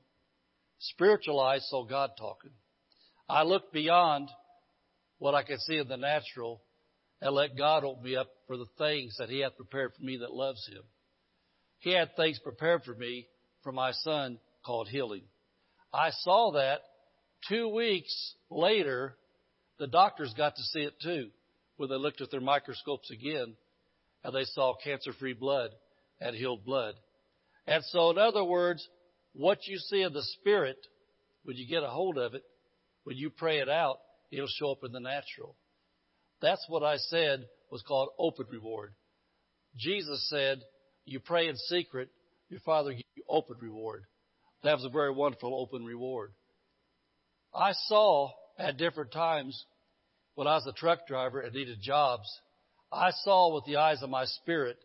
Spiritual 0.79 1.39
eyes 1.39 1.67
saw 1.69 1.83
God 1.85 2.11
talking. 2.17 2.51
I 3.27 3.43
looked 3.43 3.73
beyond 3.73 4.29
what 5.19 5.35
I 5.35 5.43
could 5.43 5.59
see 5.61 5.77
in 5.77 5.87
the 5.87 5.97
natural 5.97 6.61
and 7.21 7.33
let 7.33 7.57
God 7.57 7.83
open 7.83 8.03
me 8.03 8.15
up 8.15 8.27
for 8.45 8.57
the 8.57 8.67
things 8.77 9.15
that 9.17 9.29
He 9.29 9.39
hath 9.39 9.57
prepared 9.57 9.93
for 9.95 10.03
me 10.03 10.17
that 10.17 10.33
loves 10.33 10.67
Him. 10.67 10.83
He 11.79 11.91
had 11.93 12.15
things 12.15 12.39
prepared 12.39 12.83
for 12.83 12.93
me 12.93 13.27
for 13.63 13.71
my 13.71 13.91
son 13.91 14.39
called 14.65 14.87
healing. 14.87 15.23
I 15.93 16.11
saw 16.11 16.51
that 16.53 16.81
two 17.47 17.69
weeks 17.69 18.35
later, 18.49 19.15
the 19.79 19.87
doctors 19.87 20.33
got 20.35 20.55
to 20.55 20.63
see 20.63 20.81
it 20.81 20.93
too, 21.01 21.29
when 21.77 21.89
they 21.89 21.95
looked 21.95 22.21
at 22.21 22.31
their 22.31 22.41
microscopes 22.41 23.11
again 23.11 23.55
and 24.23 24.35
they 24.35 24.43
saw 24.45 24.75
cancer 24.83 25.13
free 25.13 25.33
blood 25.33 25.71
and 26.19 26.35
healed 26.35 26.65
blood. 26.65 26.95
And 27.67 27.83
so, 27.85 28.11
in 28.11 28.17
other 28.17 28.43
words, 28.43 28.87
what 29.33 29.59
you 29.67 29.77
see 29.77 30.01
in 30.01 30.13
the 30.13 30.23
spirit, 30.39 30.77
when 31.43 31.57
you 31.57 31.67
get 31.67 31.83
a 31.83 31.87
hold 31.87 32.17
of 32.17 32.33
it, 32.33 32.43
when 33.03 33.17
you 33.17 33.29
pray 33.29 33.59
it 33.59 33.69
out, 33.69 33.97
it'll 34.31 34.47
show 34.47 34.71
up 34.71 34.83
in 34.83 34.91
the 34.91 34.99
natural. 34.99 35.55
That's 36.41 36.63
what 36.67 36.83
I 36.83 36.97
said 36.97 37.45
was 37.71 37.81
called 37.81 38.09
open 38.19 38.45
reward. 38.51 38.93
Jesus 39.75 40.27
said, 40.29 40.61
you 41.05 41.19
pray 41.19 41.47
in 41.47 41.55
secret, 41.55 42.09
your 42.49 42.59
father 42.61 42.91
gives 42.91 43.03
you 43.15 43.23
open 43.29 43.57
reward. 43.61 44.03
That 44.63 44.75
was 44.75 44.85
a 44.85 44.89
very 44.89 45.11
wonderful 45.11 45.53
open 45.59 45.85
reward. 45.85 46.31
I 47.53 47.71
saw 47.87 48.31
at 48.57 48.77
different 48.77 49.11
times 49.11 49.65
when 50.35 50.47
I 50.47 50.55
was 50.55 50.67
a 50.67 50.73
truck 50.73 51.07
driver 51.07 51.39
and 51.39 51.53
needed 51.53 51.79
jobs, 51.81 52.27
I 52.91 53.11
saw 53.23 53.53
with 53.53 53.65
the 53.65 53.77
eyes 53.77 54.01
of 54.01 54.09
my 54.09 54.25
spirit, 54.25 54.77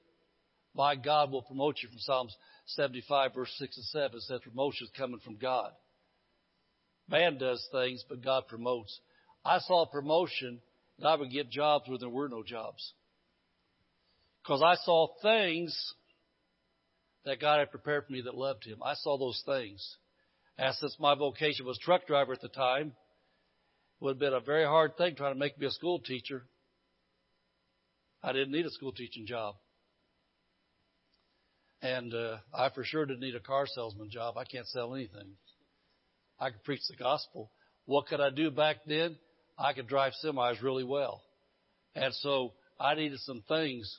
my 0.75 0.97
God 0.97 1.31
will 1.31 1.43
promote 1.43 1.77
you 1.83 1.89
from 1.89 1.99
Psalms 1.99 2.35
75 2.67 3.35
verse 3.35 3.55
6 3.59 3.77
and 3.77 3.87
7 3.87 4.17
It 4.17 4.23
says 4.23 4.41
promotion 4.43 4.87
is 4.87 4.93
coming 4.97 5.21
from 5.21 5.37
God. 5.37 5.71
Man 7.09 7.39
does 7.39 7.67
things, 7.73 8.05
but 8.09 8.25
God 8.25 8.45
promotes. 8.49 8.99
I 9.45 9.59
saw 9.61 9.87
promotion 9.87 10.61
that 10.99 11.09
I 11.09 11.15
would 11.17 11.31
get 11.31 11.51
jobs 11.51 11.89
where 11.89 11.99
there 11.99 12.09
were 12.09 12.29
no 12.29 12.43
jobs. 12.43 12.93
Because 14.43 14.63
I 14.63 14.75
saw 14.85 15.09
things 15.21 15.95
that 17.25 17.41
God 17.41 17.61
had 17.61 17.71
prepared 17.71 18.07
for 18.07 18.13
me 18.13 18.23
that 18.23 18.35
loved 18.35 18.65
Him. 18.65 18.83
I 18.83 18.95
saw 18.95 19.19
those 19.19 19.43
things. 19.47 19.97
And 20.59 20.75
since 20.77 20.97
my 20.99 21.15
vocation 21.15 21.67
was 21.67 21.79
truck 21.79 22.07
driver 22.07 22.33
at 22.33 22.41
the 22.41 22.49
time, 22.49 22.89
it 22.89 24.05
would 24.05 24.13
have 24.13 24.19
been 24.19 24.35
a 24.35 24.41
very 24.41 24.65
hard 24.65 24.97
thing 24.97 25.15
trying 25.15 25.35
to 25.35 25.39
make 25.39 25.59
me 25.59 25.67
a 25.67 25.71
school 25.71 26.01
teacher. 26.01 26.45
I 28.23 28.33
didn't 28.33 28.53
need 28.53 28.67
a 28.67 28.71
school 28.71 28.93
teaching 28.93 29.27
job. 29.27 29.55
And 31.81 32.15
uh, 32.15 32.37
I 32.55 32.71
for 32.71 32.85
sure 32.85 33.07
didn't 33.07 33.21
need 33.21 33.35
a 33.35 33.41
car 33.41 33.67
salesman 33.67 34.11
job. 34.11 34.37
I 34.37 34.45
can't 34.45 34.69
sell 34.69 34.95
anything. 34.95 35.33
I 36.39 36.51
could 36.51 36.63
preach 36.63 36.83
the 36.89 36.97
gospel. 36.97 37.51
What 37.87 38.07
could 38.07 38.21
I 38.21 38.31
do 38.31 38.51
back 38.51 38.79
then? 38.87 39.17
I 39.59 39.73
could 39.73 39.87
drive 39.87 40.13
semis 40.25 40.63
really 40.63 40.85
well. 40.85 41.23
And 41.95 42.13
so 42.15 42.53
I 42.81 42.95
needed 42.95 43.21
some 43.21 43.43
things 43.49 43.99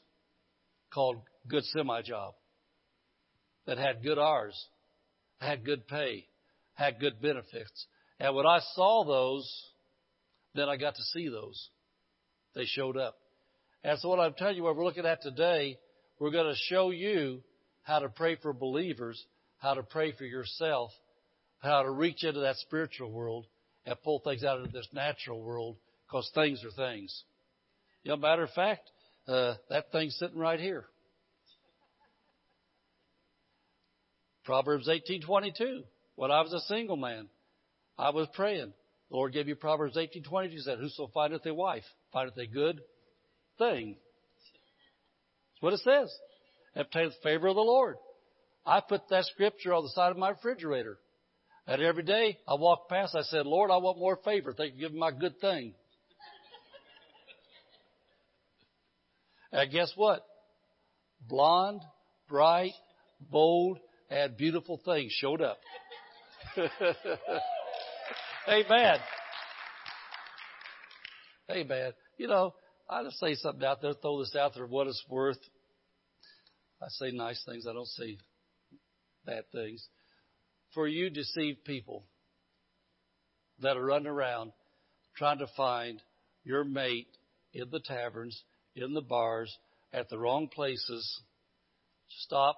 called 0.94 1.18
good 1.48 1.64
semi 1.66 2.02
job 2.02 2.34
that 3.66 3.78
had 3.78 4.04
good 4.04 4.20
hours, 4.20 4.56
had 5.40 5.66
good 5.66 5.88
pay, 5.88 6.26
had 6.74 7.00
good 7.00 7.22
benefits. 7.22 7.88
And 8.20 8.36
when 8.36 8.46
I 8.46 8.60
saw 8.74 9.06
those, 9.06 9.50
then 10.56 10.70
I 10.70 10.78
got 10.78 10.96
to 10.96 11.04
see 11.14 11.30
those. 11.30 11.70
They 12.56 12.66
showed 12.66 12.98
up. 12.98 13.16
And 13.84 14.00
so 14.00 14.10
what 14.10 14.20
I'm 14.20 14.34
telling 14.34 14.56
you, 14.56 14.64
what 14.64 14.76
we're 14.76 14.86
looking 14.86 15.06
at 15.06 15.22
today, 15.22 15.78
we're 16.20 16.32
going 16.32 16.54
to 16.54 16.60
show 16.70 16.92
you 16.92 17.42
how 17.82 18.00
to 18.00 18.10
pray 18.10 18.38
for 18.42 18.54
believers, 18.54 19.24
how 19.58 19.74
to 19.74 19.84
pray 19.84 20.14
for 20.14 20.24
yourself, 20.24 20.92
how 21.60 21.84
to 21.84 21.92
reach 21.92 22.24
into 22.24 22.42
that 22.42 22.58
spiritual 22.58 23.12
world, 23.12 23.46
and 23.86 24.02
pull 24.04 24.20
things 24.20 24.44
out 24.44 24.62
of 24.62 24.72
this 24.72 24.88
natural 24.94 25.42
world 25.42 25.78
because 26.08 26.30
things 26.34 26.64
are 26.64 26.72
things. 26.72 27.24
You 28.04 28.12
know, 28.12 28.18
matter 28.18 28.44
of 28.44 28.52
fact, 28.52 28.90
uh, 29.28 29.56
that 29.70 29.92
thing's 29.92 30.16
sitting 30.18 30.38
right 30.38 30.60
here. 30.60 30.86
Proverbs 34.46 34.88
18:22. 34.88 35.84
When 36.16 36.32
I 36.32 36.42
was 36.42 36.54
a 36.54 36.60
single 36.62 36.98
man, 36.98 37.30
I 37.98 38.12
was 38.12 38.28
praying. 38.34 38.74
The 39.10 39.16
Lord 39.16 39.34
gave 39.34 39.48
you 39.48 39.56
Proverbs 39.56 39.98
18:22. 39.98 40.58
He 40.58 40.60
said, 40.60 40.80
"Whoso 40.80 41.08
findeth 41.08 41.46
a 41.46 41.54
wife, 41.54 41.86
findeth 42.12 42.38
a 42.38 42.46
good 42.46 42.84
thing." 43.58 43.94
That's 43.96 45.62
what 45.62 45.74
it 45.74 45.80
says. 45.80 46.20
Obtaineth 46.76 47.22
favor 47.22 47.48
of 47.48 47.56
the 47.56 47.64
Lord. 47.64 47.98
I 48.66 48.82
put 48.82 49.08
that 49.10 49.26
scripture 49.26 49.74
on 49.74 49.84
the 49.84 49.90
side 49.90 50.12
of 50.12 50.18
my 50.18 50.30
refrigerator. 50.30 51.00
And 51.66 51.82
every 51.82 52.04
day 52.04 52.38
I 52.48 52.56
walk 52.56 52.90
past, 52.90 53.16
I 53.16 53.22
said, 53.22 53.46
Lord, 53.46 53.72
I 53.72 53.78
want 53.78 53.98
more 53.98 54.18
favor. 54.18 54.54
Thank 54.54 54.74
you 54.74 54.80
for 54.80 54.82
giving 54.82 55.00
my 55.00 55.12
good 55.12 55.40
thing. 55.40 55.74
and 59.54 59.72
guess 59.72 59.94
what? 59.96 60.26
Blonde, 61.28 61.80
bright, 62.28 62.74
bold, 63.32 63.80
and 64.10 64.36
beautiful 64.36 64.82
things 64.84 65.14
showed 65.14 65.42
up. 65.42 65.58
Amen. 68.50 69.00
Amen. 71.50 71.94
You 72.18 72.28
know, 72.28 72.54
I 72.90 73.04
just 73.04 73.20
say 73.20 73.36
something 73.36 73.64
out 73.64 73.82
there, 73.82 73.94
throw 73.94 74.20
this 74.20 74.36
out 74.36 74.54
there, 74.54 74.68
what 74.68 74.88
it's 74.88 75.04
worth. 75.10 75.40
I 76.82 76.88
say 76.90 77.12
nice 77.12 77.42
things. 77.48 77.66
I 77.66 77.72
don't 77.72 77.88
say 77.88 78.18
bad 79.26 79.46
things 79.54 79.88
for 80.74 80.88
you 80.88 81.10
deceived 81.10 81.64
people 81.66 82.04
that 83.62 83.78
are 83.78 83.86
running 83.86 84.08
around 84.08 84.52
trying 85.16 85.40
to 85.40 85.48
find 85.56 86.02
your 86.44 86.64
mate 86.64 87.08
in 87.54 87.70
the 87.70 87.80
taverns, 87.80 88.44
in 88.76 88.94
the 88.94 89.02
bars, 89.02 89.56
at 89.94 90.10
the 90.10 90.18
wrong 90.18 90.48
places. 90.48 91.22
Stop, 92.22 92.58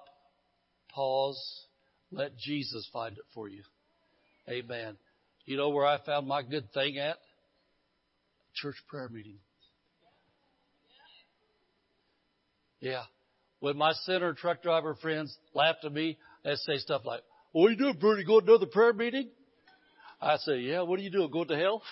pause, 0.94 1.66
let 2.10 2.36
Jesus 2.38 2.88
find 2.92 3.16
it 3.16 3.24
for 3.34 3.48
you. 3.48 3.62
Amen. 4.48 4.96
You 5.44 5.56
know 5.56 5.68
where 5.68 5.86
I 5.86 5.98
found 6.04 6.26
my 6.26 6.42
good 6.42 6.72
thing 6.72 6.98
at? 6.98 7.16
Church 8.54 8.76
prayer 8.88 9.08
meeting. 9.08 9.38
Yeah. 12.80 13.02
When 13.60 13.76
my 13.76 13.92
center 14.04 14.32
truck 14.34 14.62
driver 14.62 14.94
friends 14.94 15.36
laughed 15.54 15.84
at 15.84 15.92
me, 15.92 16.18
they 16.44 16.54
say 16.54 16.78
stuff 16.78 17.02
like, 17.04 17.20
what 17.56 17.68
are 17.68 17.70
you 17.70 17.76
doing, 17.78 17.96
Bernie? 17.98 18.22
Go 18.22 18.38
to 18.38 18.46
another 18.46 18.66
prayer 18.66 18.92
meeting? 18.92 19.30
I 20.20 20.36
say, 20.36 20.58
yeah, 20.58 20.82
what 20.82 20.98
are 20.98 21.02
you 21.02 21.10
doing? 21.10 21.30
Going 21.30 21.48
to 21.48 21.56
hell? 21.56 21.82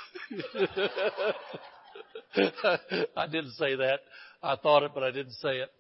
I 3.16 3.26
didn't 3.26 3.52
say 3.52 3.74
that. 3.76 4.00
I 4.42 4.56
thought 4.56 4.82
it, 4.82 4.90
but 4.92 5.02
I 5.02 5.10
didn't 5.10 5.32
say 5.32 5.56
it. 5.56 5.70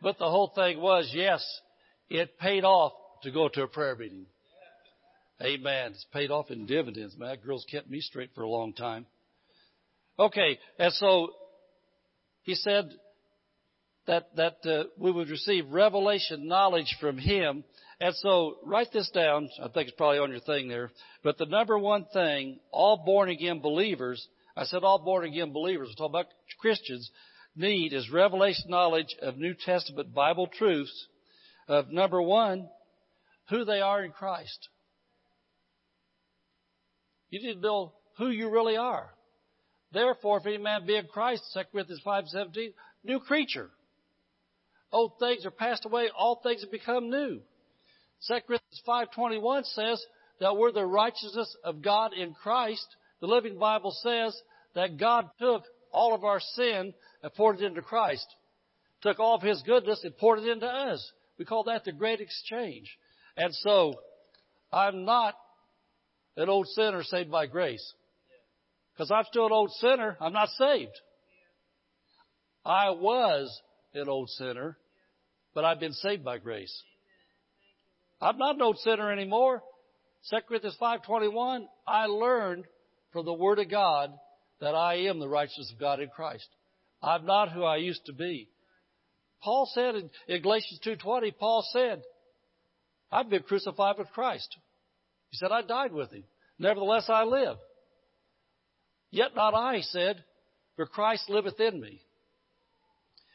But 0.00 0.18
the 0.18 0.30
whole 0.30 0.50
thing 0.54 0.80
was, 0.80 1.10
yes, 1.12 1.44
it 2.08 2.38
paid 2.38 2.64
off 2.64 2.92
to 3.22 3.30
go 3.30 3.50
to 3.50 3.64
a 3.64 3.68
prayer 3.68 3.96
meeting. 3.96 4.24
Amen. 5.42 5.90
It's 5.90 6.06
paid 6.10 6.30
off 6.30 6.50
in 6.50 6.64
dividends, 6.64 7.14
man. 7.18 7.28
That 7.28 7.44
girl's 7.44 7.66
kept 7.70 7.90
me 7.90 8.00
straight 8.00 8.30
for 8.34 8.44
a 8.44 8.48
long 8.48 8.72
time. 8.72 9.04
Okay, 10.18 10.58
and 10.78 10.92
so 10.94 11.32
he 12.44 12.54
said 12.54 12.92
that 14.06 14.34
that 14.36 14.56
uh, 14.64 14.84
we 14.96 15.12
would 15.12 15.28
receive 15.28 15.68
revelation 15.68 16.48
knowledge 16.48 16.96
from 16.98 17.18
him. 17.18 17.62
And 18.00 18.14
so 18.16 18.58
write 18.64 18.92
this 18.92 19.10
down. 19.10 19.48
I 19.60 19.68
think 19.68 19.88
it's 19.88 19.96
probably 19.96 20.18
on 20.18 20.30
your 20.30 20.40
thing 20.40 20.68
there. 20.68 20.90
But 21.24 21.36
the 21.36 21.46
number 21.46 21.78
one 21.78 22.06
thing 22.12 22.60
all 22.70 23.02
born 23.04 23.28
again 23.28 23.60
believers, 23.60 24.26
I 24.56 24.64
said 24.64 24.84
all 24.84 25.00
born 25.00 25.24
again 25.24 25.52
believers, 25.52 25.88
we're 25.88 25.94
talking 25.94 26.20
about 26.20 26.32
Christians, 26.60 27.10
need 27.56 27.92
is 27.92 28.10
revelation 28.10 28.66
knowledge 28.68 29.16
of 29.20 29.36
New 29.36 29.54
Testament 29.54 30.14
Bible 30.14 30.46
truths 30.46 31.06
of 31.66 31.90
number 31.90 32.22
one, 32.22 32.68
who 33.50 33.64
they 33.64 33.80
are 33.80 34.04
in 34.04 34.12
Christ. 34.12 34.68
You 37.30 37.42
need 37.42 37.54
to 37.54 37.60
know 37.60 37.94
who 38.16 38.28
you 38.28 38.48
really 38.48 38.76
are. 38.76 39.10
Therefore, 39.92 40.38
if 40.38 40.46
any 40.46 40.58
man 40.58 40.86
be 40.86 40.96
in 40.96 41.06
Christ, 41.06 41.42
2 41.54 41.60
Corinthians 41.72 42.02
5.17, 42.06 42.72
new 43.04 43.20
creature. 43.20 43.70
Old 44.92 45.12
things 45.18 45.44
are 45.44 45.50
passed 45.50 45.84
away, 45.84 46.08
all 46.16 46.40
things 46.42 46.62
have 46.62 46.70
become 46.70 47.10
new. 47.10 47.40
2 48.26 48.34
Corinthians 48.46 48.82
5.21 48.86 49.64
says 49.66 50.04
that 50.40 50.56
we're 50.56 50.72
the 50.72 50.84
righteousness 50.84 51.56
of 51.64 51.82
God 51.82 52.12
in 52.12 52.34
Christ. 52.34 52.86
The 53.20 53.26
Living 53.26 53.58
Bible 53.58 53.92
says 54.02 54.40
that 54.74 54.98
God 54.98 55.28
took 55.40 55.64
all 55.92 56.14
of 56.14 56.24
our 56.24 56.40
sin 56.40 56.92
and 57.22 57.34
poured 57.34 57.60
it 57.60 57.64
into 57.64 57.82
Christ. 57.82 58.26
Took 59.02 59.20
all 59.20 59.36
of 59.36 59.42
His 59.42 59.62
goodness 59.62 60.02
and 60.02 60.16
poured 60.16 60.40
it 60.40 60.48
into 60.48 60.66
us. 60.66 61.12
We 61.38 61.44
call 61.44 61.64
that 61.64 61.84
the 61.84 61.92
great 61.92 62.20
exchange. 62.20 62.90
And 63.36 63.54
so, 63.54 63.94
I'm 64.72 65.04
not 65.04 65.34
an 66.36 66.48
old 66.48 66.66
sinner 66.68 67.02
saved 67.04 67.30
by 67.30 67.46
grace. 67.46 67.94
Because 68.92 69.12
I'm 69.12 69.24
still 69.30 69.46
an 69.46 69.52
old 69.52 69.70
sinner, 69.72 70.16
I'm 70.20 70.32
not 70.32 70.48
saved. 70.50 70.90
I 72.64 72.90
was 72.90 73.60
an 73.94 74.08
old 74.08 74.28
sinner, 74.30 74.76
but 75.54 75.64
I've 75.64 75.80
been 75.80 75.92
saved 75.92 76.24
by 76.24 76.38
grace. 76.38 76.82
I'm 78.20 78.38
not 78.38 78.58
no 78.58 78.74
sinner 78.74 79.12
anymore. 79.12 79.62
2 80.30 80.36
Corinthians 80.48 80.76
5.21, 80.80 81.64
I 81.86 82.06
learned 82.06 82.64
from 83.12 83.24
the 83.24 83.32
Word 83.32 83.58
of 83.58 83.70
God 83.70 84.12
that 84.60 84.74
I 84.74 84.94
am 85.08 85.20
the 85.20 85.28
righteousness 85.28 85.72
of 85.72 85.80
God 85.80 86.00
in 86.00 86.08
Christ. 86.08 86.48
I'm 87.02 87.24
not 87.24 87.52
who 87.52 87.62
I 87.62 87.76
used 87.76 88.04
to 88.06 88.12
be. 88.12 88.48
Paul 89.42 89.70
said 89.72 89.94
in, 89.94 90.10
in 90.26 90.42
Galatians 90.42 90.80
2.20, 90.84 91.36
Paul 91.38 91.64
said, 91.72 92.02
I've 93.10 93.30
been 93.30 93.44
crucified 93.44 93.96
with 93.98 94.10
Christ. 94.10 94.56
He 95.30 95.36
said, 95.36 95.52
I 95.52 95.62
died 95.62 95.92
with 95.92 96.10
him. 96.10 96.24
Nevertheless, 96.58 97.06
I 97.08 97.22
live. 97.22 97.56
Yet 99.10 99.36
not 99.36 99.54
I, 99.54 99.76
he 99.76 99.82
said, 99.82 100.22
for 100.76 100.86
Christ 100.86 101.30
liveth 101.30 101.58
in 101.60 101.80
me. 101.80 102.00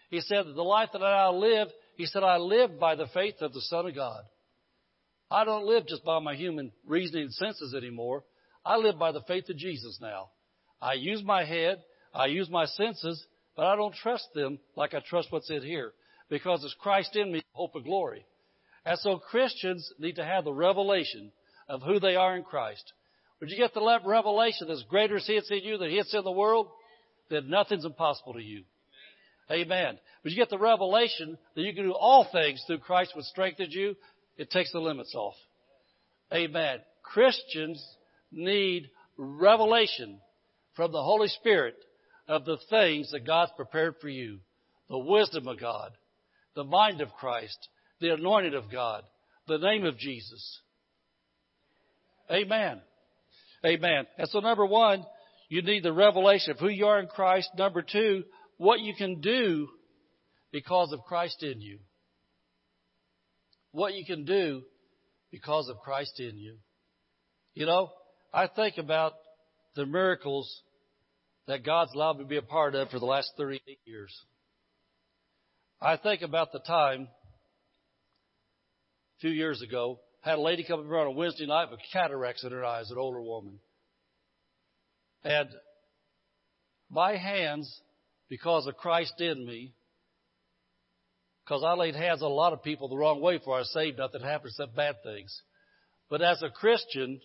He 0.10 0.20
said 0.22 0.46
that 0.46 0.54
the 0.56 0.62
life 0.62 0.90
that 0.94 1.02
I 1.02 1.26
now 1.26 1.34
live, 1.34 1.70
he 1.96 2.06
said, 2.06 2.22
I 2.22 2.38
live 2.38 2.80
by 2.80 2.96
the 2.96 3.08
faith 3.14 3.36
of 3.42 3.54
the 3.54 3.62
Son 3.62 3.88
of 3.88 3.96
God. 3.96 4.24
I 5.34 5.46
don't 5.46 5.66
live 5.66 5.88
just 5.88 6.06
by 6.06 6.20
my 6.20 6.36
human 6.36 6.72
reasoning 6.86 7.24
and 7.24 7.34
senses 7.34 7.74
anymore. 7.74 8.24
I 8.64 8.78
live 8.78 9.00
by 9.00 9.12
the 9.12 9.24
faith 9.24 9.50
of 9.50 9.58
Jesus 9.58 9.98
now. 10.00 10.30
I 10.80 10.94
use 10.94 11.24
my 11.24 11.44
head, 11.44 11.80
I 12.14 12.28
use 12.28 12.52
my 12.52 12.66
senses, 12.66 13.26
but 13.56 13.66
I 13.66 13.76
don't 13.76 13.96
trust 13.96 14.28
them 14.36 14.60
like 14.76 14.94
I 14.94 15.00
trust 15.00 15.32
what's 15.32 15.50
in 15.50 15.64
here 15.64 15.94
because 16.30 16.64
it's 16.64 16.76
Christ 16.80 17.16
in 17.16 17.32
me, 17.32 17.42
hope 17.54 17.74
of 17.74 17.84
glory. 17.84 18.28
And 18.86 19.00
so 19.00 19.18
Christians 19.18 19.92
need 19.98 20.18
to 20.18 20.24
have 20.24 20.44
the 20.44 20.54
revelation 20.54 21.32
of 21.68 21.82
who 21.82 22.00
they 22.00 22.16
are 22.16 22.38
in 22.38 22.44
Christ. 22.44 22.94
Would 23.40 23.50
you 23.50 23.58
get 23.58 23.74
the 23.74 24.00
revelation 24.06 24.68
that's 24.68 24.84
greater 24.84 25.18
is 25.18 25.26
that's 25.28 25.50
in 25.50 25.64
you 25.64 25.80
than 25.80 25.96
that's 25.96 26.14
in 26.14 26.24
the 26.24 26.32
world? 26.32 26.68
Then 27.32 27.50
nothing's 27.50 27.86
impossible 27.86 28.34
to 28.34 28.44
you. 28.44 28.66
Amen. 29.52 29.98
But 30.22 30.32
you 30.32 30.38
get 30.38 30.50
the 30.50 30.58
revelation 30.58 31.38
that 31.56 31.62
you 31.62 31.74
can 31.74 31.86
do 31.86 31.94
all 31.94 32.28
things 32.32 32.64
through 32.66 32.80
Christ 32.80 33.14
which 33.16 33.26
strengthens 33.26 33.74
you, 33.74 33.96
it 34.38 34.50
takes 34.50 34.72
the 34.72 34.80
limits 34.80 35.14
off. 35.16 35.36
Amen. 36.34 36.80
Christians 37.04 37.84
need 38.32 38.90
revelation 39.18 40.20
from 40.76 40.92
the 40.92 41.04
Holy 41.04 41.28
Spirit 41.28 41.76
of 42.28 42.46
the 42.46 42.58
things 42.70 43.12
that 43.12 43.28
God's 43.28 43.52
prepared 43.56 43.96
for 44.02 44.10
you. 44.10 44.40
The 44.90 44.98
wisdom 44.98 45.48
of 45.48 45.60
God, 45.60 45.92
the 46.56 46.64
mind 46.64 47.02
of 47.02 47.14
Christ, 47.14 47.70
the 48.00 48.14
anointing 48.14 48.54
of 48.54 48.72
God, 48.72 49.04
the 49.48 49.58
name 49.58 49.86
of 49.86 49.98
Jesus. 49.98 50.60
Amen. 52.32 52.82
Amen. 53.66 54.06
And 54.18 54.28
so 54.30 54.40
number 54.40 54.66
one, 54.66 55.06
you 55.50 55.62
need 55.62 55.84
the 55.84 55.94
revelation 55.94 56.52
of 56.52 56.60
who 56.60 56.70
you 56.70 56.86
are 56.86 57.00
in 57.00 57.08
Christ. 57.08 57.50
Number 57.58 57.82
two, 57.82 58.24
what 58.58 58.80
you 58.80 58.94
can 58.96 59.22
do 59.22 59.68
because 60.52 60.92
of 60.92 61.04
Christ 61.04 61.44
in 61.44 61.62
you. 61.62 61.80
What 63.74 63.96
you 63.96 64.06
can 64.06 64.24
do 64.24 64.62
because 65.32 65.68
of 65.68 65.80
Christ 65.80 66.20
in 66.20 66.38
you. 66.38 66.58
You 67.56 67.66
know, 67.66 67.90
I 68.32 68.46
think 68.48 68.78
about 68.78 69.14
the 69.76 69.88
miracles 69.88 70.62
that 71.48 71.66
God's 71.66 71.92
allowed 71.94 72.18
me 72.18 72.24
to 72.24 72.30
be 72.30 72.38
a 72.38 72.44
part 72.44 72.76
of 72.76 72.90
for 72.90 73.00
the 73.00 73.06
last 73.06 73.32
38 73.36 73.80
years. 73.86 74.16
I 75.82 75.98
think 75.98 76.22
about 76.22 76.52
the 76.52 76.60
time 76.60 77.08
a 79.18 79.20
few 79.22 79.32
years 79.32 79.62
ago 79.64 80.00
had 80.22 80.38
a 80.38 80.42
lady 80.42 80.64
come 80.64 80.80
over 80.80 81.00
on 81.00 81.08
a 81.08 81.12
Wednesday 81.12 81.48
night 81.48 81.72
with 81.72 81.80
cataracts 81.92 82.44
in 82.44 82.52
her 82.52 82.64
eyes, 82.64 82.92
an 82.92 82.98
older 83.00 83.22
woman. 83.22 83.60
And 85.24 85.50
my 86.92 87.18
hands, 87.18 87.82
because 88.30 88.68
of 88.68 88.78
Christ 88.78 89.20
in 89.20 89.46
me, 89.46 89.74
because 91.44 91.64
I 91.64 91.74
laid 91.74 91.96
hands 91.96 92.22
on 92.22 92.32
a 92.32 92.34
lot 92.34 92.54
of 92.54 92.64
people 92.64 92.88
the 92.88 92.98
wrong 92.98 93.20
way 93.22 93.38
before 93.38 93.60
I 93.60 93.64
saved, 93.64 93.98
nothing 93.98 94.22
happened 94.22 94.52
except 94.52 94.76
bad 94.76 94.96
things. 95.04 95.42
But 96.10 96.22
as 96.22 96.42
a 96.42 96.50
Christian, 96.50 97.20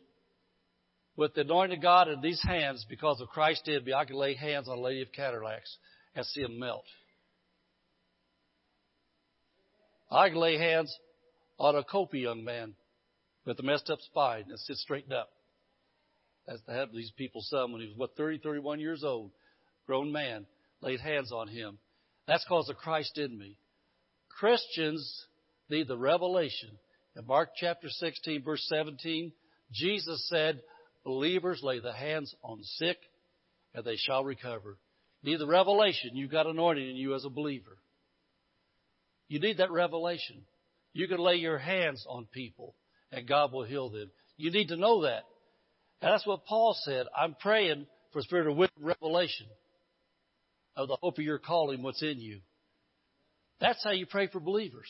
with 1.17 1.35
the 1.35 1.43
anointing 1.43 1.79
of 1.79 1.83
God 1.83 2.09
in 2.09 2.21
these 2.21 2.43
hands, 2.43 2.85
because 2.89 3.21
of 3.21 3.29
Christ 3.29 3.69
in 3.69 3.85
me, 3.85 3.93
I 3.93 4.05
can 4.05 4.17
lay 4.17 4.35
hands 4.35 4.69
on 4.69 4.79
a 4.79 4.81
lady 4.81 5.03
of 5.03 5.13
cataracts 5.13 5.77
and 6.15 6.25
see 6.27 6.43
them 6.43 6.59
melt. 6.59 6.85
I 10.11 10.29
can 10.31 10.39
lay 10.39 10.59
hands 10.59 10.97
on 11.59 11.77
a 11.77 11.85
copy 11.85 12.21
young 12.21 12.45
man 12.45 12.75
with 13.45 13.59
a 13.61 13.63
messed 13.63 13.91
up 13.91 14.01
spine 14.01 14.45
and 14.49 14.59
sit 14.59 14.77
straightened 14.77 15.13
up. 15.13 15.29
As 16.49 16.61
to 16.63 16.73
have 16.73 16.93
these 16.93 17.13
people 17.17 17.43
son 17.43 17.73
when 17.73 17.83
he 17.83 17.89
was, 17.89 17.97
what, 17.97 18.17
30, 18.17 18.39
31 18.39 18.81
years 18.81 19.05
old, 19.05 19.31
grown 19.87 20.11
man, 20.11 20.47
laid 20.81 21.01
hands 21.01 21.31
on 21.31 21.47
him. 21.47 21.79
That's 22.27 22.45
because 22.45 22.69
of 22.69 22.77
Christ 22.77 23.19
in 23.19 23.39
me. 23.39 23.57
Christians 24.39 25.27
need 25.69 25.89
the 25.89 25.97
revelation. 25.97 26.71
In 27.17 27.27
Mark 27.27 27.51
chapter 27.57 27.89
16, 27.89 28.45
verse 28.45 28.65
17, 28.69 29.33
Jesus 29.73 30.29
said, 30.29 30.61
Believers 31.05 31.61
lay 31.63 31.81
the 31.81 31.93
hands 31.93 32.35
on 32.43 32.63
sick 32.63 32.99
and 33.75 33.85
they 33.85 33.97
shall 33.97 34.25
recover. 34.25 34.79
Need 35.23 35.41
the 35.41 35.47
revelation. 35.47 36.11
You've 36.15 36.31
got 36.31 36.47
anointing 36.47 36.89
in 36.89 36.97
you 36.97 37.15
as 37.15 37.25
a 37.25 37.31
believer. 37.31 37.79
You 39.29 39.41
need 39.41 39.59
that 39.59 39.73
revelation. 39.73 40.43
You 40.93 41.09
can 41.09 41.19
lay 41.19 41.37
your 41.37 41.59
hands 41.59 42.07
on 42.09 42.27
people 42.27 42.75
and 43.11 43.27
God 43.27 43.53
will 43.53 43.65
heal 43.65 43.91
them. 43.91 44.11
You 44.37 44.53
need 44.53 44.69
to 44.69 44.77
know 44.77 45.03
that. 45.03 45.25
And 46.01 46.13
that's 46.13 46.27
what 46.27 46.47
Paul 46.47 46.77
said. 46.85 47.07
I'm 47.17 47.35
praying 47.41 47.87
for 48.13 48.23
spirit 48.23 48.47
of 48.47 48.57
wisdom 48.57 48.85
revelation 48.85 49.47
of 50.77 50.87
the 50.87 50.97
hope 51.01 51.19
of 51.19 51.25
your 51.25 51.39
calling, 51.39 51.83
what's 51.83 52.03
in 52.03 52.21
you. 52.21 52.41
That's 53.61 53.83
how 53.83 53.91
you 53.91 54.07
pray 54.07 54.29
for 54.29 54.41
believers. 54.41 54.89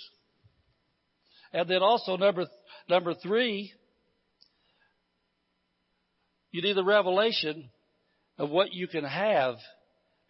And 1.53 1.69
then 1.69 1.83
also 1.83 2.17
number, 2.17 2.47
number 2.89 3.15
three, 3.15 3.73
you 6.51 6.63
need 6.63 6.77
the 6.77 6.85
revelation 6.85 7.71
of 8.37 8.51
what 8.51 8.73
you 8.73 8.87
can 8.87 9.05
have 9.05 9.57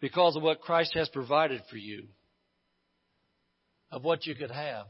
because 0.01 0.35
of 0.35 0.43
what 0.43 0.61
Christ 0.61 0.93
has 0.95 1.09
provided 1.09 1.61
for 1.69 1.77
you. 1.77 2.07
Of 3.91 4.03
what 4.03 4.25
you 4.25 4.35
could 4.35 4.51
have. 4.51 4.85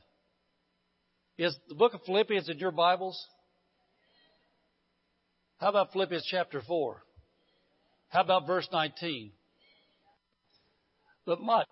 Is 1.38 1.58
the 1.70 1.76
book 1.76 1.94
of 1.94 2.02
Philippians 2.06 2.50
in 2.50 2.60
your 2.60 2.72
Bibles? 2.72 3.18
How 5.58 5.70
about 5.70 5.94
Philippians 5.94 6.28
chapter 6.30 6.62
4? 6.62 7.02
How 8.10 8.22
about 8.22 8.46
verse 8.46 8.68
19? 8.72 9.32
But 11.26 11.42
my, 11.42 11.64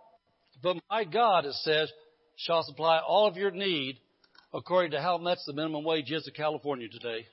but 0.61 0.77
my 0.89 1.03
God, 1.03 1.45
it 1.45 1.53
says, 1.53 1.91
shall 2.37 2.63
supply 2.63 2.99
all 2.99 3.27
of 3.27 3.37
your 3.37 3.51
need 3.51 3.97
according 4.53 4.91
to 4.91 5.01
how 5.01 5.17
much 5.17 5.39
the 5.45 5.53
minimum 5.53 5.83
wage 5.83 6.11
is 6.11 6.27
in 6.27 6.33
California 6.33 6.87
today. 6.87 7.25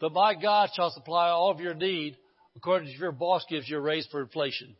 But 0.00 0.12
my 0.12 0.34
God 0.34 0.70
shall 0.74 0.90
supply 0.90 1.28
all 1.28 1.50
of 1.50 1.60
your 1.60 1.74
need 1.74 2.16
according 2.56 2.88
to 2.88 2.98
your 2.98 3.12
boss 3.12 3.44
gives 3.48 3.68
you 3.68 3.78
a 3.78 3.80
raise 3.80 4.06
for 4.10 4.20
inflation. 4.20 4.76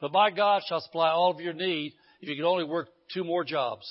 But 0.00 0.12
my 0.12 0.30
God 0.30 0.62
shall 0.66 0.80
supply 0.80 1.10
all 1.10 1.30
of 1.30 1.40
your 1.40 1.52
need 1.52 1.92
if 2.20 2.28
you 2.28 2.36
can 2.36 2.44
only 2.44 2.64
work 2.64 2.88
two 3.12 3.24
more 3.24 3.44
jobs. 3.44 3.84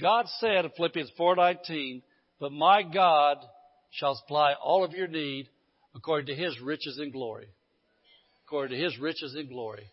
God 0.00 0.26
said 0.38 0.64
in 0.64 0.70
Philippians 0.72 1.10
4:19, 1.18 2.02
"But 2.38 2.52
my 2.52 2.82
God 2.82 3.38
shall 3.90 4.14
supply 4.16 4.54
all 4.54 4.84
of 4.84 4.92
your 4.92 5.08
need 5.08 5.48
according 5.94 6.26
to 6.26 6.34
his 6.34 6.60
riches 6.60 6.98
and 6.98 7.12
glory." 7.12 7.48
According 8.46 8.76
to 8.76 8.84
his 8.84 8.98
riches 8.98 9.34
and 9.34 9.48
glory. 9.48 9.86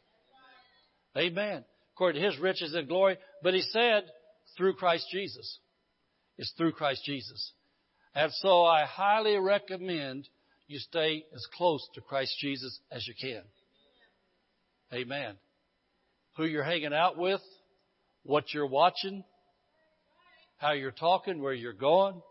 Amen. 1.18 1.64
According 1.96 2.22
to 2.22 2.28
his 2.28 2.40
riches 2.40 2.74
and 2.74 2.88
glory. 2.88 3.18
But 3.44 3.54
he 3.54 3.62
said, 3.62 4.04
through 4.58 4.74
Christ 4.74 5.08
Jesus. 5.12 5.60
It's 6.38 6.52
through 6.58 6.74
Christ 6.74 7.04
Jesus. 7.06 7.54
And 8.16 8.32
so 8.34 8.64
I 8.64 8.86
highly 8.86 9.38
recommend 9.38 10.28
you 10.68 10.80
stay 10.80 11.26
as 11.34 11.46
close 11.56 11.88
to 11.96 12.02
Christ 12.02 12.36
Jesus 12.40 12.80
as 12.92 13.08
you 13.08 13.14
can. 13.20 13.42
Amen. 14.94 15.36
Who 16.38 16.46
you're 16.46 16.64
hanging 16.64 16.94
out 16.94 17.18
with, 17.18 17.42
what 18.24 18.54
you're 18.54 18.68
watching, 18.68 19.24
how 20.58 20.74
you're 20.74 20.92
talking, 20.92 21.42
where 21.42 21.54
you're 21.54 21.74
going. 21.74 22.22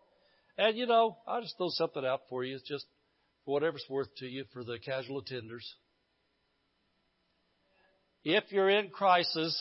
And 0.58 0.76
you 0.76 0.86
know, 0.86 1.16
I'll 1.26 1.42
just 1.42 1.56
throw 1.56 1.68
something 1.70 2.04
out 2.04 2.20
for 2.28 2.44
you. 2.44 2.56
It's 2.56 2.68
just 2.68 2.86
whatever's 3.44 3.84
worth 3.88 4.14
to 4.18 4.26
you 4.26 4.44
for 4.52 4.64
the 4.64 4.78
casual 4.78 5.22
attenders. 5.22 5.64
If 8.24 8.44
you're 8.50 8.68
in 8.68 8.90
crisis, 8.90 9.56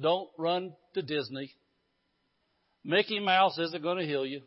don't 0.00 0.28
run 0.38 0.72
to 0.94 1.02
Disney. 1.02 1.52
Mickey 2.84 3.18
Mouse 3.18 3.58
isn't 3.58 3.82
going 3.82 3.98
to 3.98 4.06
heal 4.06 4.26
you. 4.26 4.42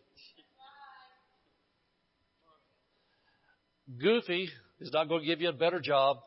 Goofy 4.02 4.50
is 4.80 4.92
not 4.92 5.08
going 5.08 5.22
to 5.22 5.28
give 5.28 5.42
you 5.42 5.50
a 5.50 5.54
better 5.54 5.80
job. 5.80 6.18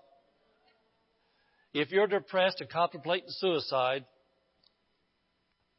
If 1.72 1.92
you're 1.92 2.06
depressed 2.06 2.60
and 2.60 2.68
contemplating 2.68 3.28
suicide, 3.28 4.04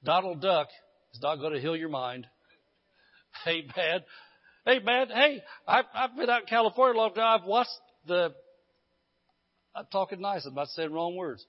Donald 0.04 0.42
Duck 0.42 0.68
is 1.14 1.22
not 1.22 1.36
going 1.38 1.54
to 1.54 1.60
heal 1.60 1.76
your 1.76 1.90
mind. 1.90 2.28
Hey, 3.44 3.66
man. 3.76 4.00
Hey, 4.66 4.80
man. 4.80 5.08
Hey, 5.10 5.42
I've, 5.68 5.86
I've 5.94 6.16
been 6.16 6.30
out 6.30 6.42
in 6.42 6.48
California 6.48 6.98
a 6.98 7.02
long 7.02 7.14
time. 7.14 7.42
I've 7.42 7.48
watched 7.48 7.70
the, 8.08 8.34
I'm 9.76 9.86
talking 9.92 10.22
nice. 10.22 10.46
I'm 10.46 10.54
not 10.54 10.68
saying 10.70 10.92
wrong 10.92 11.16
words. 11.16 11.46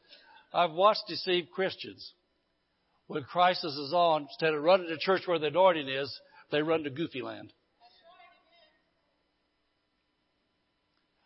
I've 0.53 0.73
watched 0.73 1.05
deceived 1.09 1.51
Christians. 1.51 2.13
When 3.07 3.25
crisis 3.25 3.75
is 3.75 3.93
on, 3.93 4.23
instead 4.23 4.55
of 4.55 4.63
running 4.63 4.89
to 4.89 4.97
church 4.99 5.23
where 5.27 5.39
the 5.39 5.49
anointing 5.49 5.89
is, 5.89 6.21
they 6.51 6.63
run 6.63 6.85
to 6.85 6.91
Goofy 6.91 7.23
land. 7.23 7.53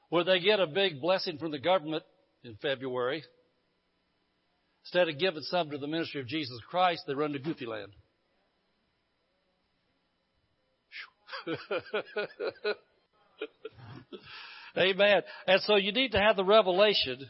Where 0.09 0.25
they 0.25 0.41
get 0.41 0.61
a 0.61 0.67
big 0.67 1.01
blessing 1.01 1.39
from 1.39 1.51
the 1.51 1.59
government 1.59 2.05
in 2.45 2.57
February, 2.63 3.25
instead 4.85 5.09
of 5.09 5.19
giving 5.19 5.43
some 5.43 5.71
to 5.71 5.79
the 5.79 5.87
ministry 5.87 6.21
of 6.21 6.29
Jesus 6.29 6.59
Christ, 6.71 7.03
they 7.07 7.15
run 7.15 7.33
to 7.33 7.39
Goofy 7.39 7.67
land. 7.67 7.93
Amen. 14.79 15.23
And 15.47 15.61
so 15.63 15.77
you 15.77 15.93
need 15.93 16.13
to 16.13 16.21
have 16.21 16.37
the 16.37 16.45
revelation 16.45 17.27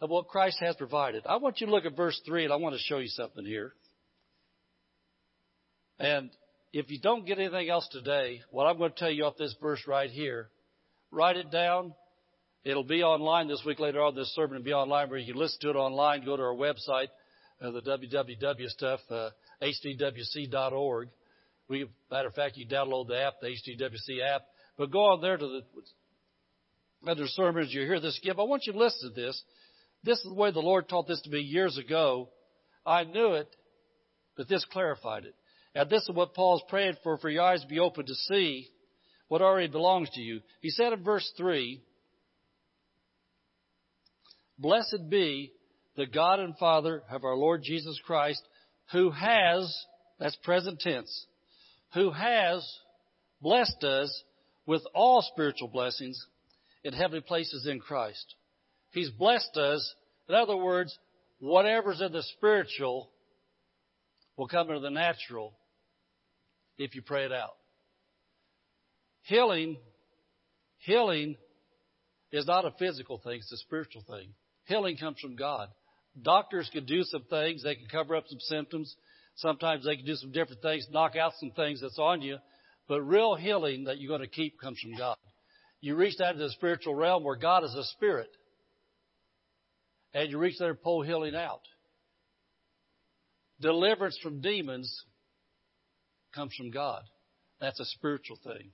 of 0.00 0.10
what 0.10 0.28
Christ 0.28 0.58
has 0.60 0.76
provided. 0.76 1.24
I 1.26 1.36
want 1.36 1.60
you 1.60 1.66
to 1.66 1.72
look 1.72 1.84
at 1.84 1.96
verse 1.96 2.20
3 2.24 2.44
and 2.44 2.52
I 2.52 2.56
want 2.56 2.74
to 2.74 2.80
show 2.80 2.98
you 2.98 3.08
something 3.08 3.44
here. 3.44 3.72
And 5.98 6.30
if 6.72 6.90
you 6.90 7.00
don't 7.00 7.26
get 7.26 7.38
anything 7.38 7.68
else 7.68 7.88
today, 7.90 8.42
what 8.50 8.66
I'm 8.66 8.78
going 8.78 8.92
to 8.92 8.98
tell 8.98 9.10
you 9.10 9.24
off 9.24 9.36
this 9.36 9.56
verse 9.60 9.82
right 9.88 10.10
here, 10.10 10.48
write 11.10 11.36
it 11.36 11.50
down. 11.50 11.94
It'll 12.64 12.84
be 12.84 13.02
online 13.02 13.48
this 13.48 13.62
week 13.66 13.80
later 13.80 14.02
on. 14.02 14.14
This 14.14 14.32
sermon 14.34 14.58
will 14.58 14.64
be 14.64 14.72
online 14.72 15.10
where 15.10 15.18
you 15.18 15.32
can 15.32 15.40
listen 15.40 15.60
to 15.62 15.70
it 15.70 15.76
online. 15.76 16.24
Go 16.24 16.36
to 16.36 16.42
our 16.42 16.54
website, 16.54 17.08
uh, 17.60 17.70
the 17.72 17.80
www 17.80 18.68
stuff, 18.68 19.00
uh, 19.10 19.30
hdwc.org. 19.62 21.08
We, 21.68 21.88
matter 22.10 22.28
of 22.28 22.34
fact, 22.34 22.56
you 22.56 22.66
download 22.66 23.08
the 23.08 23.20
app, 23.20 23.34
the 23.40 23.48
HDWC 23.48 24.22
app, 24.22 24.42
but 24.76 24.90
go 24.90 25.00
on 25.00 25.20
there 25.20 25.36
to 25.36 25.46
the 25.46 25.62
other 27.06 27.26
sermons 27.26 27.72
you 27.72 27.82
hear 27.82 28.00
this 28.00 28.20
give. 28.22 28.38
I 28.38 28.42
want 28.42 28.66
you 28.66 28.72
to 28.72 28.78
listen 28.78 29.10
to 29.10 29.14
this. 29.14 29.40
This 30.04 30.18
is 30.18 30.24
the 30.24 30.34
way 30.34 30.50
the 30.50 30.60
Lord 30.60 30.88
taught 30.88 31.08
this 31.08 31.20
to 31.22 31.30
me 31.30 31.40
years 31.40 31.76
ago. 31.76 32.30
I 32.84 33.04
knew 33.04 33.34
it, 33.34 33.54
but 34.36 34.48
this 34.48 34.64
clarified 34.64 35.24
it. 35.24 35.34
And 35.74 35.88
this 35.90 36.02
is 36.02 36.10
what 36.14 36.34
Paul's 36.34 36.62
praying 36.68 36.96
for, 37.02 37.18
for 37.18 37.28
your 37.28 37.42
eyes 37.42 37.62
to 37.62 37.68
be 37.68 37.78
open 37.78 38.06
to 38.06 38.14
see 38.14 38.68
what 39.28 39.42
already 39.42 39.68
belongs 39.68 40.10
to 40.10 40.20
you. 40.20 40.40
He 40.60 40.70
said 40.70 40.92
in 40.92 41.04
verse 41.04 41.30
3, 41.36 41.82
Blessed 44.58 45.08
be 45.08 45.52
the 45.96 46.06
God 46.06 46.40
and 46.40 46.56
Father 46.56 47.02
of 47.10 47.24
our 47.24 47.36
Lord 47.36 47.62
Jesus 47.62 48.00
Christ, 48.04 48.42
who 48.92 49.10
has, 49.10 49.72
that's 50.18 50.36
present 50.36 50.80
tense, 50.80 51.26
who 51.94 52.10
has 52.10 52.66
blessed 53.40 53.84
us 53.84 54.22
with 54.66 54.82
all 54.94 55.22
spiritual 55.22 55.68
blessings 55.68 56.24
in 56.84 56.92
heavenly 56.92 57.20
places 57.20 57.66
in 57.66 57.80
Christ. 57.80 58.34
He's 58.90 59.10
blessed 59.10 59.56
us. 59.56 59.94
In 60.28 60.34
other 60.34 60.56
words, 60.56 60.96
whatever's 61.40 62.00
in 62.00 62.12
the 62.12 62.22
spiritual 62.36 63.10
will 64.36 64.48
come 64.48 64.68
into 64.68 64.80
the 64.80 64.90
natural 64.90 65.52
if 66.78 66.94
you 66.94 67.02
pray 67.02 67.24
it 67.24 67.32
out. 67.32 67.56
Healing, 69.22 69.76
healing 70.78 71.36
is 72.32 72.46
not 72.46 72.64
a 72.64 72.70
physical 72.78 73.18
thing, 73.18 73.40
it's 73.40 73.52
a 73.52 73.56
spiritual 73.58 74.04
thing. 74.08 74.32
Healing 74.64 74.96
comes 74.96 75.18
from 75.18 75.36
God. 75.36 75.68
Doctors 76.20 76.70
can 76.72 76.84
do 76.84 77.02
some 77.02 77.24
things, 77.28 77.62
they 77.62 77.74
can 77.74 77.86
cover 77.90 78.16
up 78.16 78.24
some 78.28 78.40
symptoms. 78.40 78.94
Sometimes 79.38 79.84
they 79.84 79.94
can 79.94 80.04
do 80.04 80.16
some 80.16 80.32
different 80.32 80.62
things, 80.62 80.86
knock 80.90 81.14
out 81.14 81.32
some 81.38 81.52
things 81.52 81.80
that's 81.80 81.98
on 81.98 82.22
you. 82.22 82.38
But 82.88 83.02
real 83.02 83.36
healing 83.36 83.84
that 83.84 83.98
you're 83.98 84.08
going 84.08 84.28
to 84.28 84.34
keep 84.34 84.60
comes 84.60 84.80
from 84.80 84.96
God. 84.96 85.16
You 85.80 85.94
reach 85.94 86.20
out 86.20 86.34
into 86.34 86.44
the 86.44 86.52
spiritual 86.52 86.94
realm 86.94 87.24
where 87.24 87.36
God 87.36 87.64
is 87.64 87.74
a 87.74 87.84
spirit. 87.84 88.30
And 90.14 90.30
you 90.30 90.38
reach 90.38 90.58
there 90.58 90.70
and 90.70 90.82
pull 90.82 91.02
healing 91.02 91.34
out. 91.34 91.60
Deliverance 93.60 94.18
from 94.22 94.40
demons 94.40 95.04
comes 96.34 96.54
from 96.56 96.70
God. 96.70 97.02
That's 97.60 97.80
a 97.80 97.84
spiritual 97.84 98.38
thing. 98.44 98.70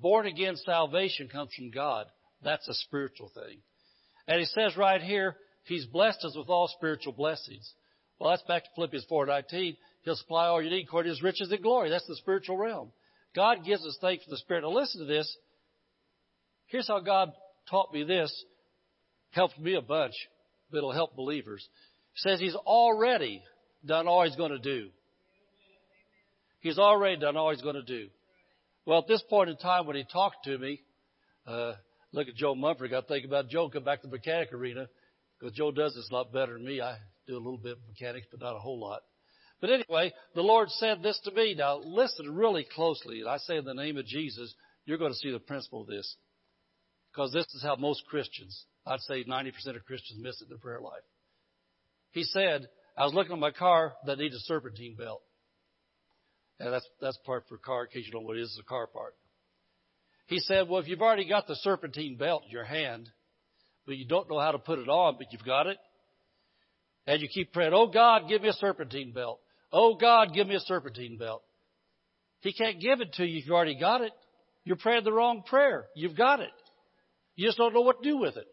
Born 0.00 0.26
again 0.26 0.56
salvation 0.56 1.28
comes 1.28 1.52
from 1.54 1.70
God. 1.70 2.06
That's 2.42 2.66
a 2.68 2.74
spiritual 2.74 3.30
thing. 3.34 3.58
And 4.26 4.38
he 4.38 4.46
says 4.46 4.76
right 4.76 5.02
here, 5.02 5.36
He's 5.64 5.86
blessed 5.86 6.24
us 6.24 6.36
with 6.36 6.48
all 6.48 6.68
spiritual 6.68 7.12
blessings. 7.12 7.72
Well, 8.18 8.30
that's 8.30 8.42
back 8.42 8.64
to 8.64 8.70
Philippians 8.74 9.06
4:19. 9.06 9.76
He'll 10.02 10.16
supply 10.16 10.46
all 10.46 10.60
you 10.60 10.70
need 10.70 10.84
according 10.84 11.10
to 11.10 11.14
His 11.14 11.22
riches 11.22 11.52
and 11.52 11.62
glory. 11.62 11.90
That's 11.90 12.06
the 12.06 12.16
spiritual 12.16 12.56
realm. 12.56 12.92
God 13.34 13.64
gives 13.64 13.86
us 13.86 13.96
things 14.00 14.22
from 14.24 14.32
the 14.32 14.38
Spirit. 14.38 14.62
Now 14.62 14.70
listen 14.70 15.00
to 15.00 15.06
this. 15.06 15.36
Here's 16.72 16.88
how 16.88 17.00
God 17.00 17.32
taught 17.70 17.92
me 17.92 18.02
this. 18.02 18.32
Helped 19.30 19.58
me 19.58 19.74
a 19.74 19.82
bunch, 19.82 20.14
but 20.70 20.78
it'll 20.78 20.92
help 20.92 21.14
believers. 21.14 21.68
He 22.14 22.20
says 22.20 22.40
He's 22.40 22.54
already 22.54 23.42
done 23.84 24.08
all 24.08 24.24
He's 24.24 24.36
going 24.36 24.52
to 24.52 24.58
do. 24.58 24.88
He's 26.60 26.78
already 26.78 27.20
done 27.20 27.36
all 27.36 27.50
He's 27.50 27.60
going 27.60 27.74
to 27.74 27.82
do. 27.82 28.08
Well, 28.86 29.00
at 29.00 29.06
this 29.06 29.22
point 29.28 29.50
in 29.50 29.58
time, 29.58 29.86
when 29.86 29.96
He 29.96 30.04
talked 30.10 30.44
to 30.44 30.56
me, 30.56 30.80
uh, 31.46 31.74
look 32.12 32.28
at 32.28 32.36
Joe 32.36 32.54
Mumford. 32.54 32.94
I 32.94 33.02
think 33.02 33.26
about 33.26 33.50
Joe 33.50 33.68
come 33.68 33.84
back 33.84 34.00
to 34.00 34.06
the 34.06 34.16
mechanic 34.16 34.54
arena 34.54 34.88
because 35.38 35.54
Joe 35.54 35.72
does 35.72 35.94
this 35.94 36.08
a 36.10 36.14
lot 36.14 36.32
better 36.32 36.54
than 36.54 36.64
me. 36.64 36.80
I 36.80 36.96
do 37.26 37.34
a 37.34 37.36
little 37.36 37.58
bit 37.58 37.72
of 37.72 37.78
mechanics, 37.86 38.28
but 38.30 38.40
not 38.40 38.56
a 38.56 38.60
whole 38.60 38.80
lot. 38.80 39.02
But 39.60 39.70
anyway, 39.70 40.14
the 40.34 40.40
Lord 40.40 40.70
said 40.70 41.02
this 41.02 41.20
to 41.24 41.32
me. 41.32 41.54
Now 41.54 41.82
listen 41.84 42.34
really 42.34 42.66
closely. 42.74 43.20
And 43.20 43.28
I 43.28 43.36
say 43.36 43.58
in 43.58 43.66
the 43.66 43.74
name 43.74 43.98
of 43.98 44.06
Jesus, 44.06 44.54
you're 44.86 44.98
going 44.98 45.12
to 45.12 45.18
see 45.18 45.30
the 45.30 45.38
principle 45.38 45.82
of 45.82 45.86
this. 45.86 46.16
Because 47.12 47.32
this 47.32 47.46
is 47.54 47.62
how 47.62 47.76
most 47.76 48.04
Christians, 48.06 48.64
I'd 48.86 49.00
say 49.00 49.24
90% 49.24 49.76
of 49.76 49.84
Christians 49.84 50.20
miss 50.22 50.40
it 50.40 50.44
in 50.44 50.48
their 50.48 50.58
prayer 50.58 50.80
life. 50.80 51.02
He 52.12 52.24
said, 52.24 52.68
I 52.96 53.04
was 53.04 53.14
looking 53.14 53.32
at 53.32 53.38
my 53.38 53.50
car 53.50 53.94
that 54.06 54.18
needs 54.18 54.34
a 54.34 54.40
serpentine 54.40 54.96
belt. 54.98 55.22
And 56.58 56.72
that's, 56.72 56.86
that's 57.00 57.18
part 57.26 57.44
for 57.48 57.58
car, 57.58 57.84
in 57.84 57.90
case 57.90 58.06
you 58.06 58.12
don't 58.12 58.22
know 58.22 58.28
what 58.28 58.36
it 58.36 58.42
is, 58.42 58.50
it's 58.56 58.60
a 58.60 58.68
car 58.68 58.86
part. 58.86 59.14
He 60.26 60.38
said, 60.38 60.68
well, 60.68 60.80
if 60.80 60.88
you've 60.88 61.02
already 61.02 61.28
got 61.28 61.46
the 61.46 61.56
serpentine 61.56 62.16
belt 62.16 62.44
in 62.46 62.50
your 62.50 62.64
hand, 62.64 63.08
but 63.86 63.96
you 63.96 64.06
don't 64.06 64.30
know 64.30 64.38
how 64.38 64.52
to 64.52 64.58
put 64.58 64.78
it 64.78 64.88
on, 64.88 65.16
but 65.18 65.26
you've 65.32 65.44
got 65.44 65.66
it, 65.66 65.78
and 67.06 67.20
you 67.20 67.28
keep 67.28 67.52
praying, 67.52 67.72
oh 67.74 67.88
God, 67.88 68.28
give 68.28 68.42
me 68.42 68.48
a 68.48 68.54
serpentine 68.54 69.12
belt. 69.12 69.40
Oh 69.72 69.96
God, 69.96 70.32
give 70.32 70.46
me 70.46 70.54
a 70.54 70.60
serpentine 70.60 71.18
belt. 71.18 71.42
He 72.40 72.52
can't 72.52 72.80
give 72.80 73.00
it 73.00 73.14
to 73.14 73.24
you 73.24 73.38
if 73.38 73.46
you 73.46 73.54
already 73.54 73.78
got 73.78 74.02
it. 74.02 74.12
You're 74.64 74.76
praying 74.76 75.04
the 75.04 75.12
wrong 75.12 75.42
prayer. 75.44 75.86
You've 75.94 76.16
got 76.16 76.40
it. 76.40 76.50
You 77.36 77.46
just 77.46 77.58
don't 77.58 77.74
know 77.74 77.80
what 77.80 78.02
to 78.02 78.08
do 78.08 78.18
with 78.18 78.36
it. 78.36 78.46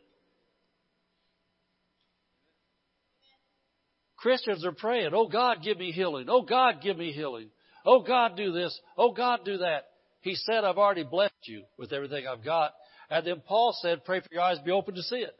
Christians 4.18 4.66
are 4.66 4.74
praying, 4.74 5.12
oh 5.14 5.28
God, 5.28 5.58
give 5.64 5.78
me 5.78 5.92
healing. 5.92 6.28
Oh 6.30 6.42
God, 6.42 6.82
give 6.82 6.98
me 6.98 7.12
healing. 7.12 7.50
Oh 7.86 8.02
God, 8.02 8.36
do 8.36 8.52
this. 8.52 8.78
Oh 8.98 9.14
God, 9.14 9.42
do 9.46 9.58
that. 9.60 9.86
He 10.22 10.36
said, 10.36 10.66
I've 10.66 10.78
already 10.78 11.04
blessed 11.04 11.34
you 11.46 11.64
with 11.78 11.94
everything 11.94 12.26
I've 12.28 12.44
got. 12.44 12.74
And 13.10 13.26
then 13.26 13.42
Paul 13.48 13.76
said, 13.82 14.04
pray 14.04 14.20
for 14.20 14.28
your 14.32 14.42
eyes 14.42 14.58
to 14.58 14.64
be 14.64 14.72
open 14.72 14.96
to 14.96 15.04
see 15.04 15.18
it. 15.18 15.36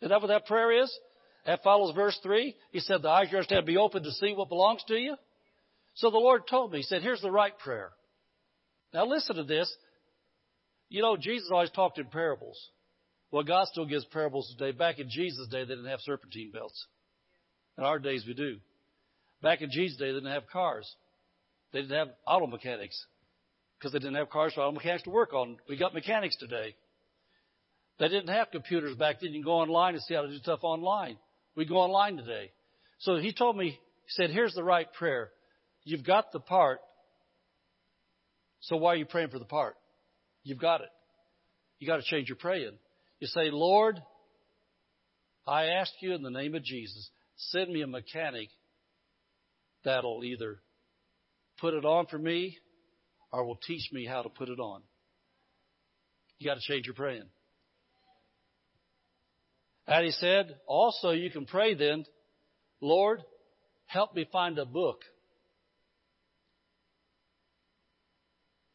Isn't 0.00 0.10
that 0.10 0.20
what 0.20 0.28
that 0.28 0.46
prayer 0.46 0.82
is? 0.82 0.96
That 1.46 1.62
follows 1.62 1.94
verse 1.94 2.18
3. 2.22 2.54
He 2.70 2.80
said, 2.80 3.02
the 3.02 3.08
eyes 3.08 3.26
of 3.26 3.32
your 3.32 3.40
understanding 3.40 3.66
be 3.66 3.76
open 3.76 4.04
to 4.04 4.12
see 4.12 4.32
what 4.34 4.48
belongs 4.48 4.84
to 4.88 4.94
you. 4.94 5.16
So 5.94 6.10
the 6.10 6.18
Lord 6.18 6.42
told 6.48 6.72
me, 6.72 6.78
He 6.78 6.84
said, 6.84 7.02
here's 7.02 7.20
the 7.20 7.30
right 7.30 7.56
prayer. 7.58 7.90
Now 8.94 9.04
listen 9.06 9.36
to 9.36 9.44
this. 9.44 9.70
You 10.88 11.02
know, 11.02 11.16
Jesus 11.16 11.50
always 11.52 11.70
talked 11.70 11.98
in 11.98 12.06
parables. 12.06 12.56
Well, 13.32 13.42
God 13.42 13.66
still 13.66 13.84
gives 13.84 14.04
parables 14.04 14.54
today. 14.56 14.70
Back 14.70 15.00
in 15.00 15.10
Jesus' 15.10 15.48
day, 15.48 15.64
they 15.64 15.74
didn't 15.74 15.86
have 15.90 16.00
serpentine 16.00 16.52
belts. 16.52 16.86
In 17.76 17.82
our 17.82 17.98
days, 17.98 18.24
we 18.26 18.34
do. 18.34 18.58
Back 19.42 19.60
in 19.60 19.70
Jesus' 19.72 19.98
day, 19.98 20.06
they 20.06 20.12
didn't 20.12 20.32
have 20.32 20.46
cars. 20.46 20.88
They 21.72 21.80
didn't 21.80 21.98
have 21.98 22.08
auto 22.24 22.46
mechanics 22.46 23.04
because 23.76 23.92
they 23.92 23.98
didn't 23.98 24.14
have 24.14 24.30
cars 24.30 24.54
for 24.54 24.60
auto 24.60 24.72
mechanics 24.72 25.02
to 25.02 25.10
work 25.10 25.32
on. 25.32 25.56
We 25.68 25.76
got 25.76 25.92
mechanics 25.92 26.36
today. 26.36 26.76
They 27.98 28.08
didn't 28.08 28.28
have 28.28 28.52
computers 28.52 28.96
back 28.96 29.20
then. 29.20 29.30
You 29.30 29.40
can 29.40 29.44
go 29.44 29.54
online 29.54 29.94
and 29.94 30.02
see 30.04 30.14
how 30.14 30.22
to 30.22 30.28
do 30.28 30.38
stuff 30.38 30.60
online. 30.62 31.16
We 31.56 31.64
go 31.64 31.76
online 31.76 32.16
today. 32.16 32.52
So 33.00 33.16
he 33.16 33.32
told 33.32 33.56
me, 33.56 33.70
he 33.70 34.10
said, 34.10 34.30
here's 34.30 34.54
the 34.54 34.62
right 34.62 34.92
prayer. 34.92 35.30
You've 35.82 36.04
got 36.04 36.30
the 36.32 36.40
part. 36.40 36.78
So 38.64 38.76
why 38.76 38.94
are 38.94 38.96
you 38.96 39.04
praying 39.04 39.28
for 39.28 39.38
the 39.38 39.44
part? 39.44 39.76
You've 40.42 40.60
got 40.60 40.80
it. 40.80 40.88
You 41.78 41.86
got 41.86 41.96
to 41.96 42.02
change 42.02 42.28
your 42.28 42.36
praying. 42.36 42.78
You 43.20 43.26
say, 43.26 43.50
Lord, 43.50 44.00
I 45.46 45.66
ask 45.66 45.92
you 46.00 46.14
in 46.14 46.22
the 46.22 46.30
name 46.30 46.54
of 46.54 46.64
Jesus, 46.64 47.10
send 47.36 47.70
me 47.70 47.82
a 47.82 47.86
mechanic 47.86 48.48
that'll 49.84 50.24
either 50.24 50.60
put 51.60 51.74
it 51.74 51.84
on 51.84 52.06
for 52.06 52.18
me 52.18 52.56
or 53.32 53.44
will 53.44 53.58
teach 53.66 53.90
me 53.92 54.06
how 54.06 54.22
to 54.22 54.30
put 54.30 54.48
it 54.48 54.58
on. 54.58 54.80
You 56.38 56.48
got 56.48 56.54
to 56.54 56.60
change 56.60 56.86
your 56.86 56.94
praying. 56.94 57.28
And 59.86 60.06
he 60.06 60.10
said, 60.12 60.56
also 60.66 61.10
you 61.10 61.30
can 61.30 61.44
pray 61.44 61.74
then, 61.74 62.06
Lord, 62.80 63.22
help 63.86 64.14
me 64.14 64.26
find 64.32 64.58
a 64.58 64.64
book. 64.64 65.02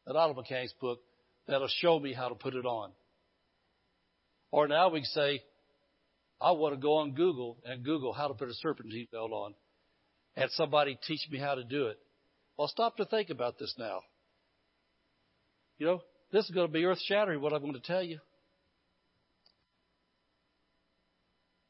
An 0.09 0.15
auto 0.15 0.33
mechanic's 0.33 0.73
book 0.73 0.99
that'll 1.47 1.67
show 1.67 1.99
me 1.99 2.13
how 2.13 2.29
to 2.29 2.35
put 2.35 2.55
it 2.55 2.65
on. 2.65 2.91
Or 4.51 4.67
now 4.67 4.89
we 4.89 5.01
can 5.01 5.05
say, 5.05 5.43
I 6.41 6.51
want 6.51 6.73
to 6.73 6.81
go 6.81 6.95
on 6.95 7.13
Google 7.13 7.57
and 7.63 7.85
Google 7.85 8.11
how 8.11 8.27
to 8.27 8.33
put 8.33 8.49
a 8.49 8.53
serpentine 8.55 9.07
belt 9.11 9.31
on. 9.31 9.53
And 10.35 10.49
somebody 10.51 10.97
teach 11.07 11.27
me 11.29 11.37
how 11.37 11.53
to 11.53 11.63
do 11.63 11.87
it. 11.87 11.99
Well, 12.57 12.67
stop 12.67 12.97
to 12.97 13.05
think 13.05 13.29
about 13.29 13.59
this 13.59 13.75
now. 13.77 13.99
You 15.77 15.85
know, 15.85 16.01
this 16.31 16.45
is 16.45 16.51
going 16.51 16.67
to 16.67 16.73
be 16.73 16.85
earth 16.85 16.99
shattering 17.05 17.39
what 17.39 17.53
I'm 17.53 17.61
going 17.61 17.73
to 17.73 17.79
tell 17.79 18.03
you. 18.03 18.17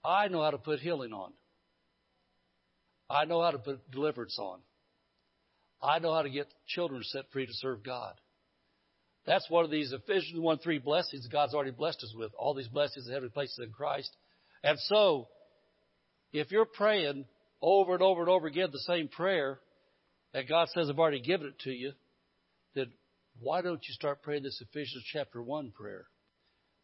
I 0.05 0.29
know 0.29 0.41
how 0.41 0.51
to 0.51 0.57
put 0.57 0.79
healing 0.79 1.11
on. 1.11 1.33
I 3.09 3.25
know 3.25 3.41
how 3.41 3.51
to 3.51 3.57
put 3.57 3.91
deliverance 3.91 4.37
on. 4.39 4.59
I 5.81 5.99
know 5.99 6.13
how 6.13 6.21
to 6.21 6.29
get 6.29 6.47
children 6.67 7.01
set 7.03 7.25
free 7.33 7.45
to 7.45 7.53
serve 7.53 7.83
God. 7.83 8.15
That's 9.29 9.47
one 9.47 9.63
of 9.63 9.69
these 9.69 9.93
Ephesians 9.93 10.39
1 10.39 10.57
3 10.57 10.79
blessings 10.79 11.27
God's 11.27 11.53
already 11.53 11.69
blessed 11.69 12.03
us 12.03 12.15
with. 12.17 12.31
All 12.35 12.55
these 12.55 12.67
blessings 12.67 13.05
in 13.05 13.13
heavenly 13.13 13.31
places 13.31 13.59
in 13.63 13.71
Christ. 13.71 14.09
And 14.63 14.79
so, 14.79 15.27
if 16.33 16.49
you're 16.49 16.65
praying 16.65 17.25
over 17.61 17.93
and 17.93 18.01
over 18.01 18.21
and 18.21 18.29
over 18.29 18.47
again 18.47 18.69
the 18.71 18.79
same 18.79 19.07
prayer, 19.07 19.59
and 20.33 20.49
God 20.49 20.69
says, 20.69 20.89
I've 20.89 20.97
already 20.97 21.21
given 21.21 21.45
it 21.45 21.59
to 21.59 21.69
you, 21.69 21.91
then 22.73 22.87
why 23.39 23.61
don't 23.61 23.83
you 23.87 23.93
start 23.93 24.23
praying 24.23 24.41
this 24.41 24.63
Ephesians 24.67 25.03
chapter 25.13 25.43
1 25.43 25.73
prayer? 25.75 26.07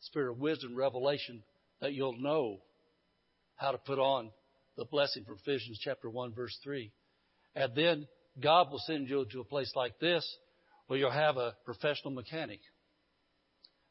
Spirit 0.02 0.34
of 0.34 0.38
wisdom, 0.38 0.76
revelation, 0.76 1.42
that 1.82 1.94
you'll 1.94 2.22
know 2.22 2.60
how 3.56 3.72
to 3.72 3.80
put 3.80 3.98
on 3.98 4.30
the 4.78 4.86
blessing 4.86 5.24
from 5.26 5.38
Ephesians 5.44 5.80
chapter 5.84 6.12
1 6.12 6.36
verse 6.36 6.56
3. 6.64 6.92
And 7.56 7.74
then 7.74 8.08
God 8.40 8.70
will 8.70 8.84
send 8.86 9.10
you 9.10 9.26
to 9.32 9.40
a 9.40 9.46
place 9.46 9.72
like 9.76 9.98
this 9.98 10.24
where 10.88 11.00
you'll 11.00 11.12
have 11.12 11.38
a 11.38 11.56
professional 11.66 12.14
mechanic. 12.14 12.60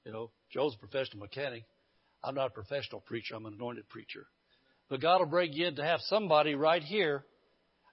You 0.05 0.13
know, 0.13 0.31
Joe's 0.51 0.75
a 0.75 0.79
professional 0.79 1.21
mechanic. 1.21 1.65
I'm 2.23 2.35
not 2.35 2.49
a 2.49 2.51
professional 2.51 3.01
preacher. 3.01 3.35
I'm 3.35 3.47
an 3.47 3.55
anointed 3.55 3.89
preacher. 3.89 4.27
But 4.89 5.01
God 5.01 5.21
will 5.21 5.27
bring 5.27 5.53
you 5.53 5.67
in 5.67 5.77
to 5.77 5.85
have 5.85 6.01
somebody 6.03 6.55
right 6.55 6.83
here. 6.83 7.25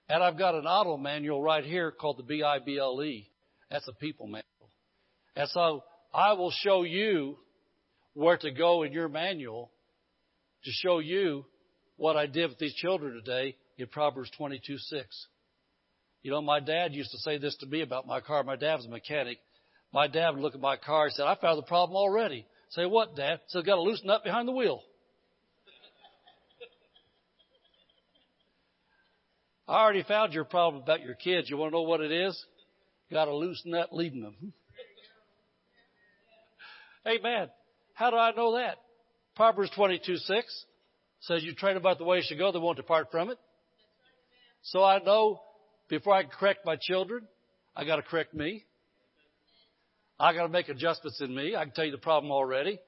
And 0.08 0.22
I've 0.22 0.38
got 0.38 0.54
an 0.54 0.66
auto 0.66 0.96
manual 0.96 1.42
right 1.42 1.64
here 1.64 1.90
called 1.90 2.18
the 2.18 2.22
B-I-B-L-E. 2.22 3.30
That's 3.70 3.88
a 3.88 3.92
people 3.94 4.26
manual. 4.26 4.44
And 5.34 5.48
so 5.48 5.82
I 6.12 6.34
will 6.34 6.50
show 6.50 6.82
you 6.82 7.38
where 8.14 8.36
to 8.36 8.50
go 8.50 8.82
in 8.82 8.92
your 8.92 9.08
manual 9.08 9.70
to 10.64 10.70
show 10.70 10.98
you 10.98 11.46
what 11.96 12.16
I 12.16 12.26
did 12.26 12.50
with 12.50 12.58
these 12.58 12.74
children 12.74 13.14
today 13.14 13.56
in 13.78 13.86
Proverbs 13.86 14.30
22 14.36 14.76
6. 14.76 15.26
You 16.22 16.30
know, 16.30 16.40
my 16.40 16.60
dad 16.60 16.92
used 16.92 17.10
to 17.10 17.18
say 17.18 17.38
this 17.38 17.56
to 17.56 17.66
me 17.66 17.82
about 17.82 18.06
my 18.06 18.20
car. 18.20 18.44
My 18.44 18.56
dad 18.56 18.76
was 18.76 18.86
a 18.86 18.90
mechanic. 18.90 19.38
My 19.92 20.06
dad 20.06 20.30
would 20.30 20.40
look 20.40 20.54
at 20.54 20.60
my 20.60 20.76
car 20.76 21.06
and 21.06 21.12
said, 21.12 21.26
I 21.26 21.34
found 21.34 21.58
the 21.58 21.66
problem 21.66 21.96
already. 21.96 22.46
Say, 22.70 22.86
what, 22.86 23.16
Dad? 23.16 23.40
So 23.48 23.58
I've 23.58 23.66
got 23.66 23.74
to 23.74 23.82
loosen 23.82 24.08
up 24.08 24.24
behind 24.24 24.48
the 24.48 24.52
wheel. 24.52 24.82
I 29.68 29.82
already 29.82 30.02
found 30.02 30.32
your 30.32 30.44
problem 30.44 30.82
about 30.82 31.02
your 31.02 31.14
kids. 31.14 31.50
You 31.50 31.56
want 31.56 31.72
to 31.72 31.76
know 31.76 31.82
what 31.82 32.00
it 32.00 32.10
is? 32.10 32.42
Got 33.10 33.26
to 33.26 33.34
loosen 33.34 33.74
up 33.74 33.90
leading 33.92 34.22
them. 34.22 34.52
man, 37.22 37.48
how 37.94 38.10
do 38.10 38.16
I 38.16 38.32
know 38.32 38.56
that? 38.56 38.76
Proverbs 39.36 39.70
22 39.74 40.16
6 40.16 40.64
says, 41.20 41.44
You 41.44 41.54
train 41.54 41.76
about 41.76 41.98
the 41.98 42.04
way 42.04 42.18
you 42.18 42.22
should 42.26 42.38
go, 42.38 42.52
they 42.52 42.58
won't 42.58 42.76
depart 42.76 43.08
from 43.10 43.30
it. 43.30 43.38
So 44.62 44.82
I 44.82 44.98
know 44.98 45.40
before 45.88 46.14
I 46.14 46.22
can 46.22 46.30
correct 46.30 46.64
my 46.64 46.76
children, 46.80 47.26
I 47.76 47.84
got 47.84 47.96
to 47.96 48.02
correct 48.02 48.34
me. 48.34 48.64
I 50.18 50.32
got 50.34 50.42
to 50.42 50.48
make 50.48 50.68
adjustments 50.68 51.20
in 51.20 51.34
me. 51.34 51.56
I 51.56 51.64
can 51.64 51.74
tell 51.74 51.84
you 51.84 51.90
the 51.90 51.98
problem 51.98 52.30
already. 52.30 52.78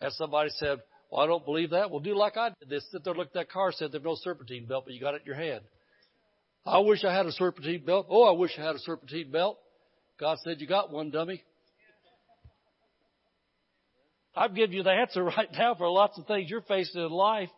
And 0.00 0.12
somebody 0.14 0.50
said, 0.54 0.78
Well, 1.10 1.20
I 1.20 1.26
don't 1.26 1.44
believe 1.44 1.70
that. 1.70 1.90
Well, 1.90 2.00
do 2.00 2.16
like 2.16 2.36
I 2.36 2.48
did. 2.48 2.70
They 2.70 2.78
sit 2.90 3.04
there, 3.04 3.14
look 3.14 3.28
at 3.28 3.34
that 3.34 3.50
car, 3.50 3.72
said 3.72 3.92
there's 3.92 4.04
no 4.04 4.16
serpentine 4.20 4.66
belt, 4.66 4.84
but 4.86 4.94
you 4.94 5.00
got 5.00 5.14
it 5.14 5.22
in 5.22 5.26
your 5.26 5.36
hand. 5.36 5.60
I 6.64 6.78
wish 6.78 7.04
I 7.04 7.14
had 7.14 7.26
a 7.26 7.32
serpentine 7.32 7.84
belt. 7.84 8.06
Oh, 8.08 8.22
I 8.22 8.32
wish 8.32 8.52
I 8.58 8.62
had 8.62 8.76
a 8.76 8.80
serpentine 8.80 9.30
belt. 9.30 9.58
God 10.18 10.38
said, 10.44 10.60
You 10.60 10.66
got 10.66 10.90
one, 10.90 11.10
dummy. 11.10 11.42
I've 14.34 14.54
given 14.54 14.72
you 14.72 14.82
the 14.82 14.90
answer 14.90 15.24
right 15.36 15.48
now 15.52 15.74
for 15.74 15.88
lots 15.88 16.18
of 16.18 16.26
things 16.26 16.50
you're 16.50 16.62
facing 16.62 17.02
in 17.02 17.10
life. 17.10 17.50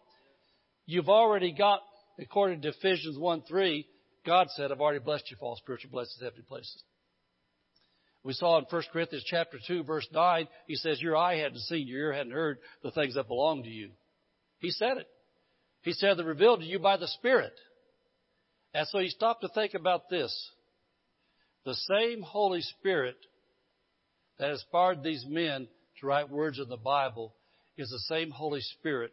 You've 0.87 1.09
already 1.09 1.53
got, 1.53 1.81
according 2.19 2.63
to 2.63 2.69
Ephesians 2.69 3.19
1 3.19 3.43
3, 3.49 3.87
God 4.25 4.49
said, 4.51 4.71
I've 4.71 4.81
already 4.81 5.01
blessed 5.01 5.31
you 5.31 5.37
for 5.39 5.47
all 5.47 5.57
spiritual 5.57 5.91
blessings 5.91 6.19
in 6.21 6.27
heavenly 6.27 6.45
places. 6.47 6.83
We 8.25 8.35
saw 8.35 8.59
in 8.59 8.65
1 8.71 8.83
Corinthians 8.93 9.25
chapter 9.27 9.59
2 9.67 9.83
verse 9.83 10.07
9, 10.13 10.47
he 10.69 10.77
says, 10.77 11.03
your 11.03 11.17
eye 11.17 11.39
hadn't 11.39 11.59
seen, 11.61 11.89
your 11.89 12.01
ear 12.01 12.13
hadn't 12.13 12.33
heard 12.33 12.59
the 12.83 12.93
things 12.93 13.15
that 13.15 13.27
belong 13.27 13.65
to 13.65 13.69
you. 13.69 13.91
He 14.59 14.71
said 14.71 14.99
it. 14.99 15.09
He 15.83 15.93
said 15.93 16.17
they're 16.17 16.25
revealed 16.25 16.61
to 16.61 16.67
you 16.67 16.79
by 16.79 16.97
the 16.97 17.09
Spirit. 17.09 17.53
And 18.73 18.87
so 18.89 19.01
he 19.01 19.09
stopped 19.09 19.43
to 19.43 19.49
think 19.49 19.75
about 19.75 20.09
this. 20.09 20.33
The 21.65 21.75
same 21.75 22.23
Holy 22.23 22.61
Spirit 22.61 23.17
that 24.39 24.51
inspired 24.51 25.03
these 25.03 25.25
men 25.29 25.67
to 26.01 26.07
write 26.07 26.31
words 26.31 26.61
in 26.61 26.69
the 26.69 26.77
Bible 26.77 27.35
is 27.77 27.91
the 27.91 28.15
same 28.15 28.31
Holy 28.31 28.61
Spirit 28.61 29.13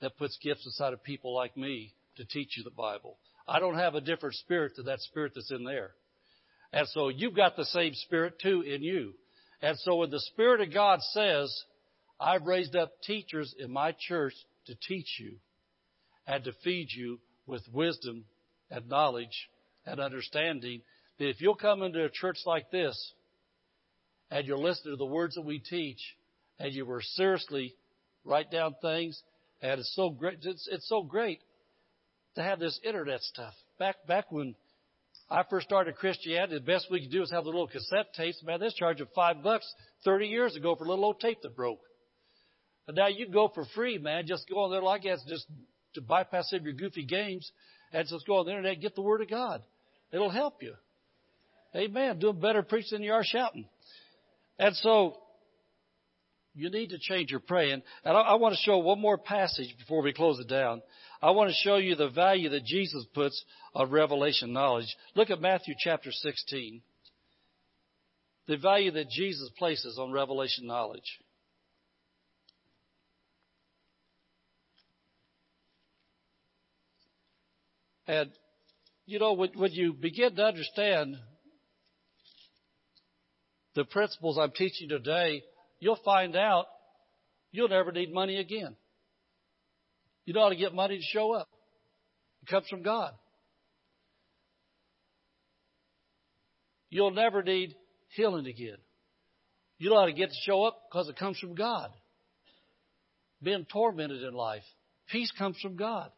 that 0.00 0.16
puts 0.16 0.38
gifts 0.42 0.64
inside 0.64 0.92
of 0.92 1.02
people 1.02 1.34
like 1.34 1.56
me 1.56 1.92
to 2.16 2.24
teach 2.24 2.56
you 2.56 2.64
the 2.64 2.70
Bible. 2.70 3.18
I 3.46 3.58
don't 3.58 3.76
have 3.76 3.94
a 3.94 4.00
different 4.00 4.36
spirit 4.36 4.76
to 4.76 4.82
that 4.84 5.00
spirit 5.00 5.32
that's 5.34 5.50
in 5.50 5.64
there. 5.64 5.92
And 6.72 6.88
so 6.88 7.08
you've 7.08 7.36
got 7.36 7.56
the 7.56 7.64
same 7.66 7.94
spirit 7.94 8.34
too 8.42 8.62
in 8.62 8.82
you. 8.82 9.14
And 9.62 9.78
so 9.78 9.96
when 9.96 10.10
the 10.10 10.20
Spirit 10.20 10.60
of 10.60 10.74
God 10.74 11.00
says, 11.12 11.54
I've 12.20 12.42
raised 12.42 12.76
up 12.76 12.92
teachers 13.02 13.54
in 13.58 13.70
my 13.70 13.94
church 13.98 14.34
to 14.66 14.74
teach 14.88 15.18
you 15.18 15.36
and 16.26 16.42
to 16.44 16.52
feed 16.64 16.88
you 16.90 17.20
with 17.46 17.62
wisdom 17.72 18.24
and 18.70 18.88
knowledge 18.88 19.48
and 19.86 20.00
understanding, 20.00 20.82
that 21.18 21.28
if 21.28 21.40
you'll 21.40 21.54
come 21.54 21.82
into 21.82 22.04
a 22.04 22.10
church 22.10 22.38
like 22.46 22.70
this 22.70 23.12
and 24.30 24.46
you'll 24.46 24.62
listen 24.62 24.90
to 24.90 24.96
the 24.96 25.04
words 25.04 25.34
that 25.34 25.44
we 25.44 25.58
teach 25.58 26.00
and 26.58 26.72
you 26.72 26.86
will 26.86 27.00
seriously 27.14 27.74
write 28.24 28.50
down 28.50 28.74
things, 28.80 29.20
and 29.60 29.80
it's 29.80 29.94
so 29.94 30.10
great, 30.10 30.38
it's, 30.42 30.68
it's 30.70 30.88
so 30.88 31.02
great 31.02 31.40
to 32.36 32.42
have 32.42 32.58
this 32.58 32.78
internet 32.84 33.20
stuff. 33.22 33.54
Back 33.78 33.96
back 34.06 34.30
when 34.30 34.54
I 35.30 35.42
first 35.48 35.66
started 35.66 35.96
Christianity, 35.96 36.54
the 36.54 36.60
best 36.60 36.88
we 36.90 37.02
could 37.02 37.10
do 37.10 37.20
was 37.20 37.30
have 37.30 37.44
the 37.44 37.50
little 37.50 37.66
cassette 37.66 38.12
tapes. 38.14 38.42
Man, 38.42 38.60
this 38.60 38.74
charge 38.74 39.00
of 39.00 39.08
five 39.14 39.42
bucks 39.42 39.72
30 40.04 40.26
years 40.26 40.56
ago 40.56 40.74
for 40.76 40.84
a 40.84 40.88
little 40.88 41.04
old 41.04 41.20
tape 41.20 41.40
that 41.42 41.56
broke. 41.56 41.80
But 42.86 42.96
now 42.96 43.08
you 43.08 43.28
go 43.28 43.50
for 43.54 43.64
free, 43.74 43.98
man. 43.98 44.26
Just 44.26 44.48
go 44.48 44.64
on 44.64 44.70
there 44.70 44.82
like 44.82 45.04
that, 45.04 45.18
just 45.26 45.46
to 45.94 46.02
bypass 46.02 46.50
some 46.50 46.60
of 46.60 46.64
your 46.64 46.74
goofy 46.74 47.04
games, 47.04 47.50
and 47.92 48.06
just 48.06 48.26
go 48.26 48.38
on 48.38 48.46
the 48.46 48.50
internet 48.50 48.74
and 48.74 48.82
get 48.82 48.94
the 48.94 49.02
Word 49.02 49.22
of 49.22 49.30
God. 49.30 49.62
It'll 50.12 50.30
help 50.30 50.62
you. 50.62 50.74
Amen. 51.74 52.18
Doing 52.18 52.40
better 52.40 52.62
preaching 52.62 52.98
than 52.98 53.02
you 53.02 53.12
are 53.12 53.24
shouting. 53.24 53.66
And 54.58 54.76
so, 54.76 55.16
you 56.54 56.70
need 56.70 56.90
to 56.90 56.98
change 56.98 57.30
your 57.30 57.40
praying. 57.40 57.82
And 58.04 58.16
I, 58.16 58.20
I 58.20 58.34
want 58.34 58.54
to 58.54 58.60
show 58.62 58.78
one 58.78 59.00
more 59.00 59.18
passage 59.18 59.74
before 59.78 60.02
we 60.02 60.12
close 60.12 60.38
it 60.38 60.48
down. 60.48 60.82
I 61.20 61.30
want 61.32 61.50
to 61.50 61.56
show 61.64 61.76
you 61.76 61.96
the 61.96 62.10
value 62.10 62.48
that 62.50 62.64
Jesus 62.64 63.04
puts 63.12 63.44
on 63.74 63.90
revelation 63.90 64.52
knowledge. 64.52 64.94
Look 65.16 65.30
at 65.30 65.40
Matthew 65.40 65.74
chapter 65.78 66.12
16. 66.12 66.80
The 68.46 68.56
value 68.56 68.92
that 68.92 69.08
Jesus 69.10 69.50
places 69.58 69.98
on 69.98 70.12
revelation 70.12 70.66
knowledge. 70.66 71.18
And, 78.06 78.30
you 79.06 79.18
know, 79.18 79.32
when, 79.32 79.50
when 79.54 79.72
you 79.72 79.94
begin 79.94 80.36
to 80.36 80.44
understand 80.44 81.16
the 83.74 83.84
principles 83.84 84.38
I'm 84.38 84.52
teaching 84.52 84.88
today, 84.88 85.42
you'll 85.84 86.00
find 86.02 86.34
out 86.34 86.64
you'll 87.52 87.68
never 87.68 87.92
need 87.92 88.10
money 88.10 88.38
again. 88.38 88.74
You 90.24 90.32
know 90.32 90.44
how 90.44 90.48
to 90.48 90.56
get 90.56 90.74
money 90.74 90.96
to 90.96 91.02
show 91.02 91.32
up. 91.32 91.46
It 92.42 92.48
comes 92.48 92.66
from 92.70 92.82
God. 92.82 93.12
You'll 96.88 97.10
never 97.10 97.42
need 97.42 97.74
healing 98.16 98.46
again. 98.46 98.78
You 99.76 99.90
know 99.90 100.00
how 100.00 100.06
to 100.06 100.14
get 100.14 100.30
to 100.30 100.36
show 100.46 100.64
up 100.64 100.80
because 100.90 101.10
it 101.10 101.18
comes 101.18 101.38
from 101.38 101.54
God. 101.54 101.90
Being 103.42 103.66
tormented 103.70 104.22
in 104.22 104.32
life. 104.32 104.62
Peace 105.12 105.30
comes 105.36 105.58
from 105.60 105.76
God. 105.76 106.10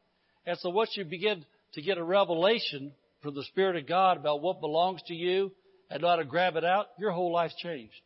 And 0.46 0.56
so 0.60 0.70
once 0.70 0.90
you 0.94 1.04
begin 1.04 1.44
to 1.72 1.82
get 1.82 1.98
a 1.98 2.04
revelation 2.04 2.92
from 3.20 3.34
the 3.34 3.42
Spirit 3.42 3.74
of 3.74 3.88
God 3.88 4.16
about 4.16 4.42
what 4.42 4.60
belongs 4.60 5.02
to 5.08 5.14
you 5.14 5.50
and 5.90 6.02
know 6.02 6.08
how 6.08 6.16
to 6.16 6.24
grab 6.24 6.54
it 6.54 6.64
out, 6.64 6.86
your 7.00 7.10
whole 7.10 7.32
life's 7.32 7.56
changed. 7.56 8.00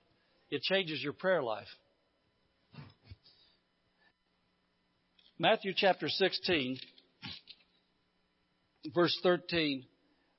It 0.51 0.63
changes 0.63 1.03
your 1.03 1.13
prayer 1.13 1.43
life. 1.43 1.69
Matthew 5.39 5.73
chapter 5.77 6.09
16, 6.09 6.77
verse 8.95 9.17
13. 9.23 9.85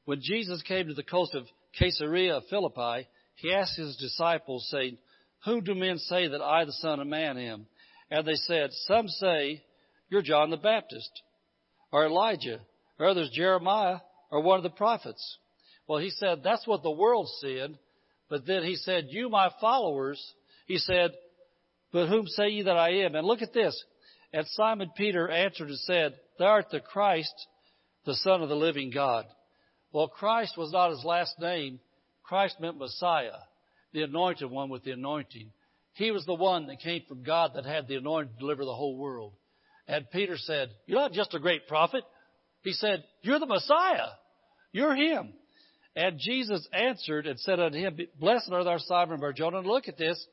When 0.06 0.20
Jesus 0.22 0.62
came 0.64 0.88
to 0.88 0.94
the 0.94 1.04
coast 1.04 1.34
of 1.34 1.46
Caesarea 1.80 2.38
of 2.38 2.44
Philippi, 2.50 3.08
he 3.36 3.54
asked 3.54 3.78
his 3.78 3.96
disciples, 3.96 4.68
saying, 4.70 4.98
Who 5.46 5.62
do 5.62 5.74
men 5.74 5.98
say 5.98 6.28
that 6.28 6.42
I, 6.42 6.66
the 6.66 6.74
Son 6.74 7.00
of 7.00 7.08
Man, 7.08 7.38
am? 7.38 7.66
And 8.10 8.28
they 8.28 8.36
said, 8.36 8.72
Some 8.88 9.08
say, 9.08 9.64
You're 10.10 10.22
John 10.22 10.50
the 10.50 10.58
Baptist, 10.58 11.10
or 11.92 12.06
Elijah, 12.06 12.60
or 13.00 13.08
others 13.08 13.32
Jeremiah, 13.34 14.00
or 14.30 14.42
one 14.42 14.58
of 14.58 14.64
the 14.64 14.70
prophets. 14.70 15.38
Well, 15.88 16.00
he 16.00 16.10
said, 16.10 16.42
That's 16.44 16.68
what 16.68 16.84
the 16.84 16.92
world 16.92 17.30
said. 17.40 17.78
But 18.32 18.48
then 18.48 18.64
he 18.64 18.78
said, 18.78 19.08
You, 19.10 19.30
my 19.30 19.52
followers, 19.60 20.20
he 20.66 20.78
said, 20.78 21.12
But 21.92 22.08
whom 22.08 22.28
say 22.28 22.48
ye 22.48 22.62
that 22.64 22.78
I 22.78 23.04
am? 23.04 23.14
And 23.14 23.28
look 23.28 23.42
at 23.42 23.54
this. 23.54 23.80
And 24.32 24.48
Simon 24.52 24.90
Peter 24.96 25.30
answered 25.30 25.68
and 25.68 25.78
said, 25.80 26.16
Thou 26.40 26.46
art 26.46 26.68
the 26.72 26.80
Christ, 26.80 27.34
the 28.06 28.16
Son 28.16 28.42
of 28.42 28.48
the 28.48 28.56
living 28.56 28.90
God. 28.90 29.26
Well, 29.92 30.08
Christ 30.08 30.58
was 30.58 30.72
not 30.72 30.92
his 30.92 31.04
last 31.04 31.38
name. 31.42 31.82
Christ 32.24 32.56
meant 32.62 32.78
Messiah, 32.78 33.36
the 33.92 34.04
anointed 34.04 34.50
one 34.50 34.70
with 34.70 34.86
the 34.86 34.92
anointing. 34.92 35.52
He 35.96 36.12
was 36.12 36.26
the 36.26 36.34
one 36.34 36.68
that 36.68 36.80
came 36.80 37.02
from 37.10 37.24
God 37.24 37.52
that 37.56 37.66
had 37.66 37.90
the 37.90 37.98
anointing 37.98 38.36
to 38.36 38.40
deliver 38.40 38.64
the 38.64 38.74
whole 38.74 38.96
world. 38.96 39.34
And 39.90 40.10
Peter 40.10 40.38
said, 40.38 40.70
You're 40.86 41.02
not 41.02 41.12
just 41.12 41.34
a 41.34 41.40
great 41.40 41.68
prophet. 41.68 42.06
He 42.62 42.72
said, 42.72 43.04
You're 43.24 43.40
the 43.40 43.46
Messiah. 43.46 44.08
You're 44.72 44.96
him. 44.96 45.34
And 45.96 46.20
Jesus 46.20 46.68
answered 46.72 47.28
and 47.28 47.40
said 47.40 47.60
unto 47.60 47.78
him, 47.78 47.98
Blessed 48.20 48.52
art 48.52 48.66
thou, 48.66 48.78
Simon 48.78 49.20
Barjona. 49.20 49.60
Look 49.62 49.88
at 49.88 49.98
this. 49.98 50.26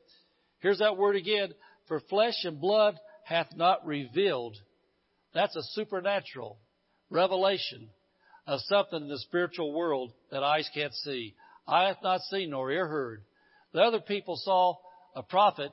Here's 0.59 0.79
that 0.79 0.97
word 0.97 1.15
again. 1.15 1.53
For 1.87 1.99
flesh 2.01 2.43
and 2.43 2.61
blood 2.61 2.97
hath 3.25 3.47
not 3.55 3.85
revealed. 3.85 4.55
That's 5.33 5.55
a 5.55 5.63
supernatural 5.71 6.57
revelation 7.09 7.89
of 8.47 8.59
something 8.61 9.01
in 9.01 9.09
the 9.09 9.19
spiritual 9.19 9.73
world 9.73 10.11
that 10.31 10.43
eyes 10.43 10.69
can't 10.73 10.93
see. 10.93 11.35
Eye 11.67 11.87
hath 11.87 12.03
not 12.03 12.21
seen 12.21 12.51
nor 12.51 12.71
ear 12.71 12.87
heard. 12.87 13.23
The 13.73 13.81
other 13.81 13.99
people 13.99 14.37
saw 14.37 14.75
a 15.15 15.21
prophet, 15.21 15.71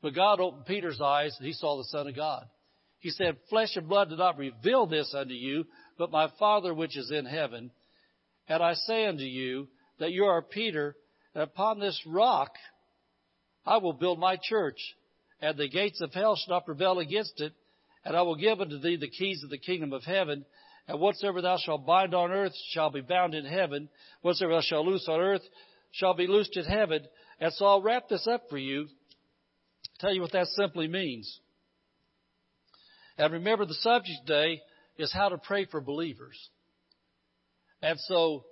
but 0.00 0.14
God 0.14 0.40
opened 0.40 0.66
Peter's 0.66 1.00
eyes 1.00 1.34
and 1.38 1.46
he 1.46 1.52
saw 1.52 1.76
the 1.76 1.84
Son 1.84 2.06
of 2.06 2.16
God. 2.16 2.46
He 3.00 3.10
said, 3.10 3.36
Flesh 3.50 3.76
and 3.76 3.88
blood 3.88 4.08
did 4.08 4.18
not 4.18 4.38
reveal 4.38 4.86
this 4.86 5.14
unto 5.14 5.34
you, 5.34 5.66
but 5.98 6.10
my 6.10 6.30
Father 6.38 6.72
which 6.72 6.96
is 6.96 7.10
in 7.10 7.26
heaven. 7.26 7.70
And 8.48 8.62
I 8.62 8.74
say 8.74 9.06
unto 9.06 9.24
you 9.24 9.68
that 9.98 10.12
you 10.12 10.24
are 10.24 10.42
Peter, 10.42 10.96
and 11.34 11.42
upon 11.42 11.80
this 11.80 12.00
rock 12.06 12.52
I 13.66 13.78
will 13.78 13.92
build 13.92 14.18
my 14.18 14.38
church, 14.42 14.78
and 15.40 15.56
the 15.56 15.68
gates 15.68 16.00
of 16.00 16.12
hell 16.12 16.36
shall 16.36 16.56
not 16.56 16.66
prevail 16.66 16.98
against 16.98 17.40
it. 17.40 17.52
And 18.04 18.14
I 18.14 18.22
will 18.22 18.36
give 18.36 18.60
unto 18.60 18.78
thee 18.78 18.96
the 18.96 19.08
keys 19.08 19.42
of 19.42 19.50
the 19.50 19.58
kingdom 19.58 19.92
of 19.92 20.04
heaven. 20.04 20.44
And 20.86 21.00
whatsoever 21.00 21.40
thou 21.40 21.56
shalt 21.56 21.86
bind 21.86 22.14
on 22.14 22.30
earth 22.30 22.52
shall 22.72 22.90
be 22.90 23.00
bound 23.00 23.34
in 23.34 23.46
heaven. 23.46 23.88
Whatsoever 24.20 24.54
thou 24.54 24.60
shalt 24.60 24.86
loose 24.86 25.08
on 25.08 25.20
earth 25.20 25.40
shall 25.92 26.12
be 26.12 26.26
loosed 26.26 26.56
in 26.56 26.64
heaven. 26.64 27.06
And 27.40 27.52
so 27.54 27.64
I'll 27.64 27.82
wrap 27.82 28.08
this 28.08 28.26
up 28.26 28.42
for 28.50 28.58
you, 28.58 28.88
tell 30.00 30.12
you 30.12 30.20
what 30.20 30.32
that 30.32 30.48
simply 30.48 30.86
means. 30.86 31.40
And 33.16 33.32
remember 33.32 33.64
the 33.64 33.74
subject 33.74 34.18
today 34.26 34.60
is 34.98 35.12
how 35.12 35.30
to 35.30 35.38
pray 35.38 35.64
for 35.64 35.80
believers. 35.80 36.36
And 37.84 38.00
so 38.00 38.46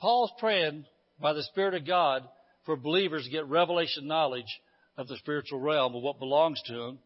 Paul's 0.00 0.30
praying 0.38 0.84
by 1.20 1.32
the 1.32 1.42
Spirit 1.42 1.74
of 1.74 1.84
God 1.84 2.22
for 2.64 2.76
believers 2.76 3.24
to 3.24 3.30
get 3.30 3.48
revelation 3.48 4.06
knowledge 4.06 4.60
of 4.96 5.08
the 5.08 5.16
spiritual 5.16 5.58
realm 5.58 5.96
of 5.96 6.02
what 6.04 6.20
belongs 6.20 6.62
to 6.66 6.72
them. 6.72 6.98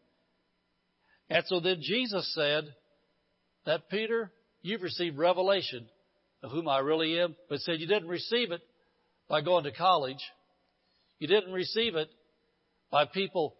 And 1.31 1.43
so 1.47 1.59
then 1.59 1.77
Jesus 1.81 2.31
said 2.35 2.65
that 3.65 3.89
Peter, 3.89 4.31
you've 4.61 4.83
received 4.83 5.17
revelation 5.17 5.87
of 6.43 6.51
whom 6.51 6.67
I 6.67 6.77
really 6.77 7.19
am, 7.19 7.35
but 7.49 7.59
said 7.61 7.79
you 7.79 7.87
didn't 7.87 8.09
receive 8.09 8.51
it 8.51 8.61
by 9.27 9.41
going 9.41 9.63
to 9.63 9.71
college. 9.71 10.21
You 11.17 11.27
didn't 11.27 11.53
receive 11.53 11.95
it 11.95 12.09
by 12.91 13.05
people 13.05 13.55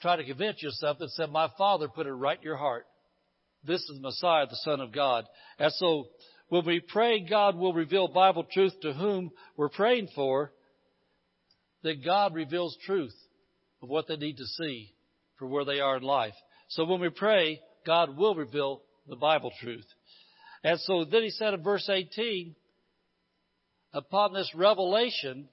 trying 0.00 0.18
to 0.18 0.24
convince 0.24 0.62
you 0.62 0.68
of 0.68 0.74
something. 0.76 1.08
Said 1.08 1.30
my 1.30 1.50
Father 1.58 1.88
put 1.88 2.06
it 2.06 2.12
right 2.12 2.38
in 2.38 2.42
your 2.42 2.56
heart. 2.56 2.86
This 3.64 3.82
is 3.82 4.00
Messiah, 4.00 4.46
the 4.46 4.56
Son 4.64 4.80
of 4.80 4.92
God. 4.92 5.26
And 5.58 5.70
so 5.74 6.06
when 6.52 6.66
we 6.66 6.80
pray, 6.80 7.20
God 7.20 7.56
will 7.56 7.72
reveal 7.72 8.08
Bible 8.08 8.44
truth 8.44 8.74
to 8.82 8.92
whom 8.92 9.30
we're 9.56 9.70
praying 9.70 10.08
for, 10.14 10.52
that 11.82 12.04
God 12.04 12.34
reveals 12.34 12.76
truth 12.84 13.14
of 13.80 13.88
what 13.88 14.06
they 14.06 14.16
need 14.16 14.36
to 14.36 14.44
see 14.44 14.92
for 15.38 15.46
where 15.46 15.64
they 15.64 15.80
are 15.80 15.96
in 15.96 16.02
life. 16.02 16.34
So 16.68 16.84
when 16.84 17.00
we 17.00 17.08
pray, 17.08 17.62
God 17.86 18.18
will 18.18 18.34
reveal 18.34 18.82
the 19.08 19.16
Bible 19.16 19.50
truth. 19.62 19.86
And 20.62 20.78
so 20.80 21.06
then 21.06 21.22
he 21.22 21.30
said 21.30 21.54
in 21.54 21.62
verse 21.62 21.88
18, 21.88 22.54
upon 23.94 24.34
this 24.34 24.52
revelation, 24.54 25.48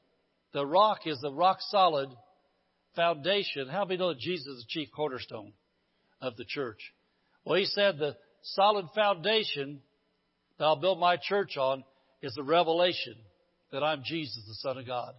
the 0.52 0.66
rock 0.66 1.08
is 1.08 1.18
the 1.22 1.32
rock 1.32 1.60
solid 1.70 2.10
foundation. 2.98 3.70
How 3.70 3.86
many 3.86 4.00
know 4.00 4.10
that 4.10 4.20
Jesus 4.20 4.48
is 4.48 4.66
the 4.66 4.82
chief 4.82 4.90
cornerstone 4.94 5.54
of 6.20 6.36
the 6.36 6.44
church? 6.46 6.92
Well, 7.46 7.58
he 7.58 7.64
said 7.64 8.00
the 8.00 8.18
solid 8.44 8.88
foundation 8.94 9.80
that 10.60 10.66
I'll 10.66 10.76
build 10.76 11.00
my 11.00 11.18
church 11.18 11.58
on 11.58 11.84
is 12.22 12.34
the 12.36 12.44
revelation 12.44 13.16
that 13.72 13.84
I'm 13.84 14.04
Jesus, 14.06 14.44
the 14.48 14.56
Son 14.56 14.78
of 14.78 14.86
God. 14.86 15.14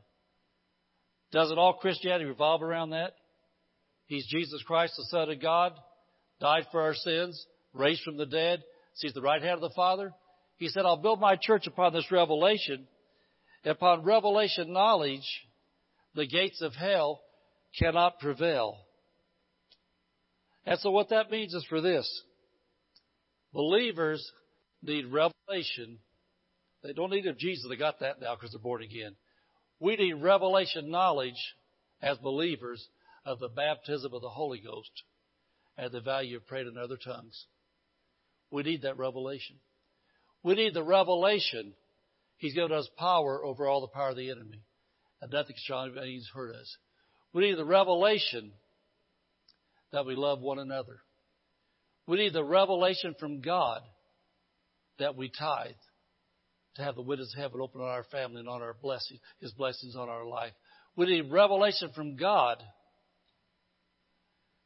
Doesn't 1.32 1.58
all 1.58 1.74
Christianity 1.74 2.26
revolve 2.26 2.62
around 2.62 2.90
that? 2.90 3.14
He's 4.06 4.26
Jesus 4.26 4.62
Christ, 4.66 4.94
the 4.96 5.04
Son 5.04 5.30
of 5.30 5.40
God, 5.40 5.72
died 6.40 6.66
for 6.70 6.82
our 6.82 6.94
sins, 6.94 7.46
raised 7.72 8.02
from 8.02 8.16
the 8.16 8.26
dead, 8.26 8.62
sees 8.94 9.14
the 9.14 9.22
right 9.22 9.40
hand 9.40 9.54
of 9.54 9.60
the 9.60 9.74
Father. 9.74 10.12
He 10.56 10.68
said, 10.68 10.84
I'll 10.84 10.96
build 10.96 11.20
my 11.20 11.36
church 11.40 11.66
upon 11.66 11.92
this 11.92 12.10
revelation. 12.10 12.86
Upon 13.64 14.04
revelation 14.04 14.72
knowledge, 14.72 15.26
the 16.14 16.26
gates 16.26 16.60
of 16.60 16.74
hell 16.74 17.20
cannot 17.78 18.18
prevail. 18.18 18.78
And 20.66 20.78
so 20.80 20.90
what 20.90 21.10
that 21.10 21.30
means 21.30 21.54
is 21.54 21.64
for 21.68 21.80
this. 21.80 22.22
Believers 23.52 24.30
need 24.82 25.06
revelation. 25.06 25.98
They 26.82 26.92
don't 26.92 27.10
need 27.10 27.26
of 27.26 27.38
Jesus. 27.38 27.66
They 27.68 27.76
got 27.76 28.00
that 28.00 28.20
now 28.20 28.34
because 28.34 28.52
they're 28.52 28.60
born 28.60 28.82
again. 28.82 29.16
We 29.78 29.96
need 29.96 30.14
revelation 30.14 30.90
knowledge 30.90 31.54
as 32.02 32.18
believers 32.18 32.86
of 33.24 33.38
the 33.38 33.48
baptism 33.48 34.12
of 34.14 34.22
the 34.22 34.28
Holy 34.28 34.60
Ghost 34.60 34.90
and 35.76 35.92
the 35.92 36.00
value 36.00 36.36
of 36.36 36.46
praying 36.46 36.68
in 36.68 36.78
other 36.78 36.96
tongues. 37.02 37.46
We 38.50 38.62
need 38.62 38.82
that 38.82 38.98
revelation. 38.98 39.56
We 40.42 40.54
need 40.54 40.74
the 40.74 40.82
revelation. 40.82 41.74
He's 42.38 42.54
given 42.54 42.72
us 42.72 42.88
power 42.98 43.44
over 43.44 43.66
all 43.66 43.82
the 43.82 43.88
power 43.88 44.10
of 44.10 44.16
the 44.16 44.30
enemy. 44.30 44.62
And 45.20 45.30
nothing 45.32 45.56
shall 45.58 45.90
he's 46.02 46.28
hurt 46.34 46.54
us. 46.54 46.76
We 47.32 47.42
need 47.42 47.58
the 47.58 47.64
revelation 47.64 48.52
that 49.92 50.06
we 50.06 50.14
love 50.14 50.40
one 50.40 50.58
another. 50.58 51.00
We 52.06 52.16
need 52.16 52.32
the 52.32 52.44
revelation 52.44 53.14
from 53.20 53.40
God 53.40 53.82
that 55.00 55.16
we 55.16 55.28
tithe 55.28 55.74
to 56.76 56.82
have 56.82 56.94
the 56.94 57.02
windows 57.02 57.34
of 57.36 57.42
heaven 57.42 57.60
open 57.60 57.80
on 57.80 57.88
our 57.88 58.04
family 58.04 58.40
and 58.40 58.48
on 58.48 58.62
our 58.62 58.74
blessing, 58.80 59.18
His 59.40 59.52
blessings 59.52 59.96
on 59.96 60.08
our 60.08 60.24
life. 60.24 60.52
We 60.96 61.06
need 61.06 61.32
revelation 61.32 61.90
from 61.94 62.16
God 62.16 62.62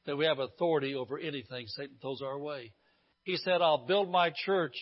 that 0.07 0.17
we 0.17 0.27
have 0.27 0.39
authority 0.39 0.95
over 0.95 1.19
anything 1.19 1.67
Satan 1.67 1.97
throws 2.01 2.21
our 2.23 2.39
way. 2.39 2.73
He 3.23 3.37
said, 3.39 3.63
I'll 3.63 3.87
build 3.87 4.11
my 4.11 4.33
church 4.45 4.75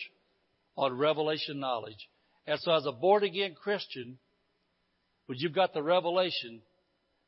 on 0.75 0.97
revelation 0.97 1.59
knowledge. 1.59 2.09
And 2.45 2.59
so 2.59 2.73
as 2.73 2.85
a 2.85 2.91
born 2.91 3.23
again 3.23 3.55
Christian, 3.61 4.17
when 5.27 5.37
you've 5.39 5.55
got 5.55 5.73
the 5.73 5.83
revelation 5.83 6.61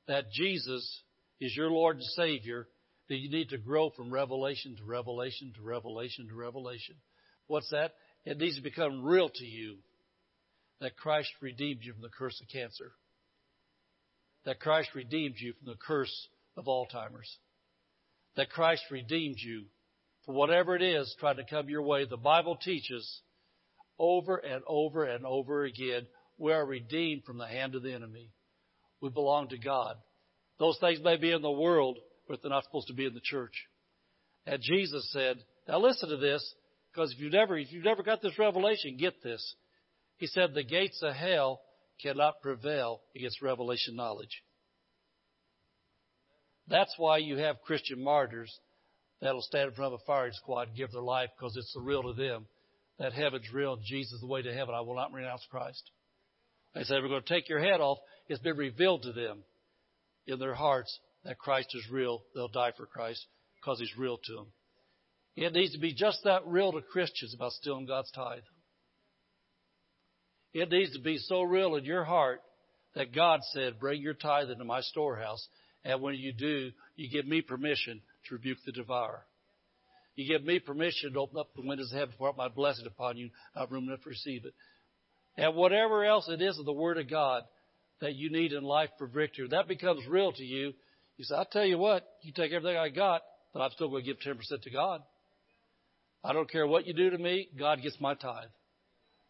that 0.07 0.25
Jesus 0.31 1.03
is 1.39 1.55
your 1.55 1.69
Lord 1.69 1.97
and 1.97 2.05
Savior, 2.15 2.67
then 3.07 3.19
you 3.19 3.29
need 3.29 3.49
to 3.49 3.57
grow 3.57 3.91
from 3.91 4.11
revelation 4.11 4.75
to 4.77 4.83
revelation 4.83 5.53
to 5.55 5.61
revelation 5.61 6.27
to 6.27 6.35
revelation. 6.35 6.95
What's 7.47 7.69
that? 7.69 7.93
It 8.25 8.37
needs 8.37 8.55
to 8.57 8.63
become 8.63 9.03
real 9.03 9.29
to 9.29 9.45
you 9.45 9.77
that 10.81 10.97
Christ 10.97 11.29
redeemed 11.41 11.81
you 11.83 11.93
from 11.93 12.01
the 12.01 12.09
curse 12.09 12.39
of 12.41 12.47
cancer. 12.47 12.91
That 14.45 14.59
Christ 14.59 14.89
redeemed 14.95 15.35
you 15.37 15.53
from 15.53 15.71
the 15.71 15.79
curse 15.79 16.27
of 16.57 16.65
Alzheimer's. 16.65 17.37
That 18.35 18.49
Christ 18.49 18.83
redeemed 18.91 19.37
you 19.39 19.65
for 20.25 20.33
whatever 20.33 20.75
it 20.75 20.81
is 20.81 21.15
trying 21.19 21.37
to 21.37 21.45
come 21.45 21.69
your 21.69 21.83
way. 21.83 22.05
The 22.05 22.17
Bible 22.17 22.57
teaches 22.57 23.21
over 23.97 24.37
and 24.37 24.63
over 24.67 25.05
and 25.05 25.25
over 25.25 25.63
again 25.63 26.07
we 26.37 26.51
are 26.51 26.65
redeemed 26.65 27.23
from 27.23 27.37
the 27.37 27.47
hand 27.47 27.75
of 27.75 27.83
the 27.83 27.93
enemy. 27.93 28.29
We 29.01 29.09
belong 29.09 29.49
to 29.49 29.57
God. 29.57 29.95
Those 30.59 30.77
things 30.79 30.99
may 31.01 31.17
be 31.17 31.31
in 31.31 31.41
the 31.41 31.51
world, 31.51 31.97
but 32.27 32.41
they're 32.41 32.49
not 32.49 32.63
supposed 32.63 32.87
to 32.87 32.93
be 32.93 33.05
in 33.05 33.13
the 33.13 33.21
church. 33.21 33.53
And 34.45 34.61
Jesus 34.61 35.09
said, 35.11 35.37
now 35.67 35.79
listen 35.79 36.09
to 36.09 36.17
this, 36.17 36.53
because 36.95 37.11
if 37.11 37.19
you've 37.19 37.33
never, 37.33 37.57
if 37.57 37.71
you've 37.71 37.83
never 37.83 38.03
got 38.03 38.21
this 38.21 38.39
revelation, 38.39 38.95
get 38.97 39.21
this. 39.21 39.55
He 40.17 40.27
said 40.27 40.53
the 40.53 40.63
gates 40.63 41.01
of 41.03 41.13
hell 41.13 41.59
cannot 42.01 42.41
prevail 42.41 43.01
against 43.15 43.41
revelation 43.41 43.95
knowledge. 43.95 44.43
That's 46.67 46.93
why 46.97 47.17
you 47.17 47.37
have 47.37 47.61
Christian 47.65 48.01
martyrs 48.01 48.57
that'll 49.21 49.41
stand 49.41 49.69
in 49.69 49.75
front 49.75 49.93
of 49.93 49.99
a 50.01 50.05
firing 50.05 50.33
squad 50.33 50.69
and 50.69 50.77
give 50.77 50.91
their 50.91 51.01
life 51.01 51.29
because 51.37 51.55
it's 51.57 51.73
the 51.73 51.81
real 51.81 52.03
to 52.03 52.13
them. 52.13 52.47
That 52.97 53.11
heaven's 53.11 53.51
real 53.53 53.77
Jesus 53.85 54.13
is 54.13 54.21
the 54.21 54.27
way 54.27 54.41
to 54.41 54.53
heaven. 54.53 54.73
I 54.73 54.79
will 54.79 54.95
not 54.95 55.11
renounce 55.11 55.45
Christ. 55.51 55.83
They 56.73 56.83
said, 56.83 57.01
we're 57.01 57.09
going 57.09 57.23
to 57.23 57.33
take 57.33 57.49
your 57.49 57.59
head 57.59 57.81
off. 57.81 57.97
It's 58.29 58.41
been 58.41 58.57
revealed 58.57 59.03
to 59.03 59.11
them 59.11 59.43
in 60.27 60.39
their 60.39 60.53
hearts 60.53 60.97
that 61.25 61.37
Christ 61.37 61.69
is 61.73 61.89
real. 61.91 62.23
They'll 62.33 62.47
die 62.47 62.71
for 62.75 62.85
Christ 62.85 63.25
because 63.61 63.79
he's 63.79 63.97
real 63.97 64.17
to 64.17 64.33
them. 64.33 64.47
It 65.35 65.53
needs 65.53 65.73
to 65.73 65.79
be 65.79 65.93
just 65.93 66.19
that 66.23 66.47
real 66.47 66.71
to 66.71 66.81
Christians 66.81 67.33
about 67.33 67.51
stealing 67.51 67.85
God's 67.85 68.11
tithe. 68.11 68.43
It 70.53 70.71
needs 70.71 70.93
to 70.93 71.01
be 71.01 71.17
so 71.17 71.41
real 71.41 71.75
in 71.75 71.83
your 71.83 72.05
heart 72.05 72.41
that 72.95 73.13
God 73.13 73.41
said, 73.51 73.79
bring 73.79 74.01
your 74.01 74.13
tithe 74.13 74.49
into 74.49 74.63
my 74.63 74.79
storehouse. 74.79 75.45
And 75.83 76.01
when 76.01 76.15
you 76.15 76.31
do, 76.31 76.71
you 76.95 77.09
give 77.09 77.27
me 77.27 77.41
permission 77.41 78.01
to 78.27 78.35
rebuke 78.35 78.59
the 78.65 78.71
devourer. 78.71 79.25
You 80.15 80.25
give 80.25 80.45
me 80.45 80.59
permission 80.59 81.11
to 81.11 81.19
open 81.19 81.37
up 81.37 81.49
the 81.53 81.67
windows 81.67 81.91
of 81.91 81.99
heaven, 81.99 82.15
out 82.23 82.37
my 82.37 82.47
blessing 82.47 82.87
upon 82.87 83.17
you, 83.17 83.29
not 83.53 83.69
room 83.69 83.89
enough 83.89 84.03
to 84.03 84.09
receive 84.09 84.45
it. 84.45 84.53
And 85.35 85.55
whatever 85.55 86.05
else 86.05 86.29
it 86.29 86.41
is 86.41 86.57
of 86.57 86.65
the 86.65 86.71
Word 86.71 86.97
of 86.97 87.09
God 87.09 87.43
that 87.99 88.15
you 88.15 88.31
need 88.31 88.53
in 88.53 88.63
life 88.63 88.89
for 88.97 89.07
victory, 89.07 89.49
that 89.51 89.67
becomes 89.67 90.07
real 90.07 90.31
to 90.31 90.43
you. 90.43 90.73
You 91.17 91.25
say, 91.25 91.35
I'll 91.35 91.45
tell 91.45 91.65
you 91.65 91.77
what, 91.77 92.07
you 92.21 92.31
take 92.33 92.53
everything 92.53 92.77
I 92.77 92.87
got, 92.87 93.21
but 93.53 93.59
I'm 93.59 93.71
still 93.71 93.89
going 93.89 94.05
to 94.05 94.13
give 94.13 94.19
10% 94.19 94.61
to 94.61 94.69
God. 94.69 95.01
I 96.25 96.33
don't 96.33 96.49
care 96.49 96.65
what 96.65 96.87
you 96.87 96.93
do 96.93 97.11
to 97.11 97.17
me, 97.19 97.49
God 97.57 97.83
gets 97.83 97.97
my 97.99 98.15
tithe 98.15 98.49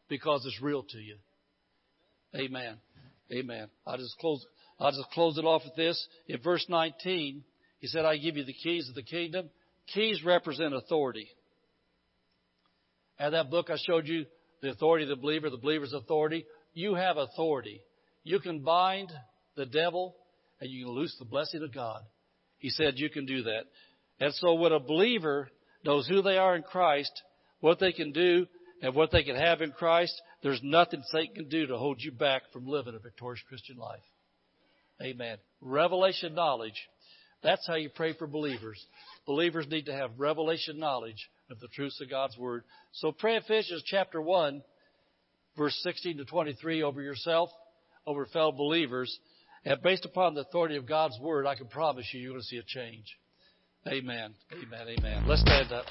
because 0.08 0.46
it's 0.46 0.62
real 0.62 0.84
to 0.84 0.98
you. 0.98 1.18
Amen. 2.34 2.78
Amen. 3.34 3.68
I'll 3.86 3.98
just 3.98 4.18
close, 4.20 4.46
I'll 4.80 4.92
just 4.92 5.10
close 5.12 5.38
it 5.38 5.44
off 5.44 5.64
with 5.66 5.76
this. 5.76 6.08
In 6.30 6.40
verse 6.42 6.66
19, 6.70 7.44
he 7.80 7.88
said, 7.88 8.06
I 8.06 8.16
give 8.16 8.38
you 8.38 8.46
the 8.46 8.54
keys 8.54 8.88
of 8.88 8.96
the 8.96 9.04
kingdom. 9.04 9.50
Keys 9.94 10.24
represent 10.24 10.74
authority. 10.74 11.28
And 13.20 13.34
that 13.34 13.50
book 13.50 13.70
I 13.70 13.78
showed 13.86 14.08
you, 14.08 14.26
the 14.62 14.72
authority 14.72 15.04
of 15.04 15.10
the 15.10 15.22
believer, 15.22 15.50
the 15.50 15.58
believer's 15.58 15.94
authority, 15.94 16.46
you 16.74 16.96
have 16.96 17.18
authority. 17.18 17.82
You 18.24 18.40
can 18.40 18.60
bind 18.60 19.12
the 19.58 19.66
devil 19.66 20.16
and 20.62 20.72
you 20.72 20.86
can 20.86 20.94
loose 20.94 21.16
the 21.20 21.26
blessing 21.26 21.62
of 21.62 21.74
God. 21.74 22.04
He 22.58 22.70
said 22.70 22.94
you 22.96 23.10
can 23.10 23.26
do 23.26 23.44
that. 23.44 23.64
And 24.22 24.34
so 24.36 24.54
when 24.54 24.72
a 24.72 24.80
believer 24.80 25.50
knows 25.86 26.08
who 26.08 26.22
they 26.22 26.38
are 26.38 26.56
in 26.56 26.64
Christ, 26.64 27.12
what 27.60 27.80
they 27.80 27.92
can 27.92 28.12
do, 28.12 28.48
and 28.82 28.94
what 28.94 29.12
they 29.12 29.24
can 29.24 29.36
have 29.36 29.62
in 29.62 29.72
Christ, 29.72 30.14
there's 30.44 30.62
nothing 30.62 31.02
Satan 31.12 31.34
can 31.34 31.50
do 31.50 31.68
to 31.68 31.78
hold 31.78 32.02
you 32.02 32.12
back 32.12 32.44
from 32.52 32.68
living 32.68 32.96
a 32.96 33.00
victorious 33.00 33.42
Christian 33.48 33.78
life. 33.78 34.04
Amen. 35.02 35.38
Revelation 35.62 36.36
knowledge. 36.36 36.88
That's 37.42 37.66
how 37.68 37.76
you 37.76 37.90
pray 37.90 38.14
for 38.14 38.28
believers. 38.28 38.84
Believers 39.26 39.68
need 39.70 39.86
to 39.86 39.94
have 39.94 40.12
revelation 40.18 40.80
knowledge 40.80 41.30
of 41.50 41.60
the 41.60 41.68
truths 41.70 42.02
of 42.02 42.10
God's 42.10 42.38
Word. 42.38 42.64
So 42.94 43.12
pray 43.12 43.38
Ephesians 43.38 43.84
chapter 43.86 44.22
1, 44.22 44.62
verse 45.58 45.78
16 45.84 46.18
to 46.18 46.26
23 46.26 46.84
over 46.84 47.02
yourself, 47.02 47.50
over 48.06 48.26
fellow 48.26 48.52
believers. 48.52 49.18
And 49.64 49.82
based 49.82 50.06
upon 50.06 50.34
the 50.34 50.42
authority 50.42 50.76
of 50.76 50.88
God's 50.88 51.20
Word, 51.20 51.46
I 51.46 51.56
can 51.56 51.68
promise 51.68 52.06
you, 52.14 52.20
you're 52.20 52.32
going 52.32 52.42
to 52.42 52.48
see 52.48 52.58
a 52.58 52.64
change. 52.64 53.06
Amen. 53.88 54.34
Amen. 54.52 54.88
Amen. 54.98 55.24
Let's 55.28 55.42
stand 55.42 55.72
up. 55.72 55.86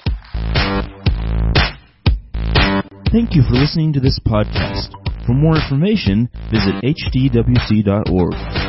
Thank 3.13 3.37
you 3.37 3.43
for 3.43 3.55
listening 3.55 3.93
to 3.93 4.01
this 4.01 4.19
podcast. 4.27 4.91
For 5.25 5.33
more 5.33 5.55
information, 5.55 6.29
visit 6.51 6.75
hdwc.org. 6.83 8.64